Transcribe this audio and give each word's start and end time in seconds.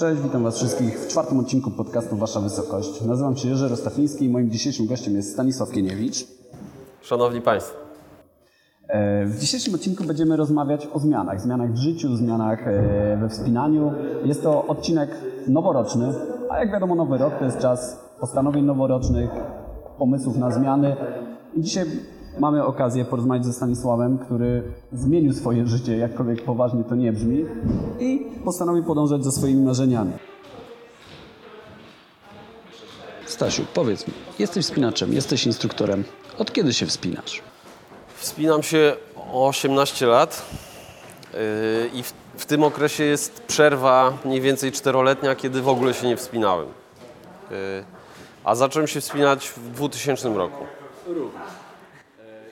Cześć, 0.00 0.22
witam 0.22 0.42
Was 0.42 0.56
wszystkich 0.56 1.00
w 1.00 1.08
czwartym 1.08 1.38
odcinku 1.38 1.70
podcastu 1.70 2.16
Wasza 2.16 2.40
Wysokość. 2.40 3.02
Nazywam 3.02 3.36
się 3.36 3.48
Jerzy 3.48 3.68
Rostafiński 3.68 4.24
i 4.24 4.28
moim 4.28 4.50
dzisiejszym 4.50 4.86
gościem 4.86 5.16
jest 5.16 5.32
Stanisław 5.32 5.70
Kieniewicz. 5.70 6.26
Szanowni 7.02 7.40
Państwo. 7.40 7.78
E, 8.88 9.26
w 9.26 9.38
dzisiejszym 9.38 9.74
odcinku 9.74 10.04
będziemy 10.04 10.36
rozmawiać 10.36 10.88
o 10.92 10.98
zmianach. 10.98 11.40
Zmianach 11.40 11.72
w 11.72 11.76
życiu, 11.76 12.16
zmianach 12.16 12.68
e, 12.68 13.16
we 13.20 13.28
wspinaniu. 13.28 13.92
Jest 14.24 14.42
to 14.42 14.66
odcinek 14.66 15.10
noworoczny, 15.48 16.14
a 16.50 16.58
jak 16.58 16.72
wiadomo 16.72 16.94
nowy 16.94 17.18
rok 17.18 17.38
to 17.38 17.44
jest 17.44 17.58
czas 17.58 18.00
postanowień 18.20 18.64
noworocznych, 18.64 19.30
pomysłów 19.98 20.36
na 20.36 20.50
zmiany. 20.50 20.96
I 21.56 21.62
dzisiaj 21.62 21.86
mamy 22.40 22.64
okazję 22.64 23.04
porozmawiać 23.04 23.44
ze 23.44 23.52
Stanisławem, 23.52 24.18
który 24.18 24.62
zmienił 24.92 25.32
swoje 25.32 25.66
życie, 25.66 25.96
jakkolwiek 25.96 26.44
poważnie 26.44 26.84
to 26.84 26.94
nie 26.94 27.12
brzmi, 27.12 27.44
i 28.00 28.26
postanowił 28.44 28.84
podążać 28.84 29.24
za 29.24 29.30
swoimi 29.30 29.62
marzeniami. 29.62 30.12
Stasiu, 33.26 33.62
powiedz 33.74 34.06
mi, 34.06 34.14
jesteś 34.38 34.64
wspinaczem, 34.64 35.12
jesteś 35.12 35.46
instruktorem. 35.46 36.04
Od 36.38 36.52
kiedy 36.52 36.72
się 36.72 36.86
wspinasz? 36.86 37.42
Wspinam 38.14 38.62
się 38.62 38.96
o 39.32 39.48
18 39.48 40.06
lat 40.06 40.42
yy, 41.32 41.38
i 41.94 42.02
w, 42.02 42.12
w 42.36 42.46
tym 42.46 42.64
okresie 42.64 43.04
jest 43.04 43.42
przerwa 43.42 44.12
mniej 44.24 44.40
więcej 44.40 44.72
czteroletnia, 44.72 45.34
kiedy 45.34 45.62
w 45.62 45.68
ogóle 45.68 45.94
się 45.94 46.06
nie 46.06 46.16
wspinałem. 46.16 46.66
Yy, 47.50 47.56
a 48.44 48.54
zacząłem 48.54 48.88
się 48.88 49.00
wspinać 49.00 49.48
w 49.48 49.70
2000 49.70 50.28
roku. 50.28 50.64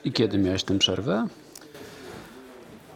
I 0.03 0.11
kiedy 0.11 0.37
miałeś 0.37 0.63
tę 0.63 0.79
przerwę? 0.79 1.27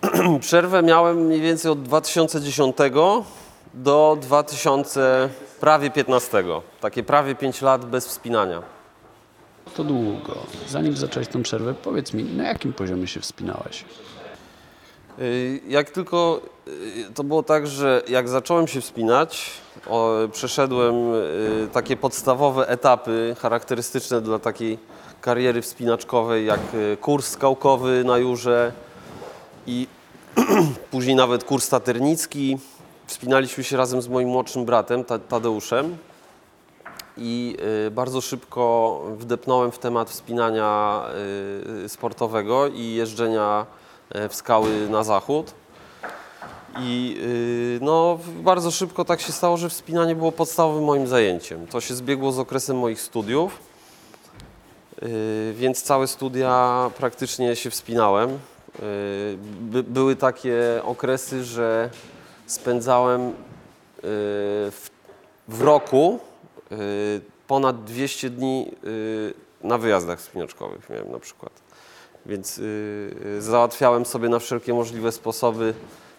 Przerwę 0.39 0.84
miałem 0.84 1.17
mniej 1.17 1.41
więcej 1.41 1.71
od 1.71 1.84
2010 1.84 2.77
do 3.73 4.17
2000 4.21 5.30
prawie 5.59 5.91
15. 5.91 6.44
Takie 6.81 7.03
prawie 7.03 7.35
5 7.35 7.61
lat 7.61 7.85
bez 7.85 8.08
wspinania. 8.08 8.61
To 9.75 9.83
długo. 9.83 10.36
Zanim 10.69 10.97
zacząłeś 10.97 11.28
tę 11.28 11.44
przerwę, 11.44 11.73
powiedz 11.73 12.13
mi, 12.13 12.23
na 12.23 12.44
jakim 12.44 12.73
poziomie 12.73 13.08
się 13.08 13.19
wspinałeś? 13.19 13.85
Y, 15.19 15.61
Jak 15.67 15.89
tylko 15.89 16.42
y, 16.67 17.14
to 17.16 17.23
było 17.23 17.44
tak, 17.44 17.67
że 17.67 18.02
jak 18.08 18.30
zacząłem 18.30 18.67
się 18.67 18.81
wspinać, 18.81 19.50
o, 19.89 20.11
przeszedłem 20.31 21.14
y, 21.14 21.67
takie 21.73 21.97
podstawowe 21.97 22.67
etapy 22.67 23.36
charakterystyczne 23.39 24.22
dla 24.22 24.39
takiej 24.39 24.80
kariery 25.22 25.61
wspinaczkowej, 25.61 26.45
jak 26.45 26.59
kurs 27.02 27.28
skałkowy 27.28 28.03
na 28.03 28.17
Jurze 28.17 28.72
i 29.67 29.88
później 30.91 31.16
nawet 31.16 31.44
kurs 31.44 31.69
taternicki. 31.69 32.58
Wspinaliśmy 33.08 33.64
się 33.64 33.78
razem 33.78 34.02
z 34.02 34.08
moim 34.08 34.30
młodszym 34.30 34.66
bratem, 34.66 35.03
Ta- 35.03 35.19
Tadeuszem. 35.19 35.97
I 37.17 37.58
bardzo 37.91 38.22
szybko 38.22 39.02
wdepnąłem 39.17 39.72
w 39.72 39.80
temat 39.80 40.09
wspinania 40.09 41.02
sportowego 41.88 42.67
i 42.67 42.94
jeżdżenia 42.94 43.66
w 44.30 44.36
skały 44.36 44.90
na 44.90 45.04
zachód. 45.04 45.54
I 46.80 47.18
y, 47.23 47.80
no, 47.82 48.20
bardzo 48.42 48.72
szybko 48.72 49.06
tak 49.06 49.22
się 49.22 49.32
stało, 49.32 49.58
że 49.58 49.70
wspinanie 49.70 50.16
było 50.16 50.32
podstawowym 50.32 50.84
moim 50.84 51.08
zajęciem. 51.08 51.68
To 51.68 51.82
się 51.82 51.96
zbiegło 51.96 52.31
z 52.31 52.40
okresem 52.40 52.78
moich 52.78 53.02
studiów, 53.02 53.59
y, 55.04 55.54
więc 55.58 55.84
całe 55.84 56.08
studia 56.08 56.92
praktycznie 56.98 57.56
się 57.56 57.70
wspinałem. 57.70 58.30
Y, 58.30 58.38
by, 59.62 59.84
były 59.84 60.16
takie 60.16 60.81
okresy, 60.84 61.44
że 61.44 61.90
spędzałem 62.46 63.34
w, 64.06 64.90
w 65.48 65.62
roku 65.62 66.20
ponad 67.48 67.84
200 67.84 68.30
dni 68.30 68.72
na 69.62 69.78
wyjazdach 69.78 70.20
wspinaczkowych 70.20 70.90
miałem 70.90 71.12
na 71.12 71.20
przykład. 71.20 71.62
Więc 72.25 72.57
y, 72.57 72.61
y, 73.38 73.41
załatwiałem 73.41 74.06
sobie 74.06 74.29
na 74.29 74.39
wszelkie 74.39 74.73
możliwe 74.73 75.11
sposoby 75.11 75.73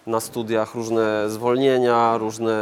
na 0.07 0.21
studiach 0.21 0.75
różne 0.75 1.31
zwolnienia, 1.31 2.19
różne 2.19 2.57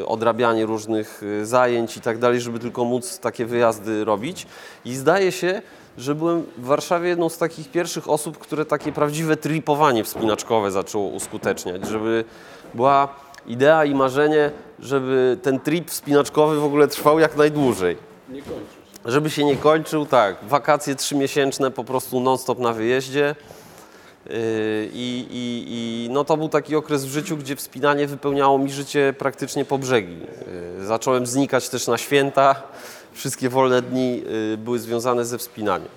y, 0.00 0.06
odrabianie 0.06 0.66
różnych 0.66 1.22
y, 1.22 1.46
zajęć 1.46 1.96
i 1.96 2.00
tak 2.00 2.18
dalej, 2.18 2.40
żeby 2.40 2.58
tylko 2.58 2.84
móc 2.84 3.18
takie 3.18 3.46
wyjazdy 3.46 4.04
robić. 4.04 4.46
I 4.84 4.94
zdaje 4.94 5.32
się, 5.32 5.62
że 5.98 6.14
byłem 6.14 6.42
w 6.58 6.64
Warszawie 6.64 7.08
jedną 7.08 7.28
z 7.28 7.38
takich 7.38 7.70
pierwszych 7.70 8.10
osób, 8.10 8.38
które 8.38 8.64
takie 8.64 8.92
prawdziwe 8.92 9.36
tripowanie 9.36 10.04
wspinaczkowe 10.04 10.70
zaczęło 10.70 11.08
uskuteczniać, 11.08 11.88
żeby 11.88 12.24
była 12.74 13.08
idea 13.46 13.84
i 13.84 13.94
marzenie, 13.94 14.50
żeby 14.78 15.38
ten 15.42 15.60
trip 15.60 15.90
wspinaczkowy 15.90 16.60
w 16.60 16.64
ogóle 16.64 16.88
trwał 16.88 17.18
jak 17.18 17.36
najdłużej. 17.36 17.96
Żeby 19.04 19.30
się 19.30 19.44
nie 19.44 19.56
kończył, 19.56 20.06
tak. 20.06 20.36
Wakacje 20.42 20.94
trzymiesięczne 20.94 21.70
po 21.70 21.84
prostu 21.84 22.20
non-stop 22.20 22.58
na 22.58 22.72
wyjeździe. 22.72 23.34
Yy, 24.26 24.34
I, 24.92 25.26
i, 25.30 25.64
I 25.68 26.08
no 26.10 26.24
to 26.24 26.36
był 26.36 26.48
taki 26.48 26.76
okres 26.76 27.04
w 27.04 27.08
życiu, 27.08 27.36
gdzie 27.36 27.56
wspinanie 27.56 28.06
wypełniało 28.06 28.58
mi 28.58 28.70
życie 28.70 29.14
praktycznie 29.18 29.64
po 29.64 29.78
brzegi. 29.78 30.16
Yy, 30.78 30.86
Zacząłem 30.86 31.26
znikać 31.26 31.68
też 31.68 31.86
na 31.86 31.98
święta. 31.98 32.62
Wszystkie 33.12 33.48
wolne 33.48 33.82
dni 33.82 34.22
yy, 34.50 34.56
były 34.56 34.78
związane 34.78 35.24
ze 35.24 35.38
wspinaniem. 35.38 35.88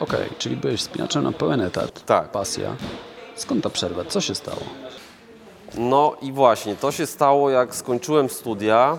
Okej, 0.00 0.28
czyli 0.38 0.56
byłeś 0.56 0.80
wspinaczem 0.80 1.24
na 1.24 1.32
pełen 1.32 1.60
etat. 1.60 2.04
Tak. 2.04 2.28
Pasja. 2.28 2.76
Skąd 3.36 3.64
ta 3.64 3.70
przerwa? 3.70 4.04
Co 4.04 4.20
się 4.20 4.34
stało? 4.34 4.62
No 5.74 6.16
i 6.22 6.32
właśnie, 6.32 6.76
to 6.76 6.92
się 6.92 7.06
stało 7.06 7.50
jak 7.50 7.74
skończyłem 7.74 8.28
studia 8.28 8.98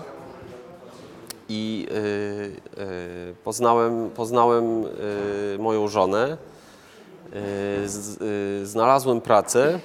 i 1.48 1.86
yy, 1.90 2.84
yy, 2.84 3.34
poznałem, 3.44 4.10
poznałem 4.10 4.82
yy, 4.82 4.88
moją 5.58 5.88
żonę. 5.88 6.36
Znalazłem 8.62 9.20
pracę, 9.20 9.80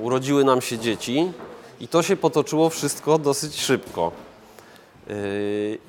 urodziły 0.00 0.44
nam 0.44 0.60
się 0.60 0.78
dzieci 0.78 1.32
i 1.80 1.88
to 1.88 2.02
się 2.02 2.16
potoczyło 2.16 2.70
wszystko 2.70 3.18
dosyć 3.18 3.60
szybko. 3.60 4.12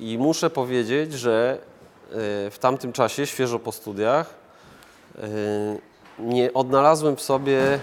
I 0.00 0.18
muszę 0.20 0.50
powiedzieć, 0.50 1.12
że 1.12 1.58
w 2.50 2.56
tamtym 2.60 2.92
czasie, 2.92 3.26
świeżo 3.26 3.58
po 3.58 3.72
studiach, 3.72 4.34
nie 6.18 6.52
odnalazłem 6.52 7.16
w 7.16 7.22
sobie 7.22 7.78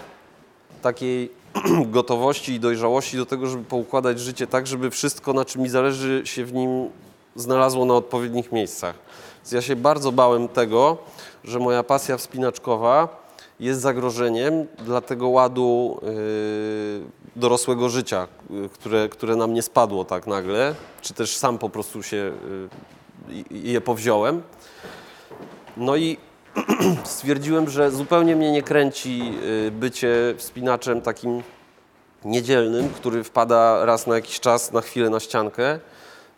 takiej 0.82 1.32
gotowości 1.86 2.54
i 2.54 2.60
dojrzałości 2.60 3.18
do 3.18 3.26
tego, 3.26 3.48
żeby 3.48 3.64
poukładać 3.64 4.20
życie 4.20 4.48
tak, 4.48 4.68
żeby 4.68 4.92
wszystko, 4.92 5.34
na 5.34 5.46
czym 5.46 5.62
mi 5.62 5.70
zależy, 5.70 6.22
się 6.26 6.46
w 6.46 6.54
nim 6.54 6.90
znalazło 7.36 7.86
na 7.86 7.94
odpowiednich 7.94 8.52
miejscach. 8.52 8.96
Więc 9.38 9.52
ja 9.52 9.62
się 9.62 9.76
bardzo 9.76 10.12
bałem 10.12 10.48
tego, 10.48 10.98
że 11.44 11.60
moja 11.60 11.84
pasja 11.84 12.18
wspinaczkowa 12.18 13.24
jest 13.60 13.82
zagrożeniem 13.82 14.68
dla 14.86 15.02
tego 15.02 15.30
ładu 15.30 16.00
yy, 16.02 16.12
dorosłego 17.36 17.90
życia, 17.90 18.28
yy, 18.50 18.70
które, 18.70 19.10
które 19.10 19.36
na 19.36 19.48
mnie 19.48 19.62
spadło 19.62 20.06
tak 20.06 20.28
nagle, 20.28 20.76
czy 21.02 21.14
też 21.14 21.38
sam 21.38 21.58
po 21.58 21.70
prostu 21.70 22.04
się 22.04 22.32
yy, 23.52 23.60
je 23.60 23.82
powziąłem. 23.82 24.42
No 25.78 25.96
i 25.96 26.18
stwierdziłem, 27.04 27.70
że 27.70 27.92
zupełnie 27.92 28.36
mnie 28.36 28.52
nie 28.52 28.64
kręci 28.64 29.34
y, 29.68 29.72
bycie 29.72 30.34
wspinaczem 30.38 31.02
takim 31.02 31.44
niedzielnym, 32.26 32.90
który 32.90 33.24
wpada 33.24 33.86
raz 33.86 34.08
na 34.08 34.16
jakiś 34.16 34.40
czas, 34.40 34.72
na 34.72 34.82
chwilę 34.82 35.10
na 35.10 35.20
ściankę. 35.20 35.74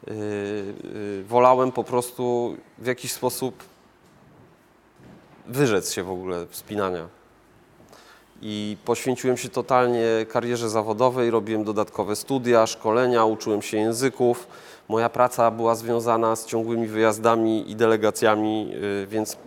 Y, 0.07 0.11
y, 0.11 1.23
Wolałem 1.27 1.71
po 1.71 1.83
prostu 1.83 2.55
w 2.77 2.85
jakiś 2.85 3.11
sposób 3.11 3.63
wyrzec 5.47 5.93
się 5.93 6.03
w 6.03 6.11
ogóle 6.11 6.47
wspinania. 6.49 7.07
I 8.41 8.77
poświęciłem 8.85 9.37
się 9.37 9.49
totalnie 9.49 10.05
karierze 10.29 10.69
zawodowej, 10.69 11.31
robiłem 11.31 11.63
dodatkowe 11.63 12.15
studia, 12.15 12.67
szkolenia, 12.67 13.25
uczyłem 13.25 13.61
się 13.61 13.77
języków. 13.77 14.47
Moja 14.89 15.09
praca 15.09 15.51
była 15.51 15.75
związana 15.75 16.35
z 16.35 16.45
ciągłymi 16.45 16.87
wyjazdami 16.87 17.71
i 17.71 17.75
delegacjami, 17.75 18.73
więc 19.07 19.37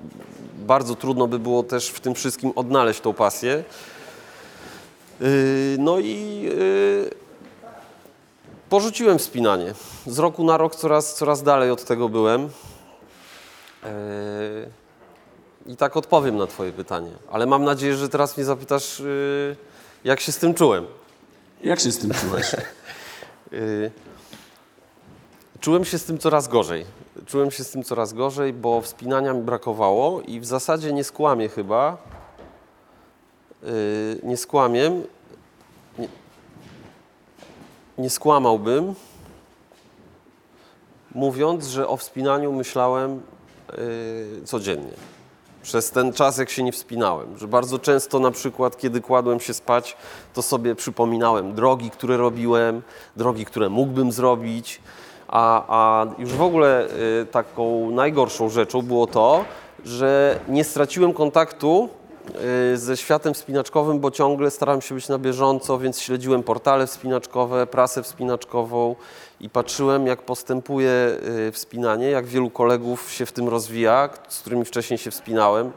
bardzo 0.69 0.94
trudno 0.94 1.26
by 1.26 1.38
było 1.38 1.62
też 1.62 1.88
w 1.88 2.00
tym 2.00 2.15
wszystkim 2.15 2.53
odnaleźć 2.56 3.00
tą 3.00 3.15
pasję. 3.15 3.65
Y, 5.23 5.76
No 5.79 5.99
i 5.99 6.49
y, 6.53 7.11
porzuciłem 8.69 9.19
wspinanie. 9.19 9.75
Z 10.06 10.19
roku 10.19 10.44
na 10.44 10.56
rok 10.56 10.76
coraz, 10.76 11.15
coraz 11.15 11.43
dalej 11.43 11.70
od 11.70 11.85
tego 11.85 12.09
byłem. 12.09 12.44
Y, 12.44 12.49
I 15.67 15.76
tak 15.76 15.97
odpowiem 15.97 16.37
na 16.37 16.47
Twoje 16.47 16.73
pytanie. 16.73 17.11
Ale 17.31 17.47
mam 17.47 17.65
nadzieję, 17.65 17.97
że 17.97 18.09
teraz 18.09 18.37
mnie 18.37 18.44
zapytasz, 18.44 19.03
jak 20.05 20.20
się 20.20 20.32
z 20.32 20.38
tym 20.38 20.55
czułem. 20.55 20.87
Jak 21.65 21.81
się 21.81 21.93
z 21.93 21.99
tym 21.99 22.11
czułeś? 22.11 22.47
Czułem 25.61 25.85
się 25.85 25.99
z 25.99 26.05
tym 26.05 26.19
coraz 26.19 26.49
gorzej. 26.49 26.85
Czułem 27.29 27.51
się 27.51 27.65
z 27.65 27.71
tym 27.71 27.83
coraz 27.83 28.13
gorzej, 28.13 28.53
bo 28.53 28.81
wspinania 28.81 29.33
mi 29.35 29.43
brakowało 29.43 30.21
i 30.21 30.41
w 30.41 30.45
zasadzie 30.45 30.93
nie 30.93 31.05
skłamię 31.05 31.49
chyba. 31.49 31.97
y, 33.65 34.21
Nie 34.23 34.37
skłamiem. 34.37 35.03
Nie, 35.99 36.09
nie 37.99 38.11
skłamałbym, 38.11 38.95
mówiąc, 41.15 41.67
że 41.67 41.89
o 41.89 41.97
wspinaniu 41.97 42.53
myślałem 42.53 43.23
yy, 43.79 44.43
codziennie. 44.45 44.93
Przez 45.63 45.91
ten 45.91 46.13
czas, 46.13 46.39
jak 46.39 46.51
się 46.51 46.63
nie 46.63 46.73
wspinałem, 46.73 47.39
że 47.39 47.49
bardzo 47.49 47.79
często 47.79 48.19
na 48.19 48.31
przykład, 48.31 48.77
kiedy 48.77 49.01
kładłem 49.01 49.41
się 49.41 49.55
spać, 49.55 49.97
to 50.35 50.43
sobie 50.43 50.75
przypominałem 50.75 51.55
drogi, 51.55 51.91
które 51.91 52.17
robiłem, 52.17 52.83
drogi, 53.17 53.45
które 53.45 53.69
mógłbym 53.69 54.13
zrobić, 54.13 54.81
a, 55.29 55.65
a 55.69 56.07
już 56.19 56.33
w 56.33 56.43
ogóle 56.43 56.89
y, 57.23 57.27
taką 57.27 57.91
najgorszą 57.91 58.49
rzeczą 58.49 58.83
było 58.83 59.07
to, 59.07 59.45
że 59.85 60.41
nie 60.49 60.65
straciłem 60.65 61.13
kontaktu 61.13 61.89
y, 62.73 62.77
ze 62.77 62.97
światem 62.97 63.35
wspinaczkowym, 63.35 64.01
bo 64.01 64.11
ciągle 64.11 64.51
starałem 64.51 64.81
się 64.81 64.95
być 64.95 65.09
na 65.09 65.19
bieżąco, 65.19 65.79
więc 65.79 66.01
śledziłem 66.01 66.43
portale 66.43 66.87
wspinaczkowe, 66.87 67.67
prasę 67.67 68.03
wspinaczkową 68.03 68.97
i 69.41 69.51
patrzyłem, 69.51 70.07
jak 70.07 70.23
postępuje 70.23 70.91
y, 71.49 71.53
wspinanie, 71.53 72.11
jak 72.11 72.27
wielu 72.27 72.51
kolegów 72.51 73.13
się 73.13 73.27
w 73.27 73.33
tym 73.33 73.49
rozwija, 73.49 74.09
z 74.29 74.41
którymi 74.41 74.65
wcześniej 74.65 74.99
się 74.99 75.11
wspinałem. 75.11 75.73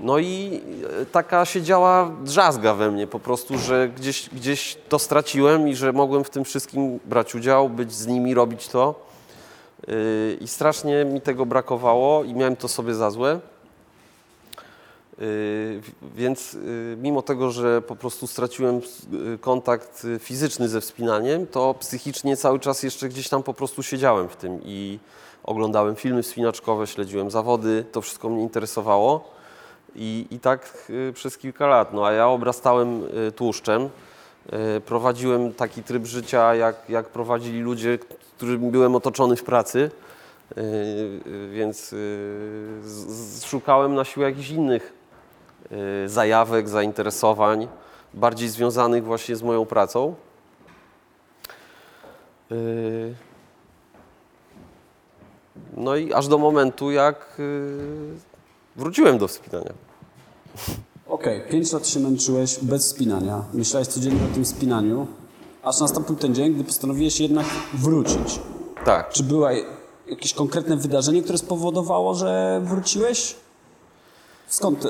No 0.00 0.18
i 0.18 0.60
y, 1.02 1.06
taka 1.06 1.44
się 1.44 1.62
działa 1.62 2.10
drzazga 2.24 2.74
we 2.74 2.90
mnie 2.90 3.06
po 3.06 3.20
prostu, 3.20 3.58
że 3.58 3.88
gdzieś, 3.88 4.28
gdzieś 4.28 4.78
to 4.88 4.98
straciłem 4.98 5.68
i 5.68 5.74
że 5.74 5.92
mogłem 5.92 6.24
w 6.24 6.30
tym 6.30 6.44
wszystkim 6.44 7.00
brać 7.04 7.34
udział, 7.34 7.68
być 7.68 7.92
z 7.92 8.06
nimi, 8.06 8.34
robić 8.34 8.68
to. 8.68 9.08
Y, 9.88 10.38
I 10.40 10.48
strasznie 10.48 11.04
mi 11.04 11.20
tego 11.20 11.46
brakowało 11.46 12.24
i 12.24 12.34
miałem 12.34 12.56
to 12.56 12.68
sobie 12.68 12.94
za 12.94 13.10
złe. 13.10 13.40
Y, 15.20 15.80
Więc 16.16 16.54
y, 16.54 16.96
mimo 17.02 17.22
tego, 17.22 17.50
że 17.50 17.82
po 17.82 17.96
prostu 17.96 18.26
straciłem 18.26 18.80
kontakt 19.40 20.06
fizyczny 20.18 20.68
ze 20.68 20.80
wspinaniem, 20.80 21.46
to 21.46 21.74
psychicznie 21.74 22.36
cały 22.36 22.60
czas 22.60 22.82
jeszcze 22.82 23.08
gdzieś 23.08 23.28
tam 23.28 23.42
po 23.42 23.54
prostu 23.54 23.82
siedziałem 23.82 24.28
w 24.28 24.36
tym 24.36 24.60
i 24.64 24.98
oglądałem 25.44 25.96
filmy 25.96 26.22
wspinaczkowe, 26.22 26.86
śledziłem 26.86 27.30
zawody, 27.30 27.84
to 27.92 28.00
wszystko 28.00 28.28
mnie 28.28 28.42
interesowało. 28.42 29.37
I, 29.94 30.26
i 30.30 30.40
tak 30.40 30.90
y, 30.90 31.12
przez 31.12 31.38
kilka 31.38 31.66
lat. 31.66 31.92
No 31.92 32.06
a 32.06 32.12
ja 32.12 32.28
obrastałem 32.28 33.04
y, 33.28 33.32
tłuszczem. 33.32 33.88
Y, 34.76 34.80
Prowadziłem 34.80 35.54
taki 35.54 35.82
tryb 35.82 36.06
życia, 36.06 36.54
jak, 36.54 36.76
jak 36.88 37.08
prowadzili 37.08 37.60
ludzie, 37.60 37.98
którym 38.36 38.70
byłem 38.70 38.94
otoczony 38.94 39.36
w 39.36 39.44
pracy. 39.44 39.90
Więc 41.52 41.94
szukałem 43.44 43.94
na 43.94 44.04
siłę 44.04 44.26
jakichś 44.30 44.50
innych 44.50 44.92
zajawek, 46.06 46.68
zainteresowań, 46.68 47.68
bardziej 48.14 48.48
związanych 48.48 49.04
właśnie 49.04 49.36
z 49.36 49.42
moją 49.42 49.66
pracą. 49.66 50.14
No 55.76 55.96
i 55.96 56.12
aż 56.12 56.28
do 56.28 56.38
momentu, 56.38 56.90
jak 56.90 57.36
wróciłem 58.78 59.18
do 59.18 59.28
wspinania. 59.28 59.72
Okej, 61.08 61.42
pięć 61.50 61.72
lat 61.72 61.86
się 61.86 62.00
męczyłeś 62.00 62.58
bez 62.62 62.88
spinania. 62.88 63.44
Myślałeś 63.54 63.88
codziennie 63.88 64.20
o 64.30 64.34
tym 64.34 64.44
spinaniu, 64.44 65.06
aż 65.62 65.80
nastąpił 65.80 66.16
ten 66.16 66.34
dzień, 66.34 66.54
gdy 66.54 66.64
postanowiłeś 66.64 67.20
jednak 67.20 67.46
wrócić. 67.74 68.40
Tak. 68.84 69.10
Czy 69.10 69.22
było 69.22 69.48
jakieś 70.06 70.34
konkretne 70.34 70.76
wydarzenie, 70.76 71.22
które 71.22 71.38
spowodowało, 71.38 72.14
że 72.14 72.60
wróciłeś? 72.64 73.36
Skąd? 74.48 74.84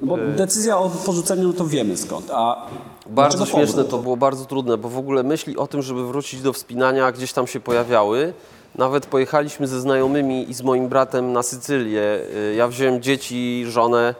No 0.00 0.06
bo 0.06 0.16
decyzja 0.36 0.78
o 0.78 0.90
porzuceniu, 0.90 1.48
no 1.48 1.52
to 1.52 1.66
wiemy 1.66 1.96
skąd. 1.96 2.30
A 2.30 2.66
Bardzo 3.06 3.46
śmieszne 3.46 3.84
to 3.84 3.98
było, 3.98 4.16
bardzo 4.16 4.44
trudne, 4.44 4.78
bo 4.78 4.88
w 4.88 4.98
ogóle 4.98 5.22
myśli 5.22 5.56
o 5.56 5.66
tym, 5.66 5.82
żeby 5.82 6.06
wrócić 6.06 6.42
do 6.42 6.52
wspinania 6.52 7.12
gdzieś 7.12 7.32
tam 7.32 7.46
się 7.46 7.60
pojawiały. 7.60 8.32
Nawet 8.78 9.06
pojechaliśmy 9.06 9.66
ze 9.66 9.80
znajomymi 9.80 10.50
i 10.50 10.54
z 10.54 10.62
moim 10.62 10.88
bratem 10.88 11.32
na 11.32 11.42
Sycylię. 11.42 12.02
Y, 12.50 12.54
Ja 12.56 12.68
wziąłem 12.68 13.02
dzieci, 13.02 13.64
żonę, 13.66 14.14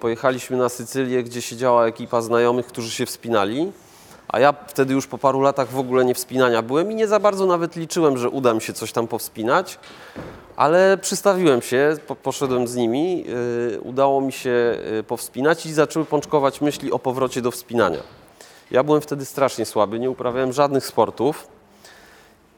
pojechaliśmy 0.00 0.56
na 0.56 0.68
Sycylię, 0.68 1.22
gdzie 1.22 1.42
siedziała 1.42 1.86
ekipa 1.86 2.20
znajomych, 2.20 2.66
którzy 2.66 2.90
się 2.90 3.06
wspinali. 3.06 3.72
A 4.28 4.40
ja 4.40 4.54
wtedy 4.66 4.94
już 4.94 5.06
po 5.06 5.18
paru 5.18 5.40
latach 5.40 5.68
w 5.70 5.78
ogóle 5.78 6.04
nie 6.04 6.14
wspinania 6.14 6.62
byłem 6.62 6.92
i 6.92 6.94
nie 6.94 7.06
za 7.06 7.20
bardzo 7.20 7.46
nawet 7.46 7.76
liczyłem, 7.76 8.18
że 8.18 8.30
uda 8.30 8.54
mi 8.54 8.60
się 8.60 8.72
coś 8.72 8.92
tam 8.92 9.08
powspinać. 9.08 9.78
Ale 10.56 10.98
przystawiłem 10.98 11.62
się, 11.62 11.96
po, 12.06 12.16
poszedłem 12.16 12.68
z 12.68 12.76
nimi, 12.76 13.24
y, 13.74 13.80
udało 13.80 14.20
mi 14.20 14.32
się 14.32 14.78
y, 14.98 15.02
powspinać 15.02 15.66
i 15.66 15.72
zaczęły 15.72 16.04
pączkować 16.04 16.60
myśli 16.60 16.92
o 16.92 16.98
powrocie 16.98 17.42
do 17.42 17.50
wspinania. 17.50 18.00
Ja 18.70 18.82
byłem 18.82 19.00
wtedy 19.00 19.24
strasznie 19.24 19.64
słaby, 19.64 19.98
nie 19.98 20.10
uprawiałem 20.10 20.52
żadnych 20.52 20.86
sportów 20.86 21.48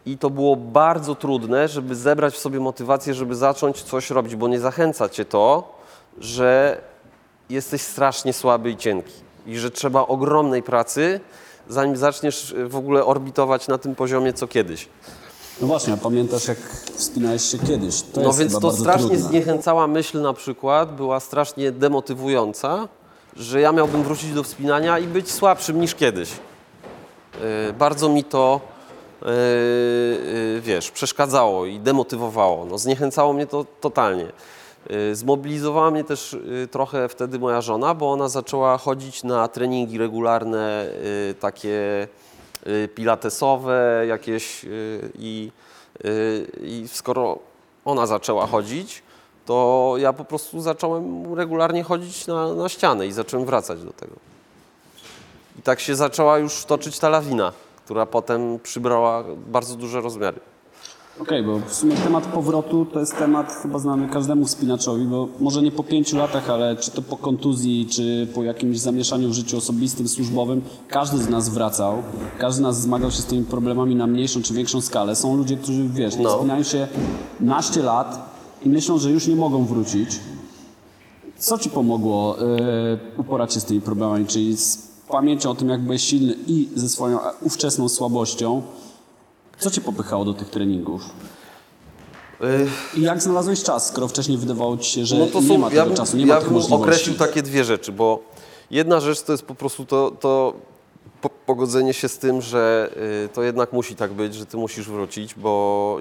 i 0.06 0.18
to 0.18 0.30
było 0.30 0.56
bardzo 0.56 1.14
trudne, 1.14 1.68
żeby 1.68 1.94
zebrać 1.96 2.34
w 2.34 2.38
sobie 2.38 2.60
motywację, 2.60 3.14
żeby 3.14 3.34
zacząć 3.34 3.82
coś 3.82 4.10
robić, 4.10 4.36
bo 4.36 4.48
nie 4.48 4.60
zachęca 4.60 5.08
cię 5.08 5.24
to, 5.24 5.74
że 6.18 6.80
jesteś 7.50 7.82
strasznie 7.82 8.32
słaby 8.32 8.70
i 8.70 8.76
cienki 8.76 9.12
i 9.46 9.58
że 9.58 9.70
trzeba 9.70 10.00
ogromnej 10.06 10.62
pracy, 10.62 11.20
zanim 11.68 11.96
zaczniesz 11.96 12.54
w 12.66 12.76
ogóle 12.76 13.04
orbitować 13.04 13.68
na 13.68 13.78
tym 13.78 13.94
poziomie 13.94 14.32
co 14.32 14.46
kiedyś. 14.48 14.88
No 15.60 15.66
właśnie, 15.66 15.92
a 15.92 15.96
pamiętasz 15.96 16.48
jak 16.48 16.58
wspinałeś 16.94 17.42
się 17.42 17.58
kiedyś? 17.58 18.02
To 18.02 18.20
No 18.20 18.32
więc 18.32 18.58
to 18.60 18.72
strasznie 18.72 19.08
trudne. 19.08 19.28
zniechęcała 19.28 19.86
myśl 19.86 20.20
na 20.20 20.32
przykład, 20.32 20.96
była 20.96 21.20
strasznie 21.20 21.72
demotywująca, 21.72 22.88
że 23.36 23.60
ja 23.60 23.72
miałbym 23.72 24.02
wrócić 24.02 24.32
do 24.32 24.42
wspinania 24.42 24.98
i 24.98 25.06
być 25.06 25.30
słabszym 25.32 25.80
niż 25.80 25.94
kiedyś. 25.94 26.30
Yy, 26.30 27.72
Bardzo 27.72 28.08
mi 28.08 28.24
to, 28.24 28.60
wiesz, 30.60 30.90
przeszkadzało 30.90 31.66
i 31.66 31.80
demotywowało. 31.80 32.64
No, 32.64 32.78
zniechęcało 32.78 33.32
mnie 33.32 33.46
to 33.46 33.66
totalnie. 33.80 34.32
Yy, 34.90 35.14
Zmobilizowała 35.14 35.90
mnie 35.90 36.04
też 36.04 36.36
yy, 36.46 36.68
trochę 36.68 37.08
wtedy 37.08 37.38
moja 37.38 37.60
żona, 37.60 37.94
bo 37.94 38.12
ona 38.12 38.28
zaczęła 38.28 38.78
chodzić 38.78 39.24
na 39.24 39.48
treningi 39.48 39.98
regularne, 39.98 40.86
yy, 41.28 41.34
takie 41.34 42.08
yy, 42.66 42.88
pilatesowe 42.88 44.04
jakieś 44.08 44.64
yy, 44.64 45.10
i, 45.18 45.50
yy, 46.04 46.46
i 46.62 46.88
skoro 46.88 47.38
ona 47.84 48.06
zaczęła 48.06 48.46
chodzić, 48.46 49.02
to 49.46 49.94
ja 49.98 50.12
po 50.12 50.24
prostu 50.24 50.60
zacząłem 50.60 51.34
regularnie 51.34 51.82
chodzić 51.82 52.26
na, 52.26 52.54
na 52.54 52.68
ścianę 52.68 53.06
i 53.06 53.12
zacząłem 53.12 53.46
wracać 53.46 53.82
do 53.82 53.92
tego. 53.92 54.16
I 55.58 55.62
tak 55.62 55.80
się 55.80 55.94
zaczęła 55.94 56.38
już 56.38 56.64
toczyć 56.64 56.98
ta 56.98 57.08
lawina, 57.08 57.52
która 57.84 58.06
potem 58.06 58.58
przybrała 58.62 59.24
bardzo 59.53 59.76
duże 59.76 60.00
rozmiary. 60.00 60.41
Okej, 61.20 61.43
bo 61.43 61.58
w 61.58 61.74
sumie 61.74 61.96
temat 61.96 62.26
powrotu 62.26 62.86
to 62.86 63.00
jest 63.00 63.17
temat 63.19 63.53
chyba 63.62 63.79
znany 63.79 64.08
każdemu 64.08 64.44
wspinaczowi, 64.44 65.05
bo 65.05 65.29
może 65.41 65.62
nie 65.62 65.72
po 65.72 65.82
pięciu 65.84 66.17
latach, 66.17 66.50
ale 66.50 66.76
czy 66.76 66.91
to 66.91 67.03
po 67.03 67.17
kontuzji, 67.17 67.86
czy 67.91 68.29
po 68.34 68.43
jakimś 68.43 68.79
zamieszaniu 68.81 69.29
w 69.29 69.32
życiu 69.32 69.56
osobistym, 69.58 70.08
służbowym, 70.08 70.62
każdy 70.88 71.19
z 71.19 71.29
nas 71.29 71.48
wracał, 71.48 72.03
każdy 72.38 72.58
z 72.58 72.60
nas 72.60 72.81
zmagał 72.81 73.10
się 73.10 73.22
z 73.22 73.26
tymi 73.26 73.44
problemami 73.44 73.94
na 73.94 74.06
mniejszą 74.06 74.43
czy 74.43 74.55
większą 74.55 74.81
skalę. 74.81 75.17
Są 75.17 75.36
ludzie, 75.36 75.56
którzy, 75.56 75.88
wiesz, 75.88 76.17
No. 76.17 76.31
wspinają 76.34 76.62
się 76.62 76.88
naście 77.41 77.82
lat 77.82 78.38
i 78.64 78.69
myślą, 78.69 78.98
że 78.98 79.10
już 79.10 79.26
nie 79.26 79.36
mogą 79.36 79.64
wrócić. 79.64 80.20
Co 81.38 81.58
ci 81.58 81.70
pomogło 81.70 82.36
yy, 82.41 82.98
uporać 83.19 83.55
się 83.55 83.60
z 83.60 83.64
tymi 83.64 83.81
problemami, 83.81 84.26
czyli 84.26 84.56
z 84.56 84.94
pamięcią 85.08 85.51
o 85.51 85.55
tym, 85.55 85.69
jak 85.69 85.81
byłeś 85.81 86.03
silny 86.03 86.34
i 86.46 86.69
ze 86.77 86.89
swoją 86.89 87.19
ówczesną 87.41 87.89
słabością, 87.89 88.63
co 89.58 89.70
cię 89.70 89.81
popychało 89.81 90.25
do 90.25 90.34
tych 90.34 90.51
treningów? 90.51 91.03
I 92.96 93.01
jak 93.01 93.23
znalazłeś 93.23 93.63
czas, 93.63 93.87
skoro 93.87 94.08
wcześniej 94.08 94.39
wydawało 94.39 94.77
ci 94.77 94.91
się, 94.91 95.06
że 95.06 95.17
No 95.19 95.27
to 95.27 95.41
nie 95.41 95.49
są, 95.49 95.58
ma 95.58 95.69
tego 95.69 95.81
ja 95.81 95.87
bym, 95.87 95.96
czasu, 95.96 96.17
nie 96.17 96.27
ja 96.27 96.34
ma 96.34 96.41
tych 96.41 96.49
bym 96.49 96.55
możliwości? 96.55 96.82
określił 96.84 97.17
takie 97.17 97.43
dwie 97.43 97.65
rzeczy, 97.65 97.93
bo 97.93 98.23
jedna 98.70 99.01
rzecz 99.01 99.23
to 99.23 99.32
jest 99.32 99.44
po 99.44 99.55
prostu 99.55 99.84
to, 99.87 100.11
to 100.11 100.55
po, 101.20 101.31
pogodzenie 101.31 101.94
się 101.94 102.08
z 102.08 102.19
tym, 102.19 102.43
że 102.43 102.91
y, 103.25 103.29
to 103.29 103.43
jednak 103.43 103.73
musi 103.73 103.96
tak 103.96 104.13
być, 104.13 104.34
że 104.34 104.46
ty 104.46 104.56
musisz 104.56 104.89
wrócić, 104.89 105.34
bo 105.34 105.99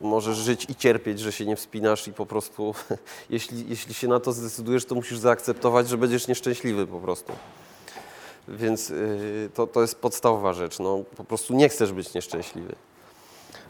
możesz 0.00 0.36
żyć 0.36 0.66
i 0.68 0.74
cierpieć, 0.74 1.20
że 1.20 1.32
się 1.32 1.46
nie 1.46 1.56
wspinasz 1.56 2.08
i 2.08 2.12
po 2.12 2.26
prostu 2.26 2.74
jeśli, 3.30 3.64
jeśli 3.68 3.94
się 3.94 4.08
na 4.08 4.20
to 4.20 4.32
zdecydujesz, 4.32 4.84
to 4.84 4.94
musisz 4.94 5.18
zaakceptować, 5.18 5.88
że 5.88 5.98
będziesz 5.98 6.28
nieszczęśliwy 6.28 6.86
po 6.86 6.98
prostu. 6.98 7.32
Więc 8.50 8.90
y, 8.90 9.50
to, 9.54 9.66
to 9.66 9.80
jest 9.80 9.94
podstawowa 9.94 10.52
rzecz. 10.52 10.78
No, 10.78 10.98
po 11.16 11.24
prostu 11.24 11.54
nie 11.54 11.68
chcesz 11.68 11.92
być 11.92 12.14
nieszczęśliwy. 12.14 12.74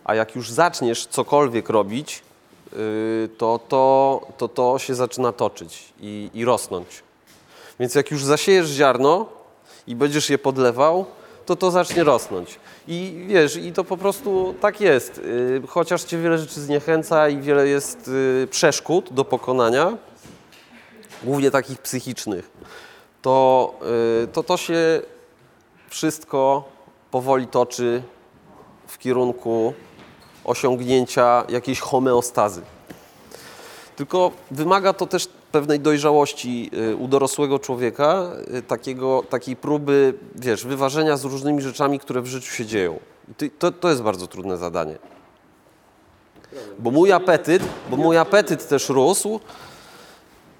A 0.04 0.14
jak 0.14 0.36
już 0.36 0.50
zaczniesz 0.50 1.06
cokolwiek 1.06 1.68
robić, 1.68 2.22
y, 2.72 3.28
to, 3.38 3.60
to, 3.68 4.20
to 4.38 4.48
to 4.48 4.78
się 4.78 4.94
zaczyna 4.94 5.32
toczyć 5.32 5.92
i, 6.00 6.30
i 6.34 6.44
rosnąć. 6.44 6.86
Więc 7.80 7.94
jak 7.94 8.10
już 8.10 8.24
zasiejesz 8.24 8.68
ziarno 8.68 9.26
i 9.86 9.94
będziesz 9.94 10.30
je 10.30 10.38
podlewał, 10.38 11.06
to 11.46 11.56
to 11.56 11.70
zacznie 11.70 12.04
rosnąć. 12.04 12.58
I 12.88 13.24
wiesz, 13.28 13.56
i 13.56 13.72
to 13.72 13.84
po 13.84 13.96
prostu 13.96 14.54
tak 14.60 14.80
jest. 14.80 15.18
Y, 15.18 15.62
Chociaż 15.68 16.02
cię 16.02 16.18
wiele 16.18 16.38
rzeczy 16.38 16.60
zniechęca 16.60 17.28
i 17.28 17.38
wiele 17.38 17.68
jest 17.68 18.10
przeszkód 18.50 19.12
do 19.12 19.24
pokonania, 19.24 19.96
głównie 21.22 21.50
takich 21.50 21.78
psychicznych, 21.78 22.50
to 23.22 23.74
y, 24.24 24.26
to, 24.26 24.42
to 24.42 24.56
się 24.56 25.02
wszystko 25.88 26.64
powoli 27.10 27.46
toczy 27.46 28.02
w 28.86 28.98
kierunku 28.98 29.74
osiągnięcia 30.44 31.44
jakiejś 31.48 31.80
homeostazy. 31.80 32.62
Tylko 33.96 34.30
wymaga 34.50 34.92
to 34.92 35.06
też 35.06 35.28
pewnej 35.52 35.80
dojrzałości 35.80 36.70
y, 36.92 36.96
u 36.96 37.08
dorosłego 37.08 37.58
człowieka, 37.58 38.30
y, 38.58 38.62
takiego, 38.62 39.24
takiej 39.30 39.56
próby, 39.56 40.14
wiesz, 40.34 40.64
wyważenia 40.64 41.16
z 41.16 41.24
różnymi 41.24 41.62
rzeczami, 41.62 41.98
które 41.98 42.22
w 42.22 42.26
życiu 42.26 42.52
się 42.52 42.66
dzieją. 42.66 42.98
To, 43.58 43.72
to 43.72 43.88
jest 43.88 44.02
bardzo 44.02 44.26
trudne 44.26 44.56
zadanie. 44.56 44.98
Bo 46.78 46.90
mój 46.90 47.12
apetyt, 47.12 47.62
bo 47.90 47.96
mój 47.96 48.18
apetyt 48.18 48.68
też 48.68 48.88
rósł 48.88 49.40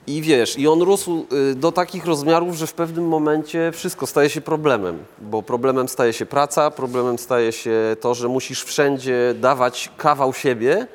i 0.06 0.22
wiesz, 0.22 0.58
i 0.58 0.68
on 0.68 0.82
rósł 0.82 1.26
y, 1.50 1.54
do 1.54 1.72
takich 1.72 2.06
rozmiarów, 2.06 2.56
że 2.56 2.66
w 2.66 2.72
pewnym 2.72 3.08
momencie 3.08 3.72
wszystko 3.72 4.06
staje 4.06 4.30
się 4.30 4.40
problemem, 4.40 4.98
bo 5.20 5.42
problemem 5.42 5.88
staje 5.88 6.12
się 6.12 6.26
praca, 6.26 6.70
problemem 6.70 7.18
staje 7.18 7.52
się 7.52 7.96
to, 8.00 8.14
że 8.14 8.28
musisz 8.28 8.62
wszędzie 8.62 9.34
dawać 9.40 9.90
kawał 9.96 10.32
siebie, 10.32 10.86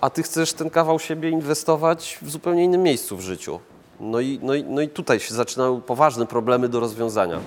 a 0.00 0.10
ty 0.10 0.22
chcesz 0.22 0.52
ten 0.52 0.70
kawał 0.70 0.98
siebie 0.98 1.30
inwestować 1.30 2.18
w 2.22 2.30
zupełnie 2.30 2.64
innym 2.64 2.82
miejscu 2.82 3.16
w 3.16 3.20
życiu. 3.20 3.60
No 4.00 4.20
i, 4.20 4.40
no 4.42 4.54
i, 4.54 4.64
no 4.64 4.80
i 4.80 4.88
tutaj 4.88 5.20
się 5.20 5.34
zaczynają 5.34 5.80
poważne 5.80 6.26
problemy 6.26 6.68
do 6.68 6.80
rozwiązania. 6.80 7.40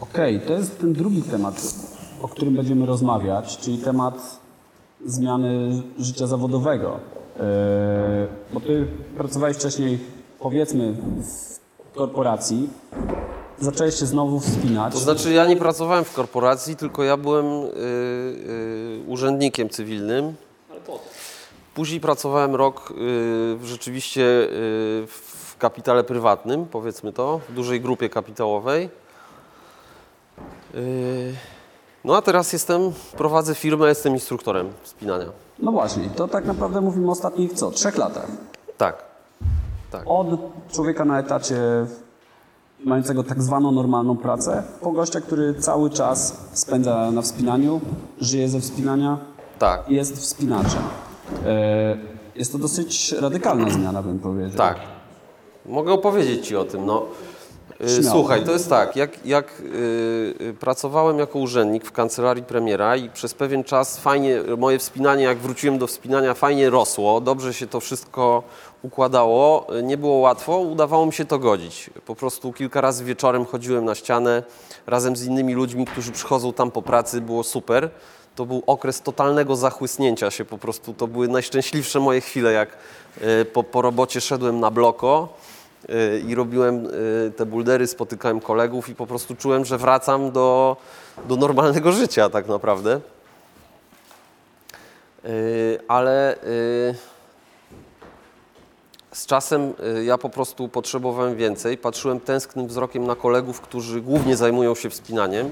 Okej, 0.00 0.40
to 0.40 0.52
jest 0.52 0.80
ten 0.80 0.92
drugi 0.92 1.22
temat, 1.22 1.74
o 2.22 2.28
którym 2.28 2.54
będziemy 2.54 2.86
rozmawiać, 2.86 3.58
czyli 3.58 3.78
temat 3.78 4.40
zmiany 5.06 5.82
życia 5.98 6.26
zawodowego. 6.26 7.19
Yy, 7.40 7.46
bo 8.52 8.60
ty 8.60 8.86
pracowałeś 9.16 9.56
wcześniej, 9.56 9.98
powiedzmy, 10.38 10.94
w 11.92 11.94
korporacji, 11.94 12.68
zacząłeś 13.60 13.94
się 13.94 14.06
znowu 14.06 14.40
wspinać. 14.40 14.92
To 14.92 14.98
znaczy, 14.98 15.32
ja 15.32 15.46
nie 15.46 15.56
pracowałem 15.56 16.04
w 16.04 16.12
korporacji, 16.12 16.76
tylko 16.76 17.04
ja 17.04 17.16
byłem 17.16 17.46
y, 17.46 17.68
y, 17.68 19.00
urzędnikiem 19.06 19.68
cywilnym. 19.68 20.34
Później 21.74 22.00
pracowałem 22.00 22.54
rok 22.54 22.90
y, 23.62 23.66
rzeczywiście 23.66 24.22
y, 24.22 24.48
w 25.06 25.56
kapitale 25.58 26.04
prywatnym, 26.04 26.66
powiedzmy 26.66 27.12
to, 27.12 27.40
w 27.48 27.52
dużej 27.52 27.80
grupie 27.80 28.08
kapitałowej. 28.08 28.88
Y, 30.74 31.34
no 32.04 32.16
a 32.16 32.22
teraz 32.22 32.52
jestem, 32.52 32.92
prowadzę 33.16 33.54
firmę, 33.54 33.88
jestem 33.88 34.12
instruktorem 34.12 34.72
wspinania. 34.82 35.26
No 35.62 35.72
właśnie, 35.72 36.10
to 36.16 36.28
tak 36.28 36.44
naprawdę 36.46 36.80
mówimy 36.80 37.08
o 37.08 37.10
ostatnich 37.10 37.52
co? 37.52 37.70
Trzech 37.70 37.96
latach. 37.98 38.26
Tak, 38.78 39.04
tak. 39.90 40.02
Od 40.06 40.26
człowieka 40.72 41.04
na 41.04 41.18
etacie 41.18 41.56
mającego 42.84 43.22
tak 43.24 43.42
zwaną 43.42 43.72
normalną 43.72 44.16
pracę, 44.16 44.62
po 44.80 44.92
gościa, 44.92 45.20
który 45.20 45.54
cały 45.54 45.90
czas 45.90 46.40
spędza 46.52 47.10
na 47.10 47.22
wspinaniu, 47.22 47.80
żyje 48.20 48.48
ze 48.48 48.60
wspinania, 48.60 49.18
Tak, 49.58 49.88
jest 49.90 50.16
wspinaczem. 50.18 50.82
E, 51.46 51.96
Jest 52.34 52.52
to 52.52 52.58
dosyć 52.58 53.12
radykalna 53.12 53.70
zmiana, 53.70 54.02
bym 54.02 54.18
powiedział. 54.18 54.58
tak. 54.58 54.76
Mogę 55.66 55.92
opowiedzieć 55.92 56.46
Ci 56.46 56.56
o 56.56 56.64
tym. 56.64 56.86
No. 56.86 57.02
Śmiało. 57.86 58.10
Słuchaj, 58.18 58.44
to 58.44 58.52
jest 58.52 58.68
tak, 58.68 58.96
jak, 58.96 59.26
jak 59.26 59.60
y, 59.60 60.34
y, 60.40 60.54
pracowałem 60.60 61.18
jako 61.18 61.38
urzędnik 61.38 61.84
w 61.84 61.92
kancelarii 61.92 62.42
premiera 62.42 62.96
i 62.96 63.10
przez 63.10 63.34
pewien 63.34 63.64
czas 63.64 63.98
fajnie, 63.98 64.40
moje 64.58 64.78
wspinanie, 64.78 65.24
jak 65.24 65.38
wróciłem 65.38 65.78
do 65.78 65.86
wspinania, 65.86 66.34
fajnie 66.34 66.70
rosło, 66.70 67.20
dobrze 67.20 67.54
się 67.54 67.66
to 67.66 67.80
wszystko 67.80 68.42
układało, 68.82 69.66
nie 69.82 69.96
było 69.96 70.14
łatwo, 70.14 70.58
udawało 70.58 71.06
mi 71.06 71.12
się 71.12 71.24
to 71.24 71.38
godzić. 71.38 71.90
Po 72.06 72.14
prostu 72.14 72.52
kilka 72.52 72.80
razy 72.80 73.04
wieczorem 73.04 73.44
chodziłem 73.44 73.84
na 73.84 73.94
ścianę 73.94 74.42
razem 74.86 75.16
z 75.16 75.24
innymi 75.24 75.54
ludźmi, 75.54 75.86
którzy 75.86 76.12
przychodzą 76.12 76.52
tam 76.52 76.70
po 76.70 76.82
pracy, 76.82 77.20
było 77.20 77.42
super. 77.42 77.90
To 78.36 78.46
był 78.46 78.62
okres 78.66 79.02
totalnego 79.02 79.56
zachłysnięcia 79.56 80.30
się 80.30 80.44
po 80.44 80.58
prostu. 80.58 80.94
To 80.94 81.06
były 81.06 81.28
najszczęśliwsze 81.28 82.00
moje 82.00 82.20
chwile, 82.20 82.52
jak 82.52 82.68
y, 83.22 83.44
po, 83.44 83.62
po 83.62 83.82
robocie 83.82 84.20
szedłem 84.20 84.60
na 84.60 84.70
bloko 84.70 85.28
i 86.28 86.34
robiłem 86.34 86.86
y, 86.86 87.32
te 87.36 87.46
buldery, 87.46 87.86
spotykałem 87.86 88.40
kolegów 88.40 88.88
i 88.88 88.94
po 88.94 89.06
prostu 89.06 89.36
czułem, 89.36 89.64
że 89.64 89.78
wracam 89.78 90.30
do, 90.30 90.76
do 91.28 91.36
normalnego 91.36 91.92
życia 91.92 92.30
tak 92.30 92.48
naprawdę. 92.48 93.00
Y, 95.24 95.78
Ale 95.88 96.36
y, 96.44 96.94
z 99.12 99.26
czasem 99.26 99.74
y, 99.98 100.04
ja 100.04 100.18
po 100.18 100.28
prostu 100.28 100.68
potrzebowałem 100.68 101.36
więcej. 101.36 101.78
Patrzyłem 101.78 102.20
tęsknym 102.20 102.66
wzrokiem 102.66 103.06
na 103.06 103.16
kolegów, 103.16 103.60
którzy 103.60 104.00
głównie 104.00 104.36
zajmują 104.36 104.74
się 104.74 104.90
wspinaniem 104.90 105.46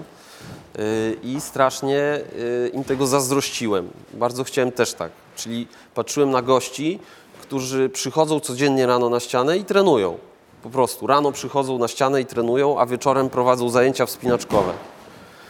y, 0.78 1.16
i 1.22 1.40
strasznie 1.40 2.20
y, 2.38 2.70
im 2.74 2.84
tego 2.84 3.06
zazdrościłem. 3.06 3.90
Bardzo 4.14 4.44
chciałem 4.44 4.72
też 4.72 4.94
tak. 4.94 5.10
Czyli 5.36 5.68
patrzyłem 5.94 6.30
na 6.30 6.42
gości, 6.42 6.98
którzy 7.48 7.88
przychodzą 7.88 8.40
codziennie 8.40 8.86
rano 8.86 9.10
na 9.10 9.20
ścianę 9.20 9.58
i 9.58 9.64
trenują. 9.64 10.18
Po 10.62 10.70
prostu 10.70 11.06
rano 11.06 11.32
przychodzą 11.32 11.78
na 11.78 11.88
ścianę 11.88 12.20
i 12.20 12.26
trenują, 12.26 12.80
a 12.80 12.86
wieczorem 12.86 13.30
prowadzą 13.30 13.68
zajęcia 13.70 14.06
wspinaczkowe. 14.06 14.72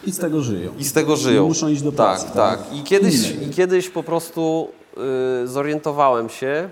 I 0.04 0.12
z 0.12 0.18
tego 0.18 0.42
żyją. 0.42 0.72
I 0.78 0.84
z 0.84 0.92
tego 0.92 1.16
żyją. 1.16 1.42
Nie 1.42 1.48
muszą 1.48 1.68
iść 1.68 1.82
do 1.82 1.92
pracy. 1.92 2.24
Tak, 2.24 2.34
tak. 2.34 2.60
I 2.72 2.82
kiedyś, 2.82 3.30
i 3.30 3.50
kiedyś 3.50 3.88
po 3.88 4.02
prostu 4.02 4.68
y, 5.44 5.48
zorientowałem 5.48 6.28
się. 6.28 6.68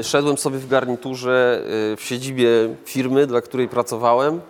Y, 0.00 0.04
szedłem 0.04 0.38
sobie 0.38 0.58
w 0.58 0.68
garniturze 0.68 1.62
y, 1.92 1.96
w 1.96 2.02
siedzibie 2.02 2.48
firmy, 2.84 3.26
dla 3.26 3.40
której 3.40 3.68
pracowałem. 3.68 4.40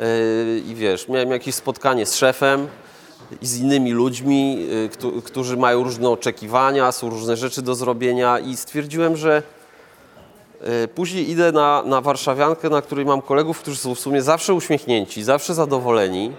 Y, 0.00 0.62
I 0.66 0.74
wiesz, 0.74 1.08
miałem 1.08 1.30
jakieś 1.30 1.54
spotkanie 1.54 2.06
z 2.06 2.14
szefem 2.14 2.60
i 2.62 2.68
z 3.42 3.58
innymi 3.60 3.92
ludźmi, 3.92 4.66
y, 4.84 4.88
któ- 4.88 5.22
którzy 5.22 5.56
mają 5.56 5.82
różne 5.84 6.08
oczekiwania, 6.10 6.92
są 6.92 7.10
różne 7.10 7.36
rzeczy 7.36 7.62
do 7.62 7.74
zrobienia 7.74 8.38
i 8.38 8.56
stwierdziłem, 8.56 9.16
że 9.16 9.42
Y, 10.84 10.88
Później 10.88 11.30
idę 11.30 11.52
na, 11.52 11.82
na 11.86 12.00
Warszawiankę, 12.00 12.70
na 12.70 12.82
której 12.82 13.04
mam 13.06 13.22
kolegów, 13.22 13.58
którzy 13.58 13.76
są 13.76 13.94
w 13.94 14.00
sumie 14.00 14.22
zawsze 14.22 14.54
uśmiechnięci, 14.54 15.22
zawsze 15.22 15.54
zadowoleni, 15.54 16.32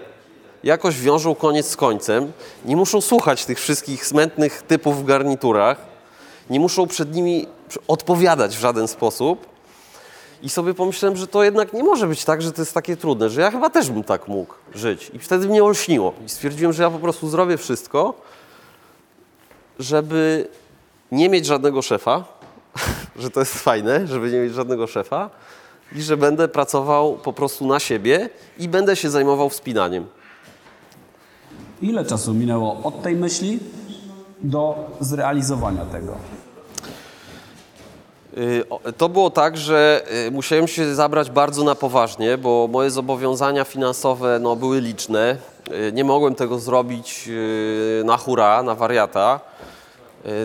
jakoś 0.64 1.00
wiążą 1.00 1.34
koniec 1.34 1.66
z 1.70 1.76
końcem, 1.76 2.32
nie 2.64 2.76
muszą 2.76 3.00
słuchać 3.00 3.44
tych 3.44 3.60
wszystkich 3.60 4.06
smętnych 4.06 4.62
typów 4.62 5.02
w 5.02 5.04
garniturach, 5.04 5.78
nie 6.50 6.60
muszą 6.60 6.86
przed 6.86 7.14
nimi 7.14 7.46
odpowiadać 7.88 8.56
w 8.56 8.60
żaden 8.60 8.88
sposób. 8.88 9.46
I 10.44 10.48
sobie 10.48 10.74
pomyślałem, 10.74 11.16
że 11.16 11.26
to 11.26 11.44
jednak 11.44 11.72
nie 11.72 11.84
może 11.84 12.06
być 12.06 12.24
tak, 12.24 12.42
że 12.42 12.52
to 12.52 12.62
jest 12.62 12.74
takie 12.74 12.96
trudne, 12.96 13.30
że 13.30 13.40
ja 13.40 13.50
chyba 13.50 13.70
też 13.70 13.90
bym 13.90 14.04
tak 14.04 14.28
mógł 14.28 14.54
żyć. 14.74 15.10
I 15.14 15.18
wtedy 15.18 15.48
mnie 15.48 15.64
olśniło. 15.64 16.12
I 16.26 16.28
stwierdziłem, 16.28 16.72
że 16.72 16.82
ja 16.82 16.90
po 16.90 16.98
prostu 16.98 17.28
zrobię 17.28 17.56
wszystko, 17.56 18.14
żeby 19.78 20.48
nie 21.12 21.28
mieć 21.28 21.46
żadnego 21.46 21.82
szefa, 21.82 22.24
że 23.22 23.30
to 23.30 23.40
jest 23.40 23.54
fajne, 23.54 24.06
żeby 24.06 24.30
nie 24.30 24.38
mieć 24.38 24.54
żadnego 24.54 24.86
szefa 24.86 25.30
i 25.92 26.02
że 26.02 26.16
będę 26.16 26.48
pracował 26.48 27.18
po 27.18 27.32
prostu 27.32 27.66
na 27.66 27.80
siebie 27.80 28.30
i 28.58 28.68
będę 28.68 28.96
się 28.96 29.10
zajmował 29.10 29.50
wspinaniem. 29.50 30.06
Ile 31.82 32.04
czasu 32.04 32.34
minęło 32.34 32.80
od 32.82 33.02
tej 33.02 33.16
myśli 33.16 33.60
do 34.40 34.90
zrealizowania 35.00 35.84
tego? 35.84 36.14
Y, 38.38 38.64
To 38.98 39.08
było 39.08 39.30
tak, 39.30 39.56
że 39.56 40.02
y, 40.26 40.30
musiałem 40.30 40.68
się 40.68 40.94
zabrać 40.94 41.30
bardzo 41.30 41.64
na 41.64 41.74
poważnie, 41.74 42.38
bo 42.38 42.68
moje 42.72 42.90
zobowiązania 42.90 43.64
finansowe 43.64 44.38
no, 44.38 44.56
były 44.56 44.80
liczne. 44.80 45.36
Y, 45.88 45.92
Nie 45.92 46.04
mogłem 46.04 46.34
tego 46.34 46.58
zrobić 46.58 47.28
na 48.04 48.16
hura, 48.16 48.62
na 48.62 48.74
wariata. 48.74 49.40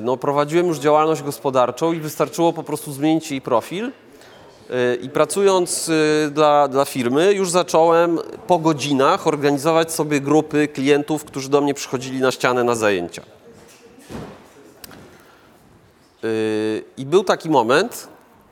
No, 0.02 0.18
prowadziłem 0.18 0.68
już 0.68 0.80
działalność 0.80 1.24
gospodarczą 1.24 1.94
i 1.94 2.00
wystarczyło 2.00 2.54
po 2.54 2.64
prostu 2.64 2.92
zmienić 2.92 3.32
jej 3.32 3.42
profil. 3.42 3.92
I 5.02 5.10
pracując 5.10 5.92
dla, 6.32 6.68
dla 6.68 6.86
firmy, 6.86 7.34
już 7.34 7.50
zacząłem 7.50 8.20
po 8.48 8.60
godzinach 8.60 9.28
organizować 9.28 9.94
sobie 9.94 10.22
grupy 10.22 10.68
klientów, 10.68 11.26
którzy 11.26 11.50
do 11.50 11.62
mnie 11.62 11.74
przychodzili 11.74 12.20
na 12.20 12.32
ścianę 12.32 12.64
na 12.64 12.76
zajęcia. 12.76 13.22
Y, 16.24 16.84
I 16.98 17.06
był 17.06 17.24
taki 17.24 17.50
moment, 17.50 18.08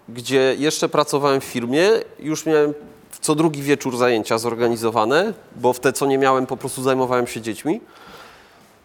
gdzie 0.09 0.55
jeszcze 0.59 0.89
pracowałem 0.89 1.41
w 1.41 1.43
firmie, 1.43 1.89
już 2.19 2.45
miałem 2.45 2.73
co 3.21 3.35
drugi 3.35 3.61
wieczór 3.61 3.97
zajęcia 3.97 4.37
zorganizowane, 4.37 5.33
bo 5.55 5.73
w 5.73 5.79
te, 5.79 5.93
co 5.93 6.05
nie 6.05 6.17
miałem, 6.17 6.45
po 6.45 6.57
prostu 6.57 6.83
zajmowałem 6.83 7.27
się 7.27 7.41
dziećmi. 7.41 7.81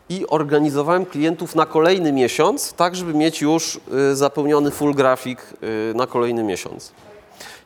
I 0.09 0.27
organizowałem 0.29 1.07
klientów 1.07 1.55
na 1.55 1.67
kolejny 1.67 2.13
miesiąc, 2.13 2.73
tak 2.73 2.97
żeby 2.97 3.15
mieć 3.15 3.41
już 3.41 3.81
y, 4.13 4.17
zapełniony 4.17 4.71
full 4.71 4.95
grafik 4.95 5.55
y, 5.91 5.95
na 5.95 6.07
kolejny 6.07 6.45
miesiąc. 6.45 6.93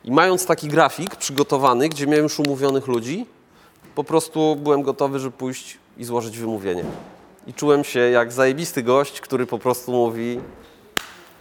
I 0.05 0.11
mając 0.11 0.45
taki 0.45 0.67
grafik 0.67 1.15
przygotowany, 1.15 1.89
gdzie 1.89 2.07
miałem 2.07 2.23
już 2.23 2.39
umówionych 2.39 2.87
ludzi, 2.87 3.25
po 3.95 4.03
prostu 4.03 4.55
byłem 4.55 4.81
gotowy, 4.81 5.19
żeby 5.19 5.37
pójść 5.37 5.77
i 5.97 6.03
złożyć 6.03 6.37
wymówienie. 6.37 6.83
I 7.47 7.53
czułem 7.53 7.83
się 7.83 7.99
jak 7.99 8.31
zajebisty 8.31 8.83
gość, 8.83 9.21
który 9.21 9.45
po 9.45 9.59
prostu 9.59 9.91
mówi: 9.91 10.39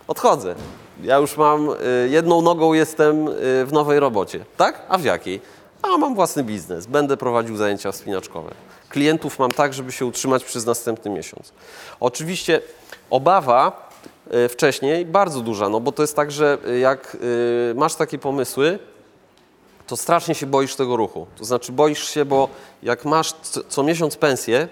Odchodzę. 0.08 0.54
Ja 1.02 1.16
już 1.16 1.36
mam, 1.36 1.70
y, 1.70 1.74
jedną 2.10 2.42
nogą 2.42 2.72
jestem 2.72 3.28
y, 3.28 3.32
w 3.66 3.68
nowej 3.72 4.00
robocie. 4.00 4.44
Tak? 4.56 4.82
A 4.88 4.98
w 4.98 5.04
jakiej? 5.04 5.40
a 5.82 5.98
mam 5.98 6.14
własny 6.14 6.44
biznes, 6.44 6.86
będę 6.86 7.16
prowadził 7.16 7.56
zajęcia 7.56 7.92
wspinaczkowe. 7.92 8.50
Klientów 8.88 9.38
mam 9.38 9.50
tak, 9.50 9.74
żeby 9.74 9.92
się 9.92 10.06
utrzymać 10.06 10.44
przez 10.44 10.66
następny 10.66 11.10
miesiąc. 11.10 11.52
Oczywiście 12.00 12.60
obawa 13.10 13.90
y, 14.34 14.48
wcześniej 14.48 15.06
bardzo 15.06 15.40
duża, 15.40 15.68
no 15.68 15.80
bo 15.80 15.92
to 15.92 16.02
jest 16.02 16.16
tak, 16.16 16.30
że 16.32 16.58
jak 16.80 17.16
masz 17.74 17.94
takie 17.94 18.18
pomysły, 18.18 18.78
to 19.86 19.96
strasznie 19.96 20.34
się 20.34 20.46
boisz 20.46 20.76
tego 20.76 20.96
ruchu. 20.96 21.26
To 21.36 21.44
znaczy 21.44 21.72
boisz 21.72 22.10
się, 22.10 22.24
bo 22.24 22.48
jak 22.82 23.04
masz 23.04 23.32
co, 23.32 23.60
co 23.68 23.82
miesiąc 23.82 24.16
pensję, 24.16 24.68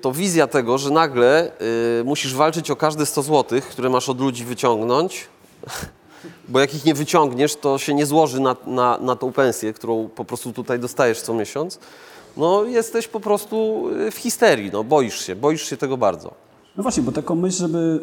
to 0.00 0.12
wizja 0.12 0.46
tego, 0.46 0.78
że 0.78 0.90
nagle 0.90 1.52
yy, 1.98 2.04
musisz 2.04 2.34
walczyć 2.34 2.70
o 2.70 2.76
każde 2.76 3.06
100 3.06 3.22
zł, 3.22 3.60
które 3.70 3.88
masz 3.88 4.08
od 4.08 4.20
ludzi 4.20 4.44
wyciągnąć, 4.44 5.28
bo 6.48 6.60
jak 6.60 6.74
ich 6.74 6.84
nie 6.84 6.94
wyciągniesz, 6.94 7.56
to 7.56 7.78
się 7.78 7.94
nie 7.94 8.06
złoży 8.06 8.40
na, 8.40 8.56
na, 8.66 8.98
na 8.98 9.16
tą 9.16 9.32
pensję, 9.32 9.72
którą 9.72 10.08
po 10.08 10.24
prostu 10.24 10.52
tutaj 10.52 10.78
dostajesz 10.78 11.20
co 11.20 11.34
miesiąc. 11.34 11.78
No 12.36 12.64
jesteś 12.64 13.08
po 13.08 13.20
prostu 13.20 13.84
yy, 13.98 14.10
w 14.10 14.16
histerii, 14.16 14.70
no 14.72 14.84
boisz 14.84 15.26
się, 15.26 15.36
boisz 15.36 15.70
się 15.70 15.76
tego 15.76 15.96
bardzo. 15.96 16.34
No 16.76 16.82
właśnie, 16.82 17.02
bo 17.02 17.12
taką 17.12 17.34
myśl, 17.34 17.58
żeby 17.58 18.00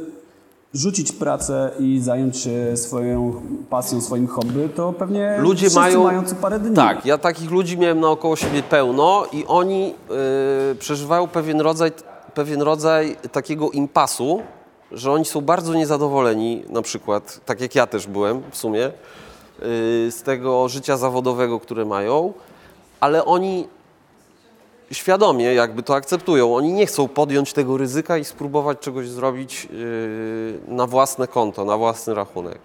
rzucić 0.73 1.11
pracę 1.11 1.71
i 1.79 1.99
zająć 1.99 2.37
się 2.37 2.77
swoją 2.77 3.41
pasją, 3.69 4.01
swoim 4.01 4.27
hobby, 4.27 4.69
to 4.75 4.93
pewnie 4.93 5.37
Ludzie 5.39 5.67
mają, 5.75 6.03
mają 6.03 6.23
co 6.23 6.35
parę 6.35 6.59
dni. 6.59 6.75
Tak, 6.75 7.05
ja 7.05 7.17
takich 7.17 7.51
ludzi 7.51 7.77
miałem 7.77 7.99
naokoło 7.99 8.35
siebie 8.35 8.63
pełno 8.63 9.25
i 9.31 9.45
oni 9.47 9.93
y, 10.71 10.75
przeżywają 10.75 11.27
pewien 11.27 11.61
rodzaj, 11.61 11.91
pewien 12.33 12.61
rodzaj 12.61 13.15
takiego 13.31 13.71
impasu, 13.71 14.41
że 14.91 15.11
oni 15.11 15.25
są 15.25 15.41
bardzo 15.41 15.73
niezadowoleni, 15.73 16.63
na 16.69 16.81
przykład, 16.81 17.39
tak 17.45 17.61
jak 17.61 17.75
ja 17.75 17.87
też 17.87 18.07
byłem 18.07 18.41
w 18.51 18.57
sumie, 18.57 18.87
y, 18.87 18.91
z 20.11 20.21
tego 20.23 20.69
życia 20.69 20.97
zawodowego, 20.97 21.59
które 21.59 21.85
mają, 21.85 22.33
ale 22.99 23.25
oni 23.25 23.67
świadomie 24.91 25.53
jakby 25.53 25.83
to 25.83 25.95
akceptują. 25.95 26.55
Oni 26.55 26.73
nie 26.73 26.85
chcą 26.85 27.07
podjąć 27.07 27.53
tego 27.53 27.77
ryzyka 27.77 28.17
i 28.17 28.25
spróbować 28.25 28.79
czegoś 28.79 29.07
zrobić 29.09 29.67
y, 29.73 30.59
na 30.67 30.87
własne 30.87 31.27
konto, 31.27 31.65
na 31.65 31.77
własny 31.77 32.13
rachunek. 32.13 32.57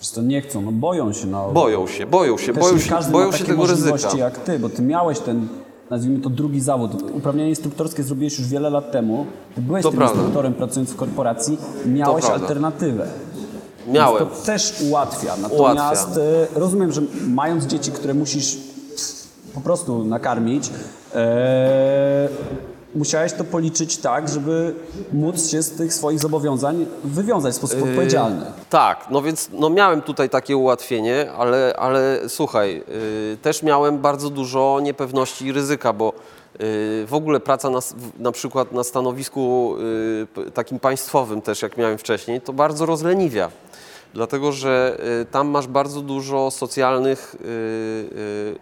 Co, 0.00 0.22
nie 0.22 0.40
chcą, 0.42 0.62
no 0.62 0.72
boją 0.72 1.12
się. 1.12 1.26
No. 1.26 1.52
Boją 1.52 1.86
się, 1.86 2.06
boją 2.06 2.38
się, 2.38 2.52
Też 2.52 2.62
boją 2.62 2.78
się, 2.78 2.90
każdy 2.90 3.12
boją 3.12 3.32
się 3.32 3.38
takie 3.38 3.50
tego 3.52 3.66
ryzyka. 3.66 4.16
jak 4.18 4.38
ty, 4.38 4.58
bo 4.58 4.68
ty 4.68 4.82
miałeś 4.82 5.18
ten, 5.18 5.48
nazwijmy 5.90 6.20
to 6.20 6.30
drugi 6.30 6.60
zawód. 6.60 6.90
Uprawnienie 7.12 7.48
instruktorskie 7.50 8.02
zrobiłeś 8.02 8.38
już 8.38 8.48
wiele 8.48 8.70
lat 8.70 8.92
temu. 8.92 9.26
Ty 9.54 9.60
byłeś 9.60 9.82
To 9.82 9.90
tym 9.90 9.98
prawda. 9.98 10.14
instruktorem 10.16 10.54
pracując 10.54 10.90
w 10.90 10.96
korporacji, 10.96 11.58
miałeś 11.86 12.24
alternatywę. 12.24 13.06
Miałem. 13.88 14.24
Więc 14.24 14.40
to 14.40 14.46
też 14.46 14.74
ułatwia. 14.90 15.36
Natomiast 15.36 16.06
Ułatwia. 16.06 16.22
e, 16.56 16.60
rozumiem, 16.60 16.92
że 16.92 17.00
mając 17.28 17.64
dzieci, 17.64 17.90
które 17.92 18.14
musisz 18.14 18.56
po 19.54 19.60
prostu 19.60 20.04
nakarmić, 20.04 20.70
e, 21.14 22.28
musiałeś 22.94 23.32
to 23.32 23.44
policzyć 23.44 23.96
tak, 23.96 24.28
żeby 24.28 24.74
móc 25.12 25.50
się 25.50 25.62
z 25.62 25.70
tych 25.70 25.94
swoich 25.94 26.18
zobowiązań 26.18 26.86
wywiązać 27.04 27.54
w 27.54 27.56
sposób 27.56 27.78
Yy, 27.78 27.90
odpowiedzialny. 27.90 28.46
Tak, 28.70 29.06
no 29.10 29.22
więc 29.22 29.48
no 29.52 29.70
miałem 29.70 30.02
tutaj 30.02 30.30
takie 30.30 30.56
ułatwienie, 30.56 31.32
ale, 31.32 31.74
ale 31.78 32.20
słuchaj, 32.28 32.84
yy, 33.30 33.36
też 33.42 33.62
miałem 33.62 33.98
bardzo 33.98 34.30
dużo 34.30 34.80
niepewności 34.82 35.46
i 35.46 35.52
ryzyka, 35.52 35.92
bo 35.92 36.12
yy, 36.58 37.06
w 37.06 37.14
ogóle 37.14 37.40
praca 37.40 37.70
na, 37.70 37.78
na 38.18 38.32
przykład 38.32 38.72
na 38.72 38.84
stanowisku 38.84 39.74
takim 40.54 40.78
państwowym 40.78 41.42
też, 41.42 41.62
jak 41.62 41.76
miałem 41.76 41.98
wcześniej, 41.98 42.40
to 42.40 42.52
bardzo 42.52 42.86
rozleniwia. 42.86 43.50
Dlatego, 44.14 44.52
że 44.52 44.98
tam 45.30 45.48
masz 45.48 45.66
bardzo 45.66 46.00
dużo 46.00 46.50
socjalnych 46.50 47.36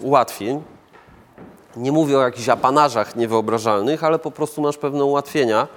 ułatwień, 0.00 0.62
nie 1.76 1.92
mówię 1.92 2.18
o 2.18 2.22
jakichś 2.22 2.48
apanarzach 2.48 3.16
niewyobrażalnych, 3.16 4.04
ale 4.04 4.18
po 4.18 4.30
prostu 4.30 4.62
masz 4.62 4.76
pewne 4.78 5.04
ułatwienia, 5.04 5.68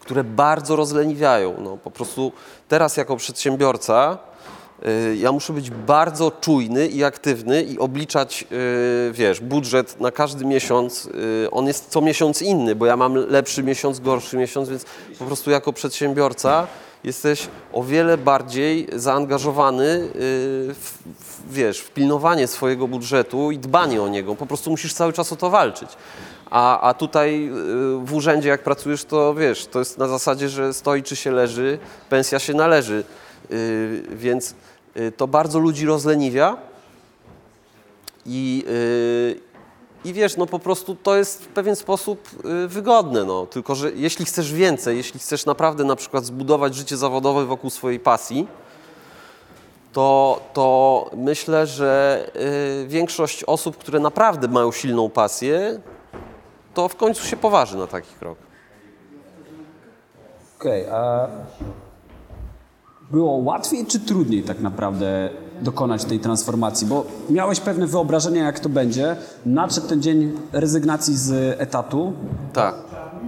które 0.00 0.24
bardzo 0.24 0.76
rozleniwiają. 0.76 1.54
No, 1.58 1.76
po 1.76 1.90
prostu 1.90 2.32
teraz 2.68 2.96
jako 2.96 3.16
przedsiębiorca 3.16 4.18
y, 4.86 5.16
ja 5.16 5.32
muszę 5.32 5.52
być 5.52 5.70
bardzo 5.70 6.30
czujny 6.30 6.86
i 6.86 7.04
aktywny 7.04 7.62
i 7.62 7.78
obliczać, 7.78 8.44
y, 8.52 9.12
wiesz, 9.12 9.40
budżet 9.40 10.00
na 10.00 10.10
każdy 10.10 10.44
miesiąc. 10.44 11.06
y, 11.06 11.50
On 11.50 11.66
jest 11.66 11.88
co 11.88 12.00
miesiąc 12.00 12.42
inny, 12.42 12.74
bo 12.74 12.86
ja 12.86 12.96
mam 12.96 13.14
lepszy 13.14 13.62
miesiąc, 13.62 14.00
gorszy 14.00 14.36
miesiąc, 14.36 14.68
więc 14.68 14.84
po 15.18 15.24
prostu 15.24 15.50
jako 15.50 15.72
przedsiębiorca 15.72 16.66
jesteś 17.04 17.48
o 17.72 17.82
wiele 17.82 18.18
bardziej 18.18 18.86
zaangażowany 18.92 20.08
w, 20.74 21.31
wiesz, 21.50 21.80
w 21.80 21.90
pilnowanie 21.90 22.46
swojego 22.46 22.88
budżetu 22.88 23.50
i 23.50 23.58
dbanie 23.58 24.02
o 24.02 24.08
niego. 24.08 24.34
Po 24.34 24.46
prostu 24.46 24.70
musisz 24.70 24.94
cały 24.94 25.12
czas 25.12 25.32
o 25.32 25.36
to 25.36 25.50
walczyć. 25.50 25.90
A, 26.50 26.80
a 26.80 26.94
tutaj 26.94 27.46
y, 27.46 27.50
w 28.04 28.14
urzędzie 28.14 28.48
jak 28.48 28.62
pracujesz, 28.62 29.04
to 29.04 29.34
wiesz, 29.34 29.66
to 29.66 29.78
jest 29.78 29.98
na 29.98 30.08
zasadzie, 30.08 30.48
że 30.48 30.74
stoi 30.74 31.02
czy 31.02 31.16
się 31.16 31.30
leży, 31.30 31.78
pensja 32.08 32.38
się 32.38 32.54
należy. 32.54 33.04
Y, 33.50 34.02
Więc 34.10 34.54
y, 34.96 35.12
to 35.16 35.28
bardzo 35.28 35.58
ludzi 35.58 35.86
rozleniwia 35.86 36.56
i, 38.26 38.64
i 40.04 40.12
wiesz, 40.12 40.36
no 40.36 40.46
po 40.46 40.58
prostu 40.58 40.94
to 40.94 41.16
jest 41.16 41.44
w 41.44 41.46
pewien 41.46 41.76
sposób 41.76 42.28
wygodne, 42.66 43.24
no. 43.24 43.46
Tylko, 43.46 43.74
że 43.74 43.92
jeśli 43.92 44.24
chcesz 44.24 44.52
więcej, 44.52 44.96
jeśli 44.96 45.20
chcesz 45.20 45.46
naprawdę 45.46 45.84
na 45.84 45.96
przykład 45.96 46.24
zbudować 46.24 46.74
życie 46.74 46.96
zawodowe 46.96 47.44
wokół 47.44 47.70
swojej 47.70 48.00
pasji, 48.00 48.48
to, 49.92 50.40
to 50.52 51.10
myślę, 51.16 51.66
że 51.66 52.20
y, 52.84 52.86
większość 52.88 53.44
osób, 53.44 53.76
które 53.76 54.00
naprawdę 54.00 54.48
mają 54.48 54.72
silną 54.72 55.10
pasję, 55.10 55.80
to 56.74 56.88
w 56.88 56.96
końcu 56.96 57.26
się 57.26 57.36
poważy 57.36 57.76
na 57.78 57.86
taki 57.86 58.14
krok. 58.18 58.38
Okej, 60.60 60.86
a 60.88 61.28
było 63.10 63.32
łatwiej 63.32 63.86
czy 63.86 64.00
trudniej 64.00 64.42
tak 64.42 64.60
naprawdę 64.60 65.30
dokonać 65.60 66.04
tej 66.04 66.20
transformacji? 66.20 66.86
Bo 66.86 67.04
miałeś 67.30 67.60
pewne 67.60 67.86
wyobrażenie, 67.86 68.40
jak 68.40 68.60
to 68.60 68.68
będzie. 68.68 69.16
Nadszedł 69.46 69.88
ten 69.88 70.02
dzień 70.02 70.38
rezygnacji 70.52 71.16
z 71.16 71.60
etatu 71.60 72.12
Tak. 72.52 72.74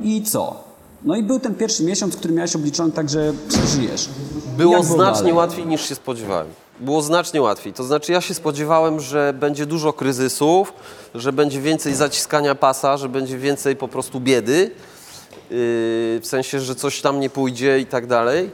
i 0.03 0.23
co? 0.23 0.64
No 1.05 1.17
i 1.17 1.23
był 1.23 1.41
ten 1.41 1.55
pierwszy 1.55 1.85
miesiąc, 1.85 2.17
który 2.17 2.35
miałeś 2.35 2.57
obliczony 2.57 2.93
tak, 2.93 3.11
że 3.11 3.33
przeżyjesz. 3.49 4.09
Było 4.57 4.83
znacznie 4.83 5.19
dalej? 5.19 5.33
łatwiej 5.33 5.67
niż 5.67 5.89
się 5.89 5.95
spodziewałem. 5.95 6.47
Było 6.81 7.03
znacznie 7.03 7.43
łatwiej. 7.43 7.73
To 7.73 7.85
znaczy 7.85 8.13
ja 8.13 8.21
się 8.21 8.35
spodziewałem, 8.35 9.01
że 9.01 9.35
będzie 9.39 9.67
dużo 9.67 9.93
kryzysów, 9.93 10.73
że 11.15 11.33
będzie 11.33 11.61
więcej 11.61 11.95
zaciskania 11.95 12.55
pasa, 12.55 12.97
że 12.97 13.09
będzie 13.09 13.39
więcej 13.39 13.77
po 13.77 13.89
prostu 13.89 14.21
biedy. 14.21 14.55
Yy, 14.61 14.71
w 16.21 16.25
sensie, 16.25 16.61
że 16.61 16.75
coś 16.75 17.01
tam 17.01 17.21
nie 17.21 17.31
pójdzie 17.31 17.81
i 17.81 17.87
tak 17.87 18.07
dalej 18.07 18.51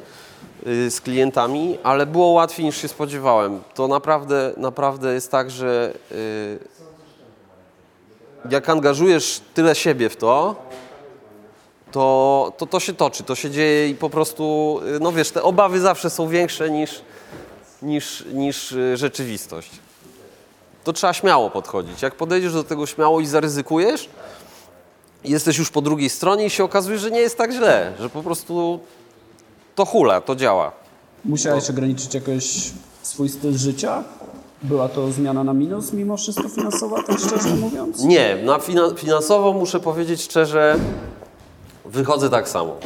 yy, 0.67 0.91
z 0.91 1.01
klientami, 1.01 1.79
ale 1.83 2.07
było 2.07 2.27
łatwiej 2.27 2.67
niż 2.67 2.77
się 2.77 2.89
spodziewałem. 2.89 3.61
To 3.75 3.89
naprawdę, 3.89 4.53
naprawdę 4.57 5.15
jest 5.15 5.31
tak, 5.31 5.51
że 5.51 5.93
yy, 6.11 6.59
jak 8.51 8.69
angażujesz 8.69 9.41
tyle 9.55 9.75
siebie 9.75 10.09
w 10.09 10.17
to, 10.17 10.57
to, 11.93 12.53
to 12.59 12.67
to 12.67 12.81
się 12.81 12.93
toczy, 12.95 13.23
to 13.23 13.35
się 13.35 13.51
dzieje 13.51 13.89
i 13.89 13.95
po 13.95 14.11
prostu, 14.11 14.77
y, 14.97 15.01
no 15.01 15.13
wiesz, 15.13 15.31
te 15.31 15.43
obawy 15.43 15.81
zawsze 15.81 16.11
są 16.11 16.29
większe 16.29 16.71
niż, 16.71 17.03
niż, 17.83 18.25
niż 18.33 18.73
y, 18.73 18.97
rzeczywistość. 18.97 19.71
To 20.85 20.93
trzeba 20.93 21.13
śmiało 21.13 21.51
podchodzić. 21.51 22.03
Jak 22.03 22.15
podejdziesz 22.15 22.53
do 22.53 22.65
tego 22.65 22.87
śmiało 22.87 23.21
i 23.21 23.27
zaryzykujesz, 23.27 24.09
jesteś 25.25 25.59
już 25.59 25.71
po 25.71 25.83
drugiej 25.83 26.11
stronie 26.11 26.47
i 26.47 26.51
się 26.51 26.65
okazuje, 26.65 26.99
że 26.99 27.11
nie 27.11 27.21
jest 27.21 27.39
tak 27.39 27.53
źle, 27.53 27.93
że 28.01 28.11
po 28.11 28.23
prostu 28.23 28.81
to 29.75 29.85
hula, 29.85 30.21
to 30.21 30.37
działa. 30.37 30.73
Musiałeś 31.25 31.71
ograniczyć 31.71 32.15
jakoś 32.15 32.71
swój 33.03 33.29
styl 33.29 33.59
życia? 33.59 34.05
Była 34.63 34.89
to 34.89 35.13
zmiana 35.13 35.45
na 35.45 35.53
minus 35.53 35.93
mimo 35.93 36.17
wszystko 36.17 36.49
finansowa, 36.49 37.03
tak 37.03 37.19
szczerze 37.19 37.49
mówiąc? 37.57 38.05
Nie, 38.05 38.37
na 38.45 38.59
fina- 38.59 38.95
finansowo 38.97 39.53
muszę 39.53 39.81
powiedzieć 39.81 40.23
szczerze, 40.23 40.77
wychodzę 41.91 42.31
tak 42.31 42.49
samo. 42.49 42.77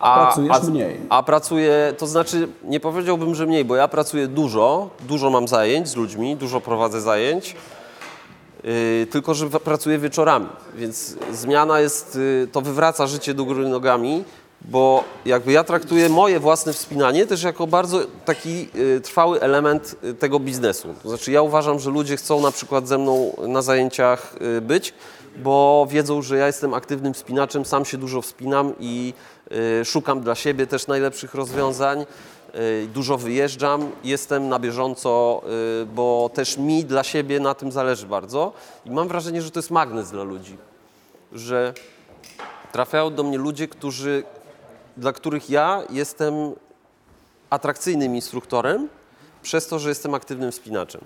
Pracujesz 0.00 0.62
mniej. 0.62 1.00
A 1.08 1.22
pracuję, 1.22 1.94
to 1.98 2.06
znaczy 2.06 2.48
nie 2.64 2.80
powiedziałbym, 2.80 3.34
że 3.34 3.46
mniej, 3.46 3.64
bo 3.64 3.76
ja 3.76 3.88
pracuję 3.88 4.28
dużo, 4.28 4.90
dużo 5.00 5.30
mam 5.30 5.48
zajęć 5.48 5.88
z 5.88 5.96
ludźmi, 5.96 6.36
dużo 6.36 6.60
prowadzę 6.60 7.00
zajęć, 7.00 7.56
yy, 8.64 9.06
tylko 9.10 9.34
że 9.34 9.50
pracuję 9.50 9.98
wieczorami, 9.98 10.46
więc 10.74 11.16
zmiana 11.32 11.80
jest, 11.80 12.14
yy, 12.14 12.48
to 12.52 12.60
wywraca 12.60 13.06
życie 13.06 13.34
do 13.34 13.44
góry 13.44 13.68
nogami, 13.68 14.24
bo 14.62 15.04
jakby 15.24 15.52
ja 15.52 15.64
traktuję 15.64 16.08
moje 16.08 16.40
własne 16.40 16.72
wspinanie 16.72 17.26
też 17.26 17.42
jako 17.42 17.66
bardzo 17.66 18.00
taki 18.24 18.68
yy, 18.74 19.00
trwały 19.00 19.40
element 19.40 19.96
yy, 20.02 20.14
tego 20.14 20.40
biznesu. 20.40 20.94
To 21.02 21.08
znaczy 21.08 21.32
ja 21.32 21.42
uważam, 21.42 21.78
że 21.78 21.90
ludzie 21.90 22.16
chcą 22.16 22.40
na 22.40 22.50
przykład 22.50 22.88
ze 22.88 22.98
mną 22.98 23.36
na 23.48 23.62
zajęciach 23.62 24.34
yy, 24.40 24.60
być, 24.60 24.94
bo 25.42 25.86
wiedzą, 25.90 26.22
że 26.22 26.36
ja 26.36 26.46
jestem 26.46 26.74
aktywnym 26.74 27.14
wspinaczem, 27.14 27.64
sam 27.64 27.84
się 27.84 27.98
dużo 27.98 28.22
wspinam 28.22 28.74
i 28.80 29.14
y, 29.80 29.84
szukam 29.84 30.20
dla 30.20 30.34
siebie 30.34 30.66
też 30.66 30.86
najlepszych 30.86 31.34
rozwiązań. 31.34 32.06
y, 32.54 32.88
dużo 32.94 33.18
wyjeżdżam, 33.18 33.90
jestem 34.04 34.48
na 34.48 34.58
bieżąco, 34.58 35.42
y, 35.82 35.86
bo 35.86 36.30
też 36.34 36.58
mi 36.58 36.84
dla 36.84 37.04
siebie 37.04 37.40
na 37.40 37.54
tym 37.54 37.72
zależy 37.72 38.06
bardzo 38.06 38.52
i 38.86 38.90
mam 38.90 39.08
wrażenie, 39.08 39.42
że 39.42 39.50
to 39.50 39.58
jest 39.58 39.70
magnes 39.70 40.10
dla 40.10 40.22
ludzi, 40.22 40.56
że 41.32 41.74
trafiają 42.72 43.14
do 43.14 43.22
mnie 43.22 43.38
ludzie, 43.38 43.68
którzy, 43.68 44.22
dla 44.96 45.12
których 45.12 45.50
ja 45.50 45.82
jestem 45.90 46.34
atrakcyjnym 47.50 48.14
instruktorem 48.14 48.88
przez 49.42 49.66
to, 49.66 49.78
że 49.78 49.88
jestem 49.88 50.14
aktywnym 50.14 50.52
wspinaczem. 50.52 51.00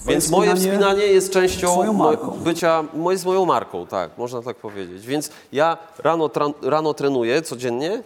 Twoje 0.00 0.14
Więc 0.16 0.30
moje 0.30 0.56
wspinanie 0.56 1.02
jest 1.06 1.30
częścią 1.32 1.96
bycia, 2.44 2.84
moje 2.94 3.18
z 3.18 3.24
moją 3.24 3.46
marką, 3.46 3.86
tak, 3.86 4.18
można 4.18 4.42
tak 4.42 4.56
powiedzieć. 4.56 5.06
Więc 5.06 5.30
ja 5.52 5.78
rano, 5.98 6.26
tra- 6.26 6.52
rano 6.62 6.94
trenuję 6.94 7.42
codziennie, 7.42 8.02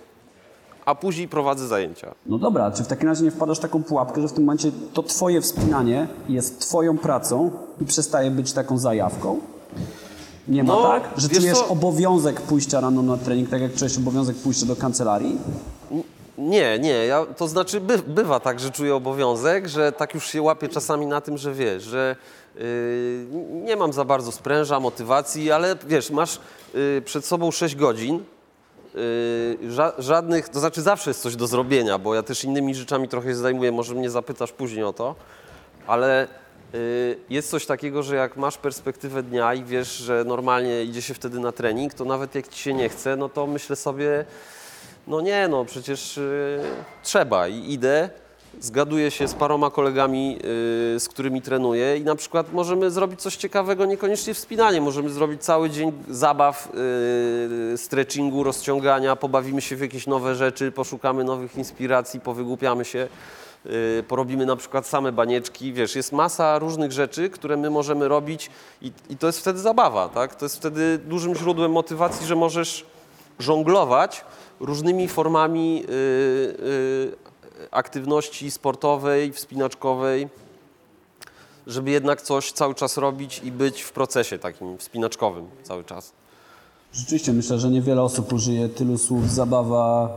a 0.85 0.95
później 0.95 1.29
prowadzę 1.29 1.67
zajęcia. 1.69 2.15
No 2.27 2.39
dobra, 2.39 2.71
czy 2.71 2.85
w 2.85 2.87
takim 2.87 3.09
razie 3.09 3.25
nie 3.25 3.31
wpadasz 3.31 3.59
w 3.59 3.61
taką 3.61 3.83
pułapkę, 3.83 4.21
że 4.23 4.29
w 4.29 4.33
tym 4.33 4.45
momencie 4.45 4.71
to 4.93 5.03
twoje 5.03 5.41
wspinanie 5.41 6.07
jest 6.29 6.61
twoją 6.61 6.99
pracą 6.99 7.51
i 7.81 7.85
przestaje 7.85 8.31
być 8.31 8.53
taką 8.53 8.79
zajawką? 8.79 9.39
Nie 10.49 10.65
ma 10.65 10.75
No, 10.75 10.83
tak? 10.83 11.03
Że 11.17 11.29
czujesz 11.29 11.59
co? 11.59 11.69
obowiązek 11.69 12.41
pójścia 12.41 12.81
rano 12.81 13.03
na 13.03 13.17
trening, 13.17 13.51
tak 13.51 13.61
jak 13.61 13.75
czujesz 13.75 13.99
obowiązek 13.99 14.37
pójścia 14.37 14.67
do 14.67 14.77
kancelarii? 14.77 15.39
Nie, 16.39 16.79
nie, 16.79 17.07
ja, 17.07 17.27
to 17.37 17.49
znaczy 17.49 17.81
by, 17.81 17.99
bywa 17.99 18.41
tak, 18.41 18.61
że 18.61 18.71
czuję 18.71 18.95
obowiązek, 18.95 19.69
że 19.69 19.93
tak 19.93 20.15
już 20.15 20.27
się 20.27 20.43
łapię 20.43 20.69
czasami 20.69 21.07
na 21.07 21.21
tym, 21.21 21.39
że 21.39 21.53
wiesz, 21.53 21.83
że 21.83 22.17
yy, 22.55 22.63
nie 23.51 23.77
mam 23.77 23.93
za 23.93 24.05
bardzo 24.05 24.33
spręża, 24.33 24.81
motywacji, 24.81 25.53
ale 25.53 25.77
wiesz, 25.87 26.11
masz 26.11 26.41
yy, 26.75 27.03
przed 27.05 27.25
sobą 27.25 27.51
6 27.51 27.77
godzin, 27.77 28.25
yy, 28.95 29.71
ża- 29.71 29.93
żadnych, 29.99 30.49
to 30.49 30.61
znaczy 30.61 30.83
zawsze 30.83 31.11
jest 31.11 31.23
coś 31.23 31.37
do 31.37 31.47
zrobienia, 31.47 31.99
bo 31.99 32.15
ja 32.15 32.23
też 32.23 32.45
innymi 32.45 32.75
rzeczami 32.75 33.09
trochę 33.09 33.29
się 33.29 33.37
zajmuję, 33.37 33.73
może 33.73 33.95
mnie 33.95 34.11
zapytasz 34.11 34.53
później 34.53 34.85
o 34.85 34.93
to, 34.93 35.15
ale 35.87 36.29
y, 36.75 37.19
jest 37.31 37.51
coś 37.51 37.67
takiego, 37.67 38.03
że 38.03 38.17
jak 38.17 38.37
masz 38.37 38.59
perspektywę 38.59 39.23
dnia 39.23 39.55
i 39.55 39.65
wiesz, 39.65 39.97
że 39.97 40.25
normalnie 40.27 40.85
idzie 40.85 41.03
się 41.03 41.15
wtedy 41.15 41.41
na 41.41 41.53
trening, 41.53 41.95
to 41.95 42.05
nawet 42.05 42.35
jak 42.35 42.49
ci 42.49 42.63
się 42.63 42.75
nie 42.75 42.89
chce, 42.89 43.17
no 43.17 43.29
to 43.29 43.47
myślę 43.47 43.77
sobie, 43.77 44.25
no 45.07 45.21
nie, 45.21 45.49
no 45.49 45.65
przecież 45.65 46.19
y, 46.19 46.61
trzeba 47.03 47.49
i 47.49 47.73
idę, 47.73 48.11
zgaduję 48.61 49.11
się 49.11 49.29
z 49.29 49.35
paroma 49.35 49.71
kolegami, 49.71 50.39
y, 50.97 51.01
z 51.01 51.09
którymi 51.09 51.43
trenuję 51.43 51.97
i 51.97 52.01
na 52.05 52.15
przykład 52.17 52.53
możemy 52.53 52.91
zrobić 52.91 53.21
coś 53.23 53.37
ciekawego, 53.37 53.85
niekoniecznie 53.85 54.35
wspinanie, 54.35 54.81
możemy 54.81 55.11
zrobić 55.11 55.43
cały 55.43 55.71
dzień 55.71 55.93
zabaw, 56.09 56.69
y, 57.75 57.79
stretchingu, 57.79 58.43
rozciągania, 58.45 59.17
pobawimy 59.17 59.61
się 59.61 59.77
w 59.77 59.81
jakieś 59.81 60.07
nowe 60.07 60.35
rzeczy, 60.35 60.73
poszukamy 60.73 61.25
nowych 61.25 61.57
inspiracji, 61.57 62.21
powygłupiamy 62.21 62.85
się. 62.85 63.09
y, 63.67 64.05
Porobimy 64.09 64.47
na 64.47 64.57
przykład 64.57 64.87
same 64.87 65.13
banieczki, 65.13 65.73
wiesz, 65.73 65.97
jest 65.97 66.13
masa 66.13 66.59
różnych 66.59 66.93
rzeczy, 66.93 67.31
które 67.31 67.57
my 67.57 67.71
możemy 67.71 68.09
robić 68.09 68.51
i, 68.83 68.93
i 69.11 69.17
to 69.17 69.27
jest 69.27 69.41
wtedy 69.41 69.59
zabawa, 69.59 70.09
tak? 70.09 70.35
To 70.35 70.45
jest 70.45 70.57
wtedy 70.57 70.99
dużym 70.99 71.35
źródłem 71.35 71.73
motywacji, 71.73 72.27
że 72.27 72.37
możesz 72.37 72.87
żonglować 73.39 74.25
różnymi 74.65 75.09
formami 75.09 75.85
y, 75.85 75.93
y, 75.93 77.13
aktywności 77.71 78.51
sportowej, 78.51 79.33
wspinaczkowej, 79.33 80.29
żeby 81.67 81.91
jednak 81.91 82.23
coś 82.23 82.53
cały 82.53 82.75
czas 82.75 82.97
robić 82.97 83.41
i 83.45 83.53
być 83.53 83.83
w 83.83 83.93
procesie 83.93 84.39
takim 84.39 84.79
wspinaczkowym 84.79 85.47
cały 85.63 85.85
czas. 85.85 86.13
Rzeczywiście 86.93 87.33
myślę, 87.33 87.59
że 87.59 87.71
niewiele 87.71 88.03
osób 88.03 88.33
użyje 88.33 88.69
tylu 88.69 88.99
słów 88.99 89.31
zabawa 89.31 90.17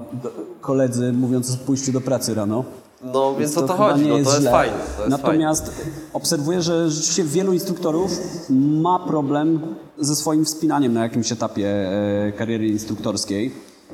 koledzy 0.61 1.13
mówiąc 1.13 1.53
o 1.53 1.57
pójściu 1.57 1.91
do 1.91 2.01
pracy 2.01 2.33
rano. 2.33 2.63
No 3.03 3.35
więc 3.35 3.57
o 3.57 3.67
to 3.67 3.73
chodzi, 3.73 4.03
nie 4.03 4.09
no, 4.09 4.13
to 4.13 4.19
jest 4.19 4.39
źle. 4.39 4.51
fajne. 4.51 4.77
Jest 4.99 5.09
Natomiast 5.09 5.71
obserwuję, 6.13 6.61
że 6.61 6.89
rzeczywiście 6.89 7.23
wielu 7.23 7.53
instruktorów 7.53 8.11
ma 8.49 8.99
problem 8.99 9.75
ze 9.97 10.15
swoim 10.15 10.45
wspinaniem 10.45 10.93
na 10.93 11.03
jakimś 11.03 11.31
etapie 11.31 11.67
e, 11.67 12.31
kariery 12.31 12.67
instruktorskiej. 12.67 13.51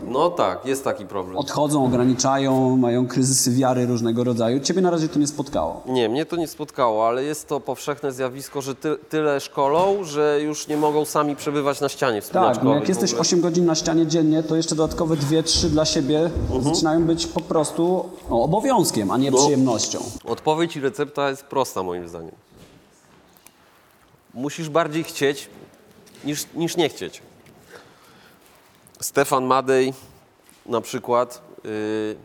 No 0.07 0.29
tak, 0.29 0.65
jest 0.65 0.83
taki 0.83 1.05
problem. 1.05 1.37
Odchodzą, 1.37 1.85
ograniczają, 1.85 2.77
mają 2.77 3.07
kryzysy 3.07 3.51
wiary 3.51 3.85
różnego 3.85 4.23
rodzaju. 4.23 4.59
Ciebie 4.59 4.81
na 4.81 4.89
razie 4.89 5.09
to 5.09 5.19
nie 5.19 5.27
spotkało. 5.27 5.81
Nie, 5.85 6.09
mnie 6.09 6.25
to 6.25 6.35
nie 6.35 6.47
spotkało, 6.47 7.07
ale 7.07 7.23
jest 7.23 7.47
to 7.47 7.59
powszechne 7.59 8.11
zjawisko, 8.11 8.61
że 8.61 8.75
ty, 8.75 8.95
tyle 9.09 9.39
szkolą, 9.39 10.03
że 10.03 10.39
już 10.41 10.67
nie 10.67 10.77
mogą 10.77 11.05
sami 11.05 11.35
przebywać 11.35 11.81
na 11.81 11.89
ścianie. 11.89 12.21
Tak, 12.21 12.63
no 12.63 12.75
jak 12.75 12.89
jesteś 12.89 13.09
ogóle. 13.11 13.21
8 13.21 13.41
godzin 13.41 13.65
na 13.65 13.75
ścianie 13.75 14.07
dziennie, 14.07 14.43
to 14.43 14.55
jeszcze 14.55 14.75
dodatkowe 14.75 15.15
2-3 15.15 15.67
dla 15.67 15.85
siebie 15.85 16.29
zaczynają 16.61 17.03
być 17.03 17.27
po 17.27 17.41
prostu 17.41 18.09
no, 18.29 18.43
obowiązkiem, 18.43 19.11
a 19.11 19.17
nie 19.17 19.31
No. 19.31 19.37
przyjemnością. 19.37 19.99
Odpowiedź 20.25 20.75
i 20.75 20.79
recepta 20.81 21.29
jest 21.29 21.43
prosta 21.43 21.83
moim 21.83 22.09
zdaniem. 22.09 22.31
Musisz 24.33 24.69
bardziej 24.69 25.03
chcieć 25.03 25.49
niż, 26.25 26.45
niż 26.55 26.77
nie 26.77 26.89
chcieć. 26.89 27.21
Stefan 29.03 29.45
Madej 29.45 29.93
na 30.65 30.81
przykład 30.81 31.41
yy, 31.63 32.15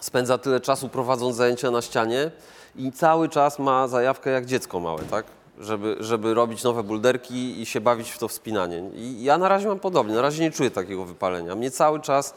spędza 0.00 0.38
tyle 0.38 0.60
czasu 0.60 0.88
prowadząc 0.88 1.36
zajęcia 1.36 1.70
na 1.70 1.82
ścianie 1.82 2.30
i 2.76 2.92
cały 2.92 3.28
czas 3.28 3.58
ma 3.58 3.88
zajawkę 3.88 4.30
jak 4.30 4.46
dziecko 4.46 4.80
małe, 4.80 5.02
tak? 5.02 5.26
Żeby, 5.60 5.96
żeby 6.00 6.34
robić 6.34 6.62
nowe 6.62 6.82
bulderki 6.82 7.60
i 7.60 7.66
się 7.66 7.80
bawić 7.80 8.10
w 8.10 8.18
to 8.18 8.28
wspinanie. 8.28 8.82
I 8.94 9.22
ja 9.22 9.38
na 9.38 9.48
razie 9.48 9.68
mam 9.68 9.80
podobnie, 9.80 10.14
na 10.14 10.22
razie 10.22 10.42
nie 10.42 10.50
czuję 10.50 10.70
takiego 10.70 11.04
wypalenia. 11.04 11.54
Mnie 11.54 11.70
cały 11.70 12.00
czas 12.00 12.34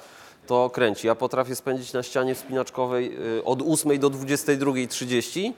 to 0.48 0.70
kręci. 0.70 1.08
Ja 1.08 1.16
potrafię 1.16 1.56
spędzić 1.56 1.94
na 1.94 2.04
ścianie 2.04 2.36
wspinaczkowej 2.36 3.18
y, 3.38 3.44
od 3.44 3.62
8 3.62 4.00
do 4.00 4.10
22.30 4.10 5.50
y, 5.50 5.54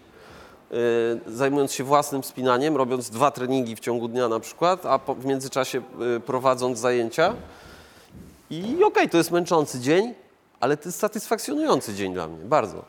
zajmując 1.27 1.73
się 1.73 1.83
własnym 1.83 2.21
wspinaniem, 2.21 2.77
robiąc 2.77 3.09
dwa 3.09 3.31
treningi 3.31 3.75
w 3.75 3.79
ciągu 3.79 4.07
dnia 4.07 4.27
na 4.27 4.39
przykład, 4.39 4.85
a 4.85 4.97
w 4.97 5.25
międzyczasie 5.25 5.81
y, 6.17 6.19
prowadząc 6.19 6.79
zajęcia. 6.79 7.33
I 8.49 8.83
okej, 8.83 9.09
to 9.09 9.17
jest 9.17 9.31
męczący 9.31 9.79
dzień, 9.79 10.13
ale 10.59 10.77
to 10.77 10.89
jest 10.89 10.99
satysfakcjonujący 10.99 11.93
dzień 11.93 12.13
dla 12.13 12.27
mnie, 12.27 12.45
bardzo. 12.45 12.85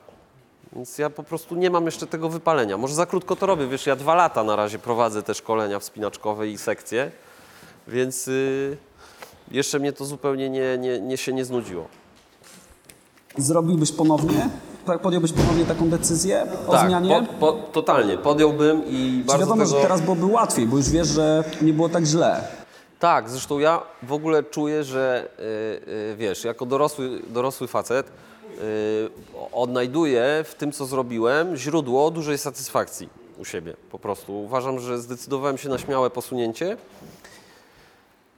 Więc 0.73 0.99
ja 0.99 1.11
po 1.11 1.23
prostu 1.23 1.55
nie 1.55 1.71
mam 1.71 1.87
jeszcze 1.87 2.07
tego 2.07 2.29
wypalenia. 2.29 2.77
Może 2.77 2.95
za 2.95 3.07
krótko 3.07 3.37
to 3.37 3.47
robię, 3.47 3.67
wiesz, 3.67 3.87
ja 3.87 3.97
dwa 3.97 4.15
lata 4.15 4.45
na 4.45 4.57
razie 4.57 4.79
prowadzę 4.79 5.23
te 5.23 5.35
szkolenia 5.35 5.79
wspinaczkowe 5.79 6.49
i 6.49 6.59
sekcje, 6.59 7.11
więc 7.89 8.29
y, 8.29 8.77
jeszcze 9.51 9.79
mnie 9.79 9.93
to 9.93 10.05
zupełnie 10.05 10.51
nie, 10.51 10.79
nie, 10.79 11.01
nie 11.01 11.17
się 11.17 11.33
nie 11.33 11.45
znudziło. 11.45 11.89
Zrobiłbyś 13.39 13.93
ponownie? 13.93 14.49
Tak, 14.87 15.01
podjąłbyś 15.01 15.33
ponownie 15.33 15.65
taką 15.65 15.89
decyzję 15.91 16.47
o 16.67 16.73
tak, 16.73 16.87
zmianie? 16.87 17.27
po, 17.41 17.53
po, 17.53 17.53
totalnie, 17.53 18.19
podjąłbym 18.19 18.83
i 18.87 19.19
Czy 19.21 19.27
bardzo 19.27 19.47
wiadomo, 19.47 19.65
tego... 19.65 19.77
że 19.77 19.83
teraz 19.83 20.01
byłoby 20.01 20.27
łatwiej, 20.27 20.67
bo 20.67 20.77
już 20.77 20.91
wiesz, 20.91 21.09
że 21.09 21.45
nie 21.63 21.73
było 21.73 21.89
tak 21.89 22.05
źle. 22.05 22.45
Tak, 22.99 23.31
zresztą 23.31 23.59
ja 23.59 23.83
w 24.03 24.13
ogóle 24.13 24.43
czuję, 24.43 24.85
że 24.85 25.29
y, 25.39 25.43
y, 26.13 26.17
wiesz, 26.17 26.45
jako 26.45 26.67
dorosły, 26.67 27.23
dorosły 27.29 27.69
facet 27.69 28.07
y, 28.07 28.11
odnajduję 29.53 30.45
w 30.49 30.55
tym, 30.55 30.73
co 30.73 30.87
zrobiłem, 30.87 31.57
źródło 31.57 32.11
dużej 32.11 32.39
satysfakcji 32.39 33.09
u 33.39 33.45
siebie 33.45 33.77
po 33.91 33.99
prostu. 33.99 34.43
Uważam, 34.43 34.81
że 34.81 34.99
zdecydowałem 34.99 35.59
się 35.59 35.69
na 35.69 35.79
śmiałe 35.79 36.11
posunięcie 36.11 36.77